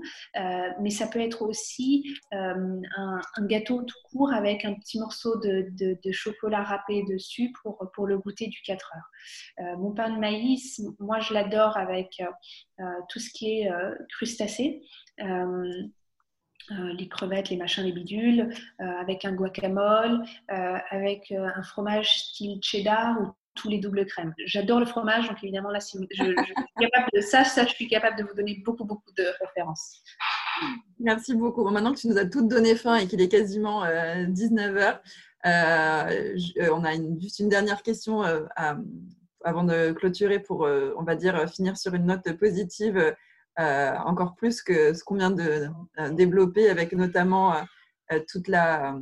mais 0.80 0.91
ça 0.91 1.08
peut 1.08 1.20
être 1.20 1.41
aussi 1.41 2.06
un, 2.32 2.80
gâteau 3.41 3.82
tout 3.82 3.98
court 4.12 4.32
avec 4.32 4.66
un 4.66 4.76
petit 4.76 5.00
morceau 5.00 5.39
de, 5.39 6.12
chocolat 6.12 6.62
râpé 6.62 7.04
dessus 7.10 7.52
pour, 7.64 7.89
pour 7.95 8.06
le 8.06 8.20
goûter 8.20 8.45
du 8.48 8.62
4 8.62 8.93
heures. 8.95 9.78
mon 9.80 9.93
pain 9.93 10.12
de 10.14 10.20
maïs, 10.20 10.80
moi 11.00 11.20
je 11.20 11.34
l'adore 11.34 11.76
avec 11.78 12.22
tout 13.10 13.20
ce 13.20 13.32
qui 13.32 13.62
est 13.62 13.72
crustacé. 14.10 14.84
Euh, 16.72 16.93
les 16.93 17.07
crevettes, 17.07 17.49
les 17.49 17.55
machins, 17.55 17.84
les 17.84 17.93
bidules, 17.93 18.49
euh, 18.82 18.86
avec 18.99 19.24
un 19.24 19.32
guacamole, 19.32 20.22
euh, 20.51 20.78
avec 20.89 21.32
un 21.32 21.63
fromage 21.63 22.18
style 22.18 22.59
cheddar 22.61 23.22
ou 23.22 23.28
tous 23.55 23.70
les 23.70 23.80
doubles 23.80 24.05
crèmes. 24.05 24.34
J'adore 24.45 24.82
le 24.82 24.86
fromage, 24.86 25.30
donc 25.30 25.41
évidemment 25.41 25.70
là, 25.72 25.80
si 25.80 25.97
je, 26.11 26.24
suis 26.24 26.36
capable 26.80 27.07
de 27.13 27.22
ça, 27.22 27.43
je 27.43 27.74
suis 27.74 27.88
capable 27.88 28.18
de 28.18 28.24
vous 28.24 28.36
donner 28.36 28.61
beaucoup, 28.65 28.84
beaucoup 28.84 29.11
de 29.18 29.24
références. 29.39 30.03
Merci 30.99 31.36
beaucoup. 31.36 31.63
maintenant 31.70 31.93
que 31.93 31.99
tu 31.99 32.07
nous 32.07 32.18
as 32.18 32.26
toutes 32.26 32.49
donné 32.49 32.76
faim 32.76 32.95
et 32.97 33.07
qu'il 33.07 33.22
est 33.22 33.30
quasiment 33.30 33.86
19h, 33.86 34.99
on 35.45 36.84
a 36.84 37.20
juste 37.20 37.39
une 37.39 37.49
dernière 37.49 37.82
question 37.82 38.24
avant 39.43 39.63
de 39.63 39.93
clôturer 39.93 40.39
pour, 40.39 40.61
on 40.61 41.03
va 41.03 41.15
dire, 41.15 41.49
finir 41.49 41.78
sur 41.78 41.93
une 41.93 42.07
note 42.07 42.32
positive 42.34 43.15
encore 43.58 44.36
plus 44.36 44.62
que 44.62 44.93
ce 44.93 45.03
qu'on 45.03 45.16
vient 45.16 45.32
de 45.32 45.68
euh, 45.99 46.10
développer 46.12 46.70
avec 46.70 46.93
notamment 46.93 47.55
euh, 48.12 48.20
toute 48.28 48.47
la, 48.47 48.99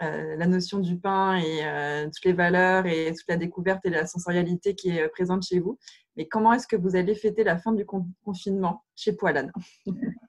la, 0.00 0.46
notion 0.46 0.78
du 0.78 0.98
pain 0.98 1.36
et 1.36 1.62
toutes 2.06 2.24
les 2.24 2.32
valeurs 2.32 2.86
et 2.86 3.12
toute 3.12 3.28
la 3.28 3.36
découverte 3.36 3.84
et 3.84 3.90
la 3.90 4.06
sensorialité 4.06 4.74
qui 4.74 4.90
est 4.90 5.08
présente 5.08 5.42
chez 5.42 5.58
vous. 5.58 5.78
Mais 6.16 6.26
comment 6.28 6.52
est-ce 6.52 6.66
que 6.66 6.76
vous 6.76 6.96
allez 6.96 7.14
fêter 7.14 7.44
la 7.44 7.58
fin 7.58 7.72
du 7.72 7.84
confinement 8.24 8.84
chez 8.94 9.12
Poilane? 9.12 9.52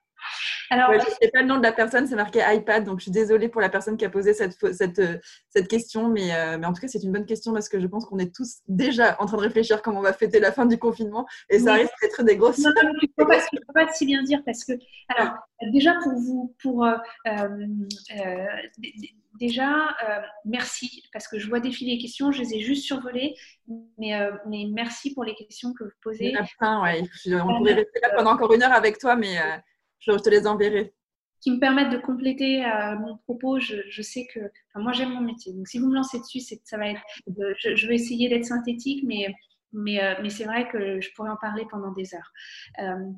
alors, 0.70 0.92
je 0.92 0.98
ne 0.98 1.14
sais 1.22 1.30
pas 1.32 1.40
le 1.40 1.46
nom 1.46 1.56
de 1.56 1.62
la 1.62 1.72
personne, 1.72 2.06
c'est 2.06 2.16
marqué 2.16 2.42
iPad, 2.46 2.84
donc 2.84 2.98
je 2.98 3.04
suis 3.04 3.10
désolée 3.10 3.48
pour 3.48 3.60
la 3.60 3.68
personne 3.68 3.96
qui 3.96 4.04
a 4.04 4.10
posé 4.10 4.34
cette, 4.34 4.56
cette, 4.74 5.00
cette 5.48 5.68
question, 5.68 6.08
mais, 6.08 6.34
euh, 6.34 6.58
mais, 6.58 6.66
en 6.66 6.72
tout 6.72 6.80
cas, 6.80 6.88
c'est 6.88 7.02
une 7.02 7.12
bonne 7.12 7.26
question 7.26 7.52
parce 7.52 7.68
que 7.68 7.80
je 7.80 7.86
pense 7.86 8.04
qu'on 8.04 8.18
est 8.18 8.34
tous 8.34 8.58
déjà 8.68 9.16
en 9.20 9.26
train 9.26 9.38
de 9.38 9.42
réfléchir 9.42 9.82
comment 9.82 10.00
on 10.00 10.02
va 10.02 10.12
fêter 10.12 10.40
la 10.40 10.52
fin 10.52 10.66
du 10.66 10.78
confinement 10.78 11.26
et 11.48 11.58
ça 11.58 11.74
risque 11.74 11.92
d'être 12.02 12.22
des 12.22 12.36
grosses. 12.36 12.58
Non, 12.58 12.70
non, 12.82 12.90
il 13.00 13.08
ne 13.16 13.24
faut, 13.24 13.72
pas 13.72 13.92
si 13.92 14.06
bien 14.06 14.22
dire 14.22 14.42
parce 14.44 14.64
que, 14.64 14.72
alors, 15.16 15.34
déjà 15.72 15.94
pour 16.02 16.12
vous, 16.12 16.54
pour. 16.62 16.84
Euh, 16.84 16.96
euh, 17.26 18.46
déjà, 19.38 19.88
merci, 20.44 21.02
parce 21.12 21.28
que 21.28 21.38
je 21.38 21.48
vois 21.48 21.60
défiler 21.60 21.92
les 21.92 21.98
questions, 21.98 22.32
je 22.32 22.42
les 22.42 22.54
ai 22.54 22.60
juste 22.60 22.84
survolées, 22.84 23.36
mais, 23.96 24.12
mais 24.48 24.66
merci 24.70 25.14
pour 25.14 25.24
les 25.24 25.34
questions 25.34 25.72
que 25.72 25.84
vous 25.84 25.90
posez. 26.02 26.34
ouais. 26.34 27.02
On 27.32 27.56
pourrait 27.58 27.74
rester 27.74 28.00
là 28.02 28.10
pendant 28.16 28.32
encore 28.32 28.52
une 28.52 28.62
heure 28.62 28.72
avec 28.72 28.98
toi, 28.98 29.14
mais 29.14 29.36
je 30.00 30.12
te 30.12 30.28
les 30.28 30.46
enverrai. 30.46 30.94
Qui 31.40 31.52
me 31.52 31.60
permettent 31.60 31.92
de 31.92 31.98
compléter 31.98 32.64
euh, 32.64 32.96
mon 32.96 33.16
propos. 33.18 33.60
Je, 33.60 34.02
sais 34.02 34.26
que 34.32 34.40
moi, 34.74 34.92
j'aime 34.92 35.10
mon 35.10 35.20
métier. 35.20 35.52
Donc, 35.52 35.68
si 35.68 35.78
vous 35.78 35.88
me 35.88 35.94
lancez 35.94 36.18
dessus, 36.18 36.40
ça 36.40 36.76
va 36.76 36.88
être. 36.88 37.00
je, 37.26 37.86
vais 37.86 37.94
essayer 37.94 38.28
d'être 38.28 38.44
synthétique, 38.44 39.04
euh, 39.04 39.28
mais 39.72 40.30
c'est 40.30 40.44
vrai 40.44 40.68
que 40.68 41.00
je 41.00 41.08
pourrais 41.14 41.30
en 41.30 41.36
parler 41.36 41.64
pendant 41.70 41.92
des 41.92 42.12
heures. 42.14 42.32
Euh, 42.80 43.12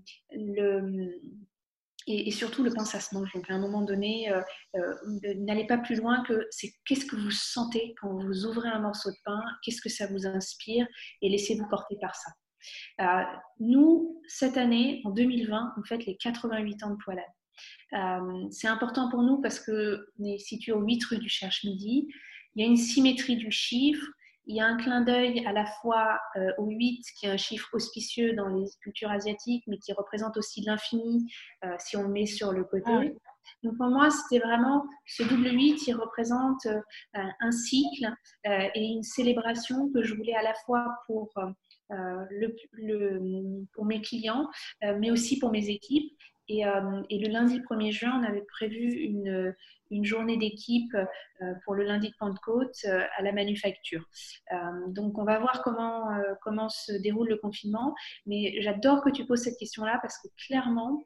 et, 2.06 2.30
surtout 2.30 2.62
le 2.62 2.72
pain 2.72 2.84
ça 2.84 3.00
se 3.00 3.14
mange. 3.14 3.32
Donc 3.32 3.50
à 3.50 3.54
un 3.54 3.58
moment 3.58 3.82
donné, 3.82 4.30
euh, 4.30 4.40
euh, 4.76 4.94
n'allez 5.36 5.66
pas 5.66 5.78
plus 5.78 5.96
loin 5.96 6.22
que 6.24 6.46
c'est 6.50 6.72
qu'est-ce 6.86 7.06
que 7.06 7.16
vous 7.16 7.30
sentez 7.30 7.94
quand 8.00 8.12
vous 8.12 8.46
ouvrez 8.46 8.68
un 8.68 8.80
morceau 8.80 9.10
de 9.10 9.16
pain, 9.24 9.40
qu'est-ce 9.62 9.80
que 9.80 9.88
ça 9.88 10.06
vous 10.06 10.26
inspire 10.26 10.86
et 11.22 11.28
laissez-vous 11.28 11.68
porter 11.68 11.96
par 12.00 12.14
ça. 12.14 12.30
Euh, 13.00 13.22
nous, 13.58 14.20
cette 14.26 14.56
année, 14.56 15.02
en 15.04 15.11
2020, 15.11 15.74
on 15.78 15.82
fête 15.84 16.06
les 16.06 16.16
88 16.16 16.82
ans 16.84 16.90
de 16.90 16.98
Poilade. 17.04 18.50
c'est 18.50 18.68
important 18.68 19.11
pour 19.11 19.22
nous 19.22 19.40
parce 19.40 19.61
qu'on 19.61 20.24
est 20.24 20.38
situé 20.38 20.72
au 20.72 20.80
8 20.80 21.04
rue 21.04 21.18
du 21.18 21.28
Cherche-Midi. 21.28 22.08
Il 22.54 22.62
y 22.62 22.66
a 22.66 22.68
une 22.68 22.76
symétrie 22.76 23.36
du 23.36 23.50
chiffre, 23.50 24.04
il 24.50 24.56
y 24.56 24.61
a 24.61 24.66
un 24.66 24.76
clin 24.76 25.02
d'œil 25.02 25.46
à 25.46 25.52
la 25.52 25.64
fois 25.64 26.18
euh, 26.36 26.50
au 26.58 26.66
8, 26.66 27.04
qui 27.18 27.26
est 27.26 27.30
un 27.30 27.36
chiffre 27.36 27.68
auspicieux 27.72 28.34
dans 28.34 28.48
les 28.48 28.64
cultures 28.82 29.11
asiatiques, 29.11 29.62
mais 29.68 29.78
qui 29.78 29.92
représente 29.92 30.36
aussi 30.36 30.62
l'infini 30.62 31.32
euh, 31.64 31.68
si 31.78 31.96
on 31.96 32.02
le 32.02 32.08
met 32.08 32.26
sur 32.26 32.52
le 32.52 32.64
côté. 32.64 32.90
Ah 32.90 33.02
Donc 33.62 33.76
pour 33.76 33.86
moi, 33.86 34.11
c'était 34.11 34.44
vraiment 34.44 34.84
ce 35.06 35.22
double 35.22 35.52
8 35.52 35.76
qui 35.76 35.92
représente 35.92 36.66
euh, 36.66 36.80
un 37.14 37.52
cycle 37.52 38.12
et 38.44 38.84
une 38.84 39.04
célébration 39.04 39.88
que 39.92 40.02
je 40.02 40.14
voulais 40.14 40.34
à 40.34 40.42
la 40.42 40.54
fois 40.66 40.84
pour, 41.06 41.32
le, 41.91 43.66
pour 43.72 43.84
mes 43.84 44.01
clients, 44.01 44.49
mais 44.82 45.11
aussi 45.11 45.38
pour 45.38 45.51
mes 45.51 45.68
équipes. 45.68 46.12
Et, 46.49 46.62
et, 47.11 47.18
le 47.18 47.28
lundi 47.28 47.61
1er 47.61 47.93
juin, 47.93 48.20
on 48.20 48.24
avait 48.24 48.45
prévu 48.53 48.91
une, 48.91 49.55
journée 50.03 50.36
d'équipe 50.36 50.95
euh, 51.43 51.55
pour 51.64 51.74
le 51.74 51.84
lundi 51.84 52.11
de 52.11 52.14
Pentecôte 52.18 52.76
euh, 52.84 53.03
à 53.16 53.22
la 53.22 53.32
manufacture. 53.32 54.05
Euh, 54.53 54.57
donc, 54.88 55.16
on 55.16 55.24
va 55.24 55.38
voir 55.38 55.62
comment 55.62 56.68
se 56.68 56.93
déroule 56.93 57.28
le 57.28 57.36
confinement. 57.36 57.95
Mais 58.26 58.61
j'adore 58.61 59.03
que 59.03 59.11
tu 59.11 59.24
poses 59.24 59.43
cette 59.43 59.57
question-là 59.57 59.99
parce 60.03 60.18
que 60.18 60.28
clairement, 60.47 61.03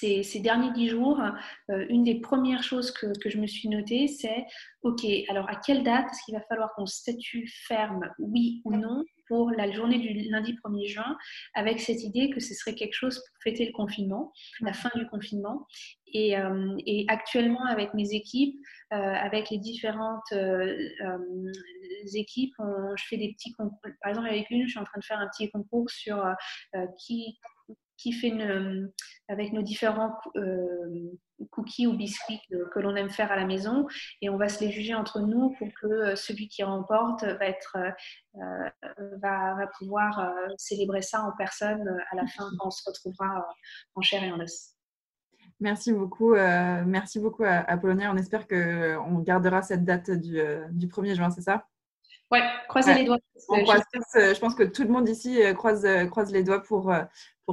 ces, 0.00 0.40
derniers 0.40 0.72
dix 0.72 0.88
jours, 0.88 1.20
une 1.68 2.04
des 2.04 2.20
premières 2.20 2.62
choses 2.62 2.90
que, 2.90 3.12
je 3.24 3.38
me 3.38 3.46
suis 3.46 3.68
notée, 3.68 4.08
c'est 4.08 4.46
OK, 4.82 5.04
alors 5.28 5.48
à 5.48 5.56
quelle 5.56 5.82
date 5.82 6.06
est-ce 6.10 6.24
qu'il 6.24 6.34
va 6.34 6.40
falloir 6.42 6.72
qu'on 6.74 6.86
statue 6.86 7.46
ferme, 7.66 8.10
oui 8.18 8.62
ou 8.64 8.74
non, 8.76 9.04
pour 9.30 9.52
la 9.52 9.70
journée 9.70 9.98
du 9.98 10.28
lundi 10.28 10.56
1er 10.64 10.88
juin, 10.88 11.16
avec 11.54 11.78
cette 11.78 12.02
idée 12.02 12.30
que 12.30 12.40
ce 12.40 12.52
serait 12.52 12.74
quelque 12.74 12.94
chose 12.94 13.14
pour 13.14 13.42
fêter 13.44 13.64
le 13.64 13.72
confinement, 13.72 14.32
la 14.60 14.72
fin 14.72 14.90
du 14.96 15.06
confinement. 15.06 15.68
Et, 16.12 16.36
euh, 16.36 16.76
actuellement, 17.06 17.64
avec 17.66 17.94
mes 17.94 18.12
équipes, 18.12 18.56
euh, 18.92 18.96
avec 18.96 19.50
les 19.50 19.58
différentes 19.58 20.32
euh, 20.32 20.76
équipes, 22.12 22.54
je 22.96 23.04
fais 23.08 23.18
des 23.18 23.32
petits 23.32 23.52
concours. 23.52 23.78
Par 24.02 24.10
exemple, 24.10 24.26
avec 24.26 24.50
une, 24.50 24.64
je 24.64 24.70
suis 24.70 24.80
en 24.80 24.84
train 24.84 24.98
de 24.98 25.04
faire 25.04 25.20
un 25.20 25.28
petit 25.28 25.48
concours 25.48 25.88
sur 25.88 26.24
qui, 26.98 27.38
qui 28.00 28.12
fait 28.12 28.28
une, 28.28 28.90
avec 29.28 29.52
nos 29.52 29.62
différents 29.62 30.16
cookies 31.50 31.86
ou 31.86 31.96
biscuits 31.96 32.40
que, 32.50 32.80
l'on 32.80 32.96
aime 32.96 33.10
faire 33.10 33.32
à 33.32 33.36
la 33.36 33.46
maison 33.46 33.86
et 34.20 34.30
on 34.30 34.36
va 34.36 34.48
se 34.48 34.62
les 34.64 34.70
juger 34.70 34.94
entre 34.94 35.20
nous 35.20 35.54
pour 35.58 35.68
que 35.80 35.86
euh, 35.86 36.16
celui 36.16 36.48
qui 36.48 36.62
remporte 36.62 37.24
va, 37.24 37.46
être, 37.46 37.76
euh, 37.76 38.70
euh, 38.84 39.16
va, 39.22 39.66
pouvoir 39.78 40.32
célébrer 40.56 41.02
ça 41.02 41.22
en 41.22 41.32
personne 41.36 41.86
à 42.10 42.16
la 42.16 42.26
fin 42.26 42.44
quand 42.58 42.66
on 42.66 42.70
se 42.70 42.82
retrouvera 42.86 43.46
en 43.94 44.00
chair 44.02 44.22
et 44.22 44.32
en 44.32 44.40
os. 44.40 44.74
Merci 45.58 45.92
beaucoup, 45.92 46.34
merci 46.34 47.18
beaucoup 47.18 47.44
à, 47.44 47.58
Apollonia. 47.70 48.10
On 48.10 48.16
espère 48.16 48.48
qu'on 48.48 49.18
gardera 49.18 49.60
cette 49.60 49.84
date 49.84 50.10
du, 50.10 50.40
du 50.70 50.88
1er 50.88 51.14
juin, 51.14 51.30
c'est 51.30 51.42
ça? 51.42 51.66
Ouais, 52.30 52.42
croisez 52.68 52.94
les 52.94 53.04
doigts. 53.04 53.18
je 53.36 54.38
pense 54.38 54.54
que 54.54 54.62
tout 54.62 54.82
le 54.82 54.88
monde 54.88 55.08
ici 55.08 55.40
croise, 55.54 55.86
croise 56.10 56.32
les 56.32 56.44
doigts 56.44 56.62
pour, 56.62 56.92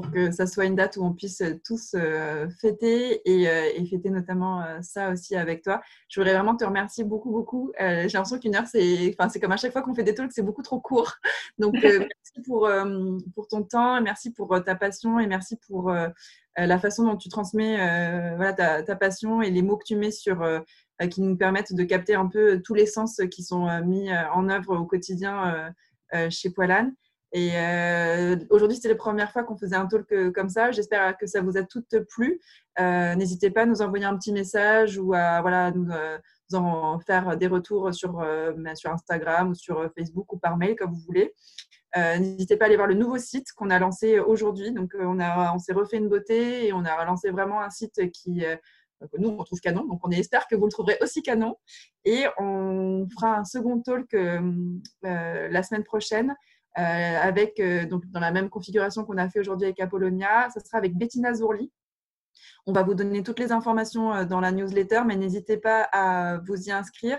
pour 0.02 0.12
que 0.12 0.32
ça 0.32 0.46
soit 0.46 0.66
une 0.66 0.76
date 0.76 0.98
où 0.98 1.04
on 1.04 1.14
puisse 1.14 1.42
tous 1.66 1.96
euh, 1.96 2.48
fêter 2.62 3.22
euh, 3.28 3.70
et, 3.76 3.86
fêter 3.86 4.10
notamment 4.10 4.62
euh, 4.62 4.80
ça 4.82 5.10
aussi 5.10 5.36
avec 5.36 5.64
toi. 5.64 5.82
Je 6.08 6.20
voudrais 6.20 6.36
vraiment 6.36 6.56
te 6.56 6.64
remercier 6.64 7.04
beaucoup, 7.04 7.32
beaucoup. 7.32 7.72
J'ai 7.80 8.08
l'impression 8.08 8.40
qu'une 8.40 8.56
heure, 8.56 8.68
c'est 8.68 9.16
enfin, 9.20 9.40
comme 9.40 9.52
à 9.52 9.58
chaque 9.58 9.72
fois 9.72 9.82
qu'on 9.82 9.96
fait 9.96 10.04
des 10.04 10.14
talks, 10.14 10.32
c'est 10.34 10.44
beaucoup 10.44 10.62
trop 10.62 10.80
court. 10.80 11.14
Donc, 11.58 11.74
merci 11.82 12.42
pour, 12.46 12.70
pour 13.34 13.48
ton 13.48 13.64
temps, 13.64 14.00
merci 14.02 14.32
pour 14.32 14.64
ta 14.64 14.76
passion 14.76 15.20
et 15.20 15.26
merci 15.26 15.58
pour 15.68 15.92
la 16.56 16.80
façon 16.80 17.04
dont 17.04 17.18
tu 17.18 17.30
transmets 17.30 17.78
voilà, 18.36 18.54
ta, 18.54 18.84
ta, 18.84 18.96
passion 18.96 19.42
et 19.42 19.50
les 19.50 19.64
mots 19.64 19.78
que 19.78 19.86
tu 19.86 19.96
mets 19.96 20.12
sur 20.12 20.44
qui 21.12 21.22
nous 21.22 21.38
permettent 21.38 21.74
de 21.74 21.84
capter 21.84 22.16
un 22.16 22.28
peu 22.28 22.62
tous 22.64 22.74
les 22.74 22.86
sens 22.86 23.22
qui 23.32 23.44
sont 23.44 23.68
mis 23.84 24.10
en 24.12 24.50
œuvre 24.50 24.78
au 24.78 24.86
quotidien 24.86 25.72
chez 26.30 26.50
Poilane. 26.50 26.94
Et 27.34 27.52
euh, 27.56 28.38
aujourd'hui, 28.50 28.78
c'était 28.78 28.90
la 28.90 28.96
première 28.96 29.32
fois 29.32 29.44
qu'on 29.44 29.58
faisait 29.58 29.76
un 29.76 29.86
talk 29.86 30.12
euh, 30.14 30.32
comme 30.32 30.50
ça. 30.50 30.72
J'espère 30.72 31.18
que 31.18 31.28
ça 31.28 31.42
vous 31.42 31.58
a 31.58 31.64
toutes 31.64 32.00
plu. 32.10 32.40
Euh, 32.80 33.16
n'hésitez 33.16 33.50
pas 33.50 33.64
à 33.64 33.66
nous 33.66 33.82
envoyer 33.82 34.06
un 34.06 34.18
petit 34.18 34.32
message 34.32 34.98
ou 34.98 35.14
à 35.14 35.42
voilà, 35.42 35.72
nous, 35.72 35.90
en 36.54 37.00
faire 37.00 37.36
des 37.36 37.48
retours 37.48 37.94
sur, 37.94 38.14
bah, 38.14 38.76
sur 38.76 38.92
Instagram 38.92 39.50
ou 39.50 39.56
sur 39.56 39.92
Facebook 39.98 40.32
ou 40.32 40.38
par 40.38 40.58
mail, 40.58 40.76
comme 40.76 40.94
vous 40.94 41.02
voulez. 41.06 41.34
N'hésitez 41.96 42.58
pas 42.58 42.66
à 42.66 42.68
aller 42.68 42.76
voir 42.76 42.88
le 42.88 42.94
nouveau 42.94 43.18
site 43.18 43.52
qu'on 43.54 43.72
a 43.72 43.80
lancé 43.80 44.20
aujourd'hui. 44.20 44.72
Donc, 44.72 44.94
on, 44.98 45.20
on 45.20 45.60
s'est 45.60 45.74
refait 45.74 45.98
une 45.98 46.10
beauté 46.10 46.68
et 46.68 46.74
on 46.74 46.86
a 46.86 47.06
lancé 47.06 47.32
vraiment 47.32 47.62
un 47.62 47.72
site 47.72 48.12
qui, 48.12 48.46
nous, 49.18 49.30
on 49.30 49.44
trouve 49.44 49.60
canon. 49.60 49.86
Donc, 49.86 50.00
on 50.04 50.12
espère 50.12 50.48
que 50.48 50.56
vous 50.56 50.66
le 50.66 50.72
trouverez 50.72 50.98
aussi 51.02 51.22
canon. 51.22 51.56
Et 52.06 52.26
on 52.40 53.08
fera 53.14 53.38
un 53.38 53.46
second 53.46 53.82
talk 53.82 54.16
la 55.04 55.64
semaine 55.64 55.84
prochaine 55.84 56.36
euh, 56.78 56.82
avec, 57.20 57.60
euh, 57.60 57.88
donc, 57.88 58.06
dans 58.12 58.20
la 58.20 58.32
même 58.32 58.50
configuration 58.50 59.04
qu'on 59.04 59.18
a 59.18 59.30
fait 59.30 59.40
aujourd'hui 59.40 59.66
avec 59.66 59.80
Apollonia. 59.80 60.50
Ça 60.54 60.60
sera 60.60 60.78
avec 60.78 60.96
Bettina 60.96 61.34
Zourli. 61.34 61.72
On 62.68 62.72
va 62.72 62.84
vous 62.84 62.94
donner 62.94 63.24
toutes 63.24 63.40
les 63.40 63.52
informations 63.52 64.14
euh, 64.14 64.26
dans 64.26 64.40
la 64.40 64.52
newsletter, 64.52 65.02
mais 65.08 65.16
n'hésitez 65.16 65.58
pas 65.58 65.88
à 65.92 66.38
vous 66.38 66.68
y 66.68 66.72
inscrire. 66.72 67.18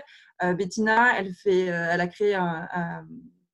Bettina, 0.55 1.19
elle, 1.19 1.33
fait, 1.33 1.65
elle 1.65 1.99
a 1.99 2.07
créé 2.07 2.39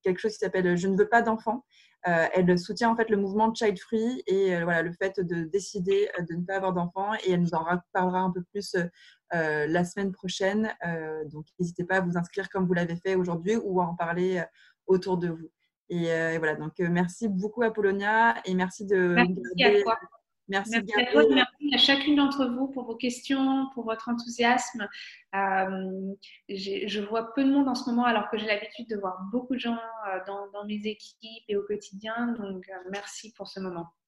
quelque 0.04 0.20
chose 0.20 0.34
qui 0.34 0.38
s'appelle 0.38 0.78
Je 0.78 0.88
ne 0.88 0.96
veux 0.96 1.10
pas 1.10 1.24
d'enfants. 1.24 1.66
Elle 2.06 2.58
soutient 2.60 2.92
en 2.92 2.96
fait 2.96 3.10
le 3.10 3.18
mouvement 3.18 3.54
Child 3.54 3.80
Free 3.80 4.24
et 4.28 4.62
voilà, 4.64 4.84
le 4.84 4.94
fait 4.94 5.20
de 5.20 5.44
décider 5.44 6.08
de 6.30 6.36
ne 6.36 6.46
pas 6.46 6.56
avoir 6.56 6.72
d'enfants. 6.72 7.14
Et 7.26 7.32
elle 7.32 7.42
nous 7.42 7.56
en 7.56 7.66
parlera 7.94 8.20
un 8.20 8.32
peu 8.32 8.44
plus 8.44 8.76
la 9.32 9.84
semaine 9.84 10.12
prochaine. 10.12 10.72
donc 11.32 11.46
n'hésitez 11.60 11.84
pas 11.84 11.98
à 11.98 12.02
vous 12.02 12.16
inscrire 12.16 12.50
comme 12.50 12.68
vous 12.68 12.74
l'avez 12.74 12.96
fait 12.96 13.16
aujourd'hui 13.16 13.56
ou 13.56 13.82
à 13.82 13.86
en 13.86 13.96
parler 13.96 14.44
autour 14.88 15.18
de 15.18 15.30
vous. 15.30 15.50
Euh, 15.92 16.32
et, 16.32 16.38
voilà, 16.38 16.56
donc 16.56 16.80
euh, 16.80 16.90
merci 16.90 17.28
beaucoup 17.28 17.62
Apollonia 17.62 18.36
et 18.46 18.56
merci 18.56 18.86
de. 18.86 19.16
Merci 19.16 19.64
à 19.64 19.96
Merci, 20.48 20.76
à 20.76 21.06
toi, 21.12 21.24
merci 21.34 21.74
à 21.74 21.78
chacune 21.78 22.16
d'entre 22.16 22.46
vous 22.46 22.68
pour 22.68 22.86
vos 22.86 22.96
questions, 22.96 23.68
pour 23.74 23.86
votre 23.86 24.10
enthousiasme. 24.10 24.88
Euh, 25.34 26.14
je 26.50 27.02
vois 27.02 27.34
peu 27.34 27.44
de 27.44 27.52
monde 27.52 27.68
en 27.68 27.76
ce 27.76 27.90
moment 27.90 28.06
alors 28.06 28.30
que 28.30 28.38
j'ai 28.38 28.46
l'habitude 28.46 28.88
de 28.88 28.96
voir 28.96 29.24
beaucoup 29.32 29.56
de 29.56 29.60
gens 29.60 29.78
dans, 30.28 30.50
dans, 30.52 30.66
mes 30.66 30.82
équipes 30.86 31.44
et 31.48 31.56
au 31.56 31.64
quotidien. 31.64 32.36
Donc 32.40 32.70
merci 32.92 33.34
pour 33.34 33.48
ce 33.48 33.60
moment. 33.60 33.88